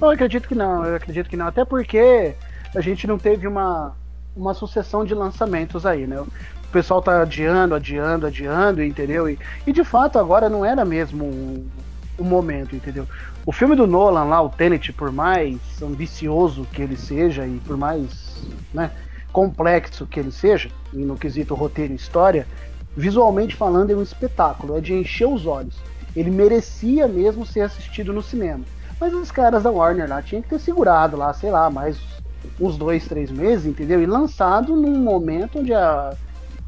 Eu 0.00 0.08
acredito 0.08 0.48
que 0.48 0.54
não, 0.54 0.82
eu 0.86 0.96
acredito 0.96 1.28
que 1.28 1.36
não. 1.36 1.46
Até 1.46 1.62
porque 1.62 2.34
a 2.74 2.80
gente 2.80 3.06
não 3.06 3.18
teve 3.18 3.46
uma, 3.46 3.94
uma 4.34 4.54
sucessão 4.54 5.04
de 5.04 5.14
lançamentos 5.14 5.84
aí, 5.84 6.06
né? 6.06 6.18
O 6.18 6.26
pessoal 6.72 7.02
tá 7.02 7.20
adiando, 7.20 7.74
adiando, 7.74 8.26
adiando, 8.26 8.82
entendeu? 8.82 9.28
E, 9.28 9.38
e 9.66 9.72
de 9.74 9.84
fato 9.84 10.18
agora 10.18 10.48
não 10.48 10.64
era 10.64 10.86
mesmo 10.86 11.24
o, 11.26 11.66
o 12.18 12.24
momento, 12.24 12.74
entendeu? 12.74 13.06
O 13.44 13.52
filme 13.52 13.76
do 13.76 13.86
Nolan 13.86 14.24
lá, 14.24 14.42
o 14.42 14.48
Tenet, 14.48 14.92
por 14.92 15.12
mais 15.12 15.58
ambicioso 15.82 16.66
que 16.72 16.82
ele 16.82 16.96
seja 16.96 17.46
e 17.46 17.60
por 17.60 17.76
mais 17.76 18.36
né, 18.72 18.90
complexo 19.32 20.06
que 20.06 20.18
ele 20.18 20.32
seja, 20.32 20.70
no 20.92 21.16
quesito 21.16 21.54
roteiro 21.54 21.92
e 21.92 21.96
história, 21.96 22.46
visualmente 22.96 23.54
falando 23.54 23.90
é 23.90 23.94
um 23.94 24.02
espetáculo, 24.02 24.76
é 24.76 24.80
de 24.80 24.94
encher 24.94 25.28
os 25.28 25.46
olhos. 25.46 25.76
Ele 26.14 26.30
merecia 26.30 27.06
mesmo 27.06 27.44
ser 27.44 27.60
assistido 27.60 28.12
no 28.12 28.22
cinema. 28.22 28.64
Mas 28.98 29.12
os 29.12 29.30
caras 29.30 29.62
da 29.62 29.70
Warner 29.70 30.08
lá 30.08 30.22
tinham 30.22 30.42
que 30.42 30.48
ter 30.48 30.58
segurado 30.58 31.16
lá, 31.16 31.32
sei 31.34 31.50
lá, 31.50 31.68
mais 31.68 31.98
uns 32.58 32.76
dois, 32.76 33.06
três 33.06 33.30
meses, 33.30 33.66
entendeu? 33.66 34.02
E 34.02 34.06
lançado 34.06 34.74
num 34.74 34.98
momento 34.98 35.58
onde 35.58 35.74
a, 35.74 36.14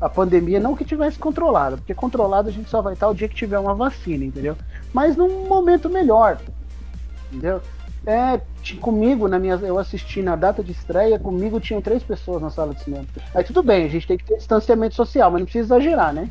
a 0.01 0.09
pandemia 0.09 0.61
não 0.61 0.77
que 0.77 0.85
tivesse 0.85 1.19
controlada, 1.19 1.77
porque 1.77 1.95
controlada 1.95 2.51
a 2.51 2.53
gente 2.53 2.69
só 2.69 2.83
vai 2.83 2.93
estar 2.93 3.09
o 3.09 3.15
dia 3.15 3.29
que 3.29 3.35
tiver 3.35 3.59
uma 3.59 3.75
vacina, 3.75 4.25
entendeu? 4.25 4.57
Mas 4.93 5.17
num 5.17 5.49
momento 5.49 5.89
melhor, 5.89 6.39
entendeu? 7.31 7.61
É, 8.07 8.41
comigo, 8.81 9.29
na 9.29 9.39
minha, 9.39 9.55
eu 9.57 9.79
assisti 9.79 10.23
na 10.23 10.35
data 10.35 10.63
de 10.63 10.73
estreia, 10.73 11.19
comigo 11.19 11.61
tinham 11.61 11.83
três 11.83 12.03
pessoas 12.03 12.41
na 12.41 12.49
sala 12.49 12.73
de 12.73 12.83
cinema. 12.83 13.05
Aí 13.35 13.45
tudo 13.45 13.63
bem, 13.63 13.85
a 13.85 13.89
gente 13.89 14.07
tem 14.07 14.17
que 14.17 14.25
ter 14.25 14.37
distanciamento 14.37 14.95
social, 14.95 15.31
mas 15.31 15.41
não 15.41 15.47
precisa 15.47 15.75
exagerar, 15.77 16.15
né? 16.15 16.31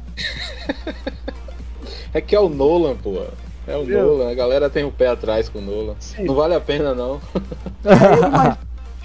é 2.13 2.19
que 2.21 2.35
é 2.35 2.39
o 2.39 2.49
Nolan, 2.49 2.95
pô. 2.95 3.21
É 3.67 3.75
o 3.75 3.85
Meu. 3.85 4.07
Nolan, 4.07 4.31
a 4.31 4.33
galera 4.33 4.69
tem 4.69 4.85
o 4.85 4.91
pé 4.91 5.07
atrás 5.07 5.49
com 5.49 5.59
o 5.59 5.61
Nolan. 5.61 5.95
Sim. 5.99 6.23
Não 6.23 6.33
vale 6.33 6.55
a 6.55 6.61
pena, 6.61 6.95
não. 6.95 7.21
É, 7.85 8.29
mais, 8.29 8.57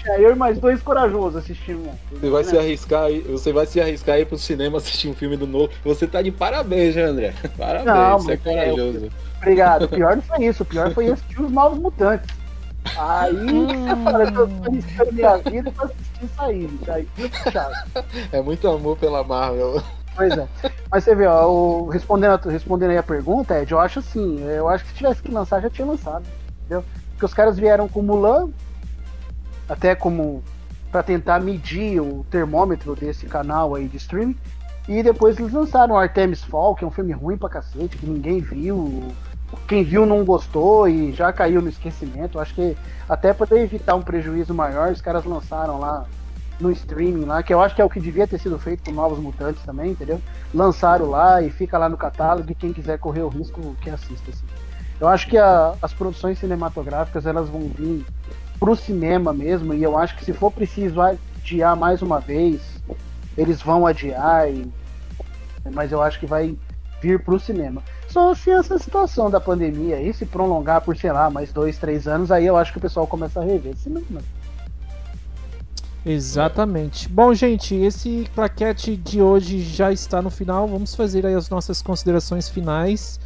é, 0.05 0.19
eu 0.19 0.31
e 0.31 0.35
mais 0.35 0.59
dois 0.59 0.81
corajosos 0.81 1.37
assistindo. 1.37 1.89
Você 2.11 2.29
vai 2.29 2.43
se 2.43 2.57
arriscar 2.57 3.03
aí, 3.03 3.21
você 3.21 3.53
vai 3.53 3.65
se 3.65 3.79
arriscar 3.79 4.15
aí 4.15 4.25
pro 4.25 4.37
cinema 4.37 4.77
assistir 4.77 5.07
um 5.07 5.13
filme 5.13 5.37
do 5.37 5.47
Nolan. 5.47 5.69
Você 5.83 6.05
tá 6.05 6.21
de 6.21 6.31
parabéns, 6.31 6.95
né, 6.95 7.03
André? 7.03 7.33
Parabéns, 7.57 7.85
não, 7.85 8.19
você 8.19 8.33
é 8.33 8.37
corajoso. 8.37 9.11
obrigado. 9.37 9.83
O 9.83 9.89
pior 9.89 10.15
não 10.15 10.23
foi 10.23 10.45
isso, 10.45 10.63
o 10.63 10.65
pior 10.65 10.93
foi 10.93 11.09
assistir 11.09 11.41
os 11.41 11.51
novos 11.51 11.79
mutantes. 11.79 12.35
Aí 12.97 13.33
você 13.87 14.03
fala, 14.03 14.23
eu 14.23 14.31
tô 14.33 14.69
arriscando 14.69 15.13
minha 15.13 15.37
vida 15.37 15.71
pra 15.71 15.85
assistir 15.85 16.25
isso 16.25 16.41
aí, 16.41 16.79
aí 16.89 17.07
É 18.31 18.41
muito 18.41 18.67
amor 18.67 18.97
pela 18.97 19.23
Marvel. 19.23 19.81
Pois 20.15 20.37
é. 20.37 20.47
Mas 20.91 21.03
você 21.03 21.15
vê, 21.15 21.25
ó, 21.25 21.47
o, 21.47 21.89
respondendo, 21.89 22.49
respondendo 22.49 22.91
aí 22.91 22.97
a 22.97 23.03
pergunta, 23.03 23.59
Ed, 23.59 23.71
eu 23.71 23.79
acho 23.79 23.99
assim, 23.99 24.41
eu 24.43 24.67
acho 24.69 24.83
que 24.83 24.91
se 24.91 24.97
tivesse 24.97 25.23
que 25.23 25.31
lançar, 25.31 25.61
já 25.61 25.69
tinha 25.69 25.87
lançado. 25.87 26.25
Entendeu? 26.59 26.83
Porque 27.11 27.25
os 27.25 27.33
caras 27.33 27.57
vieram 27.57 27.87
com 27.87 28.01
Mulan, 28.01 28.49
até 29.67 29.95
como 29.95 30.43
para 30.91 31.01
tentar 31.01 31.39
medir 31.39 31.99
o 31.99 32.25
termômetro 32.29 32.95
desse 32.95 33.25
canal 33.25 33.73
aí 33.73 33.87
de 33.87 33.97
streaming. 33.97 34.37
E 34.87 35.01
depois 35.01 35.39
eles 35.39 35.53
lançaram 35.53 35.97
Artemis 35.97 36.43
Fall, 36.43 36.75
que 36.75 36.83
é 36.83 36.87
um 36.87 36.91
filme 36.91 37.13
ruim 37.13 37.37
pra 37.37 37.49
cacete, 37.49 37.97
que 37.97 38.05
ninguém 38.05 38.41
viu. 38.41 39.11
Quem 39.67 39.83
viu 39.83 40.05
não 40.05 40.25
gostou 40.25 40.87
e 40.87 41.13
já 41.13 41.31
caiu 41.31 41.61
no 41.61 41.69
esquecimento. 41.69 42.39
Acho 42.39 42.53
que 42.53 42.77
até 43.07 43.33
para 43.33 43.57
evitar 43.57 43.95
um 43.95 44.01
prejuízo 44.01 44.53
maior, 44.53 44.91
os 44.91 45.01
caras 45.01 45.25
lançaram 45.25 45.79
lá 45.79 46.05
no 46.59 46.71
streaming 46.71 47.25
lá, 47.25 47.41
que 47.41 47.53
eu 47.53 47.61
acho 47.61 47.75
que 47.75 47.81
é 47.81 47.85
o 47.85 47.89
que 47.89 47.99
devia 47.99 48.27
ter 48.27 48.39
sido 48.39 48.59
feito 48.59 48.83
com 48.83 48.91
Novos 48.91 49.19
Mutantes 49.19 49.63
também, 49.63 49.91
entendeu? 49.91 50.21
Lançaram 50.53 51.09
lá 51.09 51.41
e 51.41 51.49
fica 51.49 51.77
lá 51.77 51.89
no 51.89 51.97
catálogo 51.97 52.51
e 52.51 52.55
quem 52.55 52.71
quiser 52.71 52.99
correr 52.99 53.21
o 53.21 53.29
risco 53.29 53.75
que 53.81 53.89
assista. 53.89 54.29
Assim. 54.29 54.45
Eu 54.99 55.07
acho 55.07 55.27
que 55.27 55.37
a, 55.37 55.73
as 55.81 55.93
produções 55.93 56.39
cinematográficas 56.39 57.25
elas 57.25 57.49
vão 57.49 57.61
vir 57.61 58.05
pro 58.59 58.75
cinema 58.75 59.33
mesmo, 59.33 59.73
e 59.73 59.83
eu 59.83 59.97
acho 59.97 60.15
que 60.15 60.25
se 60.25 60.33
for 60.33 60.51
preciso 60.51 61.01
adiar 61.01 61.75
mais 61.75 62.01
uma 62.01 62.19
vez, 62.19 62.61
eles 63.37 63.61
vão 63.61 63.85
adiar, 63.85 64.49
e... 64.49 64.71
mas 65.71 65.91
eu 65.91 66.01
acho 66.01 66.19
que 66.19 66.25
vai 66.25 66.55
vir 67.01 67.21
pro 67.23 67.39
cinema. 67.39 67.83
Só 68.07 68.33
se 68.33 68.49
essa 68.51 68.77
situação 68.79 69.29
da 69.29 69.39
pandemia 69.39 69.97
aí 69.97 70.13
se 70.13 70.25
prolongar 70.25 70.81
por, 70.81 70.95
sei 70.95 71.11
lá, 71.11 71.29
mais 71.29 71.51
dois, 71.51 71.77
três 71.77 72.07
anos, 72.07 72.31
aí 72.31 72.45
eu 72.45 72.55
acho 72.55 72.71
que 72.71 72.77
o 72.77 72.81
pessoal 72.81 73.05
começa 73.05 73.41
a 73.41 73.43
rever 73.43 73.75
cinema. 73.75 74.21
Exatamente. 76.05 77.07
Bom, 77.07 77.33
gente, 77.33 77.73
esse 77.75 78.29
plaquete 78.35 78.95
de 78.95 79.21
hoje 79.21 79.61
já 79.61 79.91
está 79.91 80.21
no 80.21 80.29
final. 80.29 80.67
Vamos 80.67 80.93
fazer 80.95 81.25
aí 81.25 81.33
as 81.33 81.49
nossas 81.49 81.81
considerações 81.81 82.49
finais. 82.49 83.19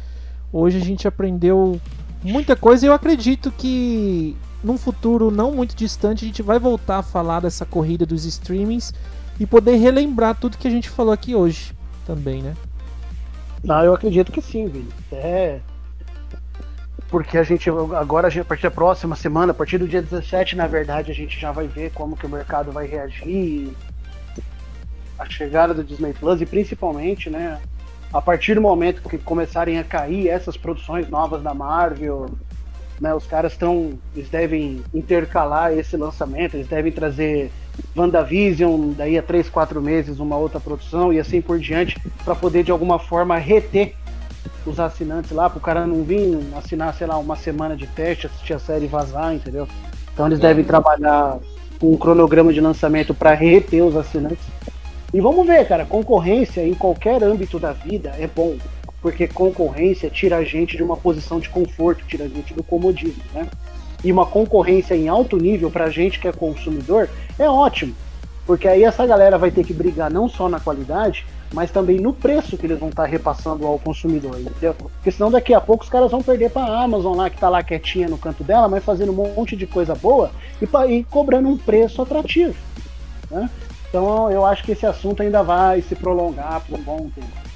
Hoje 0.52 0.78
a 0.78 0.84
gente 0.84 1.06
aprendeu 1.06 1.80
muita 2.22 2.54
coisa 2.54 2.86
e 2.86 2.88
eu 2.88 2.92
acredito 2.92 3.50
que 3.50 4.36
num 4.62 4.76
futuro 4.76 5.30
não 5.30 5.52
muito 5.52 5.76
distante 5.76 6.24
a 6.24 6.28
gente 6.28 6.42
vai 6.42 6.58
voltar 6.58 6.98
a 6.98 7.02
falar 7.02 7.40
dessa 7.40 7.64
corrida 7.64 8.04
dos 8.04 8.24
streamings 8.24 8.92
e 9.38 9.46
poder 9.46 9.76
relembrar 9.76 10.34
tudo 10.38 10.58
que 10.58 10.66
a 10.66 10.70
gente 10.70 10.90
falou 10.90 11.12
aqui 11.12 11.34
hoje 11.34 11.72
também, 12.04 12.42
né? 12.42 12.56
Não, 13.62 13.84
eu 13.84 13.94
acredito 13.94 14.32
que 14.32 14.40
sim, 14.40 14.66
Vini. 14.66 14.88
É. 15.12 15.60
Porque 17.08 17.38
a 17.38 17.42
gente 17.42 17.70
agora, 17.70 18.28
a 18.28 18.44
partir 18.44 18.64
da 18.64 18.70
próxima 18.70 19.16
semana, 19.16 19.52
a 19.52 19.54
partir 19.54 19.78
do 19.78 19.88
dia 19.88 20.02
17, 20.02 20.56
na 20.56 20.66
verdade, 20.66 21.10
a 21.10 21.14
gente 21.14 21.38
já 21.38 21.50
vai 21.50 21.66
ver 21.66 21.90
como 21.92 22.16
que 22.16 22.26
o 22.26 22.28
mercado 22.28 22.70
vai 22.70 22.86
reagir. 22.86 23.72
A 25.18 25.28
chegada 25.28 25.74
do 25.74 25.82
Disney 25.82 26.12
Plus 26.12 26.40
e 26.40 26.46
principalmente, 26.46 27.28
né? 27.28 27.60
A 28.12 28.22
partir 28.22 28.54
do 28.54 28.60
momento 28.60 29.08
que 29.08 29.18
começarem 29.18 29.78
a 29.78 29.84
cair 29.84 30.28
essas 30.28 30.56
produções 30.56 31.08
novas 31.08 31.42
da 31.42 31.52
Marvel, 31.52 32.26
né, 33.00 33.14
os 33.14 33.26
caras 33.26 33.52
estão. 33.52 33.92
Eles 34.14 34.28
devem 34.28 34.82
intercalar 34.92 35.72
esse 35.72 35.96
lançamento, 35.96 36.54
eles 36.54 36.66
devem 36.66 36.92
trazer 36.92 37.50
WandaVision, 37.96 38.92
daí 38.96 39.16
a 39.16 39.22
3, 39.22 39.48
4 39.48 39.80
meses, 39.80 40.18
uma 40.18 40.36
outra 40.36 40.58
produção 40.58 41.12
e 41.12 41.20
assim 41.20 41.40
por 41.40 41.58
diante, 41.58 41.96
para 42.24 42.34
poder 42.34 42.64
de 42.64 42.70
alguma 42.70 42.98
forma 42.98 43.36
reter 43.38 43.94
os 44.66 44.78
assinantes 44.80 45.30
lá, 45.30 45.48
para 45.48 45.58
o 45.58 45.62
cara 45.62 45.86
não 45.86 46.02
vir 46.02 46.38
assinar, 46.56 46.92
sei 46.94 47.06
lá, 47.06 47.16
uma 47.16 47.36
semana 47.36 47.76
de 47.76 47.86
teste, 47.86 48.26
assistir 48.26 48.54
a 48.54 48.58
série 48.58 48.84
e 48.84 48.88
vazar, 48.88 49.34
entendeu? 49.34 49.68
Então 50.12 50.26
eles 50.26 50.38
devem 50.38 50.64
trabalhar 50.64 51.38
com 51.78 51.92
um 51.92 51.96
cronograma 51.96 52.52
de 52.52 52.60
lançamento 52.60 53.14
para 53.14 53.32
reter 53.34 53.82
os 53.82 53.96
assinantes. 53.96 54.44
E 55.14 55.20
vamos 55.20 55.46
ver, 55.46 55.66
cara, 55.66 55.86
concorrência 55.86 56.66
em 56.66 56.74
qualquer 56.74 57.22
âmbito 57.22 57.58
da 57.58 57.72
vida 57.72 58.12
é 58.18 58.26
bom, 58.26 58.56
porque 59.00 59.28
concorrência 59.28 60.10
tira 60.10 60.36
a 60.36 60.44
gente 60.44 60.76
de 60.76 60.82
uma 60.82 60.96
posição 60.96 61.38
de 61.38 61.48
conforto, 61.48 62.04
tira 62.06 62.24
a 62.24 62.28
gente 62.28 62.52
do 62.52 62.62
comodismo, 62.62 63.22
né? 63.32 63.48
E 64.02 64.12
uma 64.12 64.26
concorrência 64.26 64.94
em 64.94 65.08
alto 65.08 65.36
nível 65.36 65.70
para 65.70 65.84
a 65.84 65.90
gente 65.90 66.20
que 66.20 66.28
é 66.28 66.32
consumidor 66.32 67.08
é 67.38 67.48
ótimo, 67.48 67.94
porque 68.46 68.68
aí 68.68 68.84
essa 68.84 69.06
galera 69.06 69.36
vai 69.36 69.50
ter 69.50 69.64
que 69.64 69.72
brigar 69.72 70.10
não 70.10 70.28
só 70.28 70.48
na 70.48 70.60
qualidade, 70.60 71.26
mas 71.52 71.70
também 71.70 71.98
no 71.98 72.12
preço 72.12 72.56
que 72.56 72.66
eles 72.66 72.78
vão 72.78 72.90
estar 72.90 73.04
tá 73.04 73.08
repassando 73.08 73.66
ao 73.66 73.78
consumidor, 73.78 74.38
entendeu? 74.38 74.74
Porque 74.74 75.10
senão 75.10 75.30
daqui 75.30 75.54
a 75.54 75.60
pouco 75.60 75.84
os 75.84 75.90
caras 75.90 76.10
vão 76.10 76.22
perder 76.22 76.50
para 76.50 76.62
a 76.62 76.82
Amazon 76.82 77.16
lá, 77.16 77.30
que 77.30 77.36
está 77.36 77.48
lá 77.48 77.62
quietinha 77.62 78.08
no 78.08 78.18
canto 78.18 78.44
dela, 78.44 78.68
mas 78.68 78.84
fazendo 78.84 79.12
um 79.12 79.34
monte 79.34 79.56
de 79.56 79.66
coisa 79.66 79.94
boa 79.94 80.30
e, 80.60 80.66
pra, 80.66 80.86
e 80.86 81.04
cobrando 81.04 81.48
um 81.48 81.56
preço 81.56 82.02
atrativo. 82.02 82.54
Né? 83.30 83.48
Então 83.88 84.30
eu 84.30 84.44
acho 84.44 84.62
que 84.62 84.72
esse 84.72 84.86
assunto 84.86 85.22
ainda 85.22 85.42
vai 85.42 85.80
se 85.80 85.94
prolongar 85.94 86.60
por 86.60 86.78
um 86.78 86.82
bom 86.82 87.10
tempo. 87.14 87.47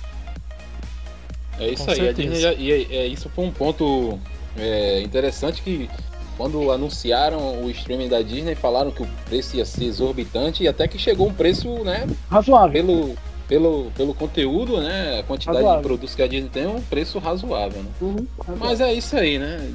É 1.58 1.68
isso 1.68 1.84
Com 1.84 1.90
aí, 1.90 2.08
a 2.08 2.12
Disney, 2.12 2.56
e 2.58 2.72
é, 2.72 2.96
é, 2.96 3.06
isso 3.06 3.28
foi 3.28 3.44
um 3.44 3.50
ponto 3.50 4.18
é, 4.56 5.00
interessante 5.02 5.62
que 5.62 5.88
quando 6.36 6.70
anunciaram 6.70 7.62
o 7.62 7.70
streaming 7.70 8.08
da 8.08 8.22
Disney, 8.22 8.54
falaram 8.54 8.90
que 8.90 9.02
o 9.02 9.08
preço 9.26 9.56
ia 9.56 9.64
ser 9.64 9.84
exorbitante 9.84 10.62
e 10.62 10.68
até 10.68 10.88
que 10.88 10.98
chegou 10.98 11.28
um 11.28 11.34
preço, 11.34 11.68
né? 11.84 12.06
Razoável. 12.30 12.72
Pelo, 12.72 13.14
pelo, 13.46 13.92
pelo 13.94 14.14
conteúdo, 14.14 14.80
né? 14.80 15.20
A 15.20 15.22
quantidade 15.22 15.58
razoável. 15.58 15.82
de 15.82 15.88
produtos 15.88 16.14
que 16.14 16.22
a 16.22 16.26
Disney 16.26 16.48
tem 16.48 16.64
é 16.64 16.68
um 16.68 16.80
preço 16.80 17.18
razoável, 17.18 17.82
né? 17.82 17.90
Uhum, 18.00 18.26
Mas 18.58 18.80
é 18.80 18.92
isso 18.92 19.16
aí, 19.16 19.38
né? 19.38 19.70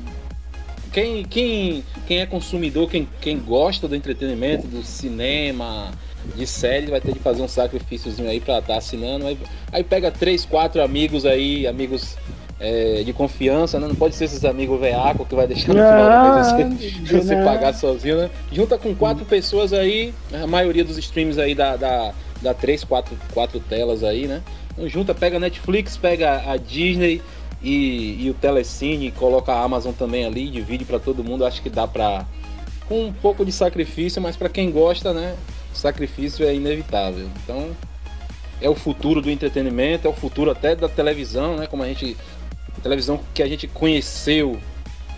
Quem, 0.91 1.23
quem, 1.25 1.83
quem 2.07 2.19
é 2.21 2.25
consumidor, 2.25 2.89
quem, 2.89 3.07
quem 3.21 3.37
gosta 3.37 3.87
do 3.87 3.95
entretenimento, 3.95 4.67
do 4.67 4.83
cinema, 4.83 5.91
de 6.35 6.47
série, 6.47 6.87
vai 6.87 7.01
ter 7.01 7.13
que 7.13 7.19
fazer 7.19 7.41
um 7.41 7.47
sacrifíciozinho 7.47 8.29
aí 8.29 8.39
pra 8.39 8.59
estar 8.59 8.73
tá 8.73 8.77
assinando. 8.77 9.27
Aí, 9.27 9.37
aí 9.71 9.83
pega 9.83 10.11
três, 10.11 10.45
quatro 10.45 10.81
amigos 10.81 11.25
aí, 11.25 11.67
amigos 11.67 12.17
é, 12.59 13.03
de 13.03 13.13
confiança, 13.13 13.79
né? 13.79 13.87
Não 13.87 13.95
pode 13.95 14.15
ser 14.15 14.25
esses 14.25 14.43
amigos 14.45 14.79
veaco 14.79 15.25
que 15.25 15.35
vai 15.35 15.47
deixar 15.47 15.73
no 15.73 15.79
final 15.79 16.09
do 16.09 16.35
mês 16.35 17.07
você, 17.07 17.17
você 17.21 17.35
pagar 17.43 17.73
sozinho, 17.73 18.17
né? 18.17 18.29
Junta 18.51 18.77
com 18.77 18.95
quatro 18.95 19.25
pessoas 19.25 19.73
aí, 19.73 20.13
a 20.33 20.47
maioria 20.47 20.83
dos 20.83 20.97
streams 20.97 21.39
aí 21.39 21.53
da, 21.53 21.75
da 21.75 22.13
dá 22.41 22.53
três, 22.53 22.83
quatro, 22.83 23.17
quatro 23.33 23.59
telas 23.59 24.03
aí, 24.03 24.27
né? 24.27 24.41
Então, 24.71 24.87
junta, 24.87 25.13
pega 25.13 25.37
a 25.37 25.39
Netflix, 25.39 25.97
pega 25.97 26.51
a 26.51 26.57
Disney 26.57 27.21
e, 27.61 28.25
e 28.25 28.29
o 28.29 28.33
Telecine, 28.33 29.11
coloca 29.11 29.51
a 29.51 29.63
Amazon 29.63 29.93
também 29.93 30.25
ali, 30.25 30.49
divide 30.49 30.85
para 30.85 30.99
todo 30.99 31.23
mundo. 31.23 31.45
Acho 31.45 31.61
que 31.61 31.69
dá 31.69 31.87
pra. 31.87 32.25
Com 32.87 33.05
um 33.05 33.11
pouco 33.11 33.43
de 33.43 33.51
sacrifício, 33.51 34.21
mas 34.21 34.37
para 34.37 34.47
quem 34.47 34.71
gosta, 34.71 35.13
né? 35.13 35.35
Sacrifício 35.77 36.45
é 36.45 36.53
inevitável. 36.53 37.27
Então, 37.43 37.71
é 38.61 38.69
o 38.69 38.75
futuro 38.75 39.21
do 39.21 39.29
entretenimento, 39.29 40.07
é 40.07 40.09
o 40.09 40.13
futuro 40.13 40.51
até 40.51 40.75
da 40.75 40.89
televisão, 40.89 41.57
né? 41.57 41.67
Como 41.67 41.83
a 41.83 41.87
gente. 41.87 42.17
A 42.77 42.81
televisão 42.81 43.19
que 43.33 43.41
a 43.41 43.47
gente 43.47 43.67
conheceu 43.67 44.59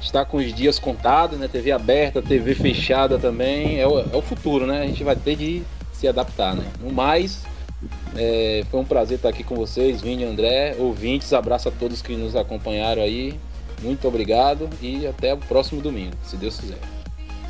está 0.02 0.24
com 0.24 0.38
os 0.38 0.54
dias 0.54 0.80
contados, 0.80 1.38
né? 1.38 1.48
TV 1.48 1.72
aberta, 1.72 2.22
TV 2.22 2.56
fechada 2.56 3.18
também. 3.18 3.80
É 3.80 3.88
o, 3.88 4.00
é 4.00 4.16
o 4.16 4.22
futuro, 4.22 4.66
né? 4.66 4.82
A 4.82 4.88
gente 4.88 5.04
vai 5.04 5.16
ter 5.16 5.36
de 5.36 5.64
se 5.92 6.08
adaptar, 6.08 6.56
né? 6.56 6.66
No 6.82 6.92
mais, 6.92 7.44
é, 8.16 8.64
foi 8.70 8.80
um 8.80 8.86
prazer 8.86 9.18
estar 9.18 9.30
aqui 9.30 9.44
com 9.44 9.56
vocês, 9.56 10.02
Vini 10.02 10.24
André, 10.24 10.76
ouvintes, 10.78 11.34
abraço 11.34 11.70
a 11.70 11.72
todos 11.72 12.02
que 12.02 12.16
nos 12.16 12.36
acompanharam 12.36 13.02
aí. 13.02 13.38
Muito 13.82 14.08
obrigado 14.08 14.70
e 14.82 15.08
até 15.08 15.34
o 15.34 15.38
próximo 15.38 15.82
domingo, 15.82 16.14
se 16.24 16.36
Deus 16.36 16.60
quiser. 16.60 16.99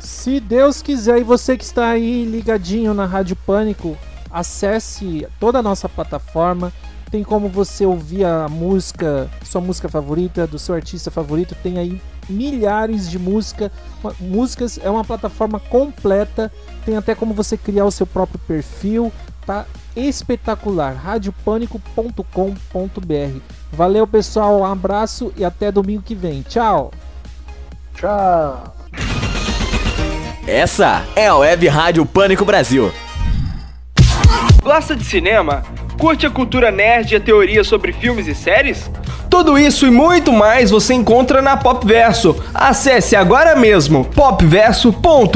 Se 0.00 0.40
Deus 0.40 0.82
quiser 0.82 1.20
e 1.20 1.22
você 1.22 1.56
que 1.56 1.64
está 1.64 1.90
aí 1.90 2.24
ligadinho 2.24 2.94
na 2.94 3.04
Rádio 3.04 3.36
Pânico, 3.36 3.96
acesse 4.30 5.26
toda 5.38 5.58
a 5.58 5.62
nossa 5.62 5.88
plataforma, 5.88 6.72
tem 7.10 7.22
como 7.22 7.48
você 7.48 7.84
ouvir 7.84 8.24
a 8.24 8.48
música, 8.48 9.28
sua 9.44 9.60
música 9.60 9.88
favorita, 9.88 10.46
do 10.46 10.58
seu 10.58 10.74
artista 10.74 11.10
favorito, 11.10 11.54
tem 11.62 11.78
aí 11.78 12.00
milhares 12.28 13.10
de 13.10 13.18
música, 13.18 13.70
músicas, 14.18 14.78
é 14.82 14.88
uma 14.88 15.04
plataforma 15.04 15.60
completa, 15.60 16.50
tem 16.84 16.96
até 16.96 17.14
como 17.14 17.34
você 17.34 17.56
criar 17.56 17.84
o 17.84 17.90
seu 17.90 18.06
próprio 18.06 18.40
perfil, 18.46 19.12
tá 19.44 19.66
espetacular, 19.94 20.94
radiopânico.com.br. 20.94 23.40
Valeu 23.72 24.06
pessoal, 24.06 24.60
um 24.60 24.64
abraço 24.64 25.32
e 25.36 25.44
até 25.44 25.70
domingo 25.70 26.02
que 26.02 26.14
vem. 26.14 26.42
Tchau. 26.42 26.92
Tchau. 27.94 28.79
Essa 30.50 31.04
é 31.14 31.28
a 31.28 31.36
Web 31.36 31.68
Rádio 31.68 32.04
Pânico 32.04 32.44
Brasil. 32.44 32.90
Gosta 34.60 34.96
de 34.96 35.04
cinema? 35.04 35.62
Curte 35.96 36.26
a 36.26 36.30
cultura 36.30 36.72
nerd 36.72 37.12
e 37.12 37.16
a 37.16 37.20
teoria 37.20 37.62
sobre 37.62 37.92
filmes 37.92 38.26
e 38.26 38.34
séries? 38.34 38.90
Tudo 39.30 39.56
isso 39.56 39.86
e 39.86 39.92
muito 39.92 40.32
mais 40.32 40.68
você 40.72 40.92
encontra 40.92 41.40
na 41.40 41.56
Popverso. 41.56 42.34
Acesse 42.52 43.14
agora 43.14 43.54
mesmo 43.54 44.04
popverso.com. 44.06 45.28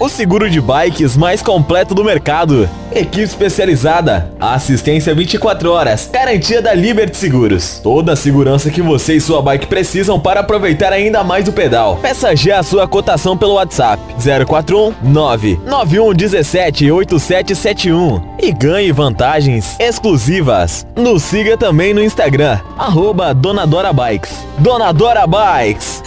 O 0.00 0.08
seguro 0.08 0.48
de 0.48 0.62
bikes 0.62 1.14
mais 1.14 1.42
completo 1.42 1.94
do 1.94 2.02
mercado. 2.02 2.66
Equipe 2.90 3.20
especializada, 3.20 4.32
assistência 4.40 5.14
24 5.14 5.70
horas, 5.70 6.08
garantia 6.10 6.62
da 6.62 6.72
Liberty 6.72 7.14
Seguros. 7.18 7.80
Toda 7.82 8.14
a 8.14 8.16
segurança 8.16 8.70
que 8.70 8.80
você 8.80 9.16
e 9.16 9.20
sua 9.20 9.42
bike 9.42 9.66
precisam 9.66 10.18
para 10.18 10.40
aproveitar 10.40 10.90
ainda 10.90 11.22
mais 11.22 11.46
o 11.48 11.52
pedal. 11.52 11.98
Peça 12.00 12.34
já 12.34 12.60
a 12.60 12.62
sua 12.62 12.88
cotação 12.88 13.36
pelo 13.36 13.56
WhatsApp 13.56 14.02
041 14.46 14.94
991 15.02 16.14
17 16.14 16.90
8771 16.90 18.22
e 18.42 18.52
ganhe 18.52 18.90
vantagens 18.92 19.76
exclusivas. 19.78 20.86
Nos 20.96 21.24
siga 21.24 21.58
também 21.58 21.92
no 21.92 22.02
Instagram, 22.02 22.58
arroba 22.78 23.34
Donadora 23.34 23.92
Bikes. 23.92 24.32
Donadora 24.60 25.26
Bikes. 25.26 26.02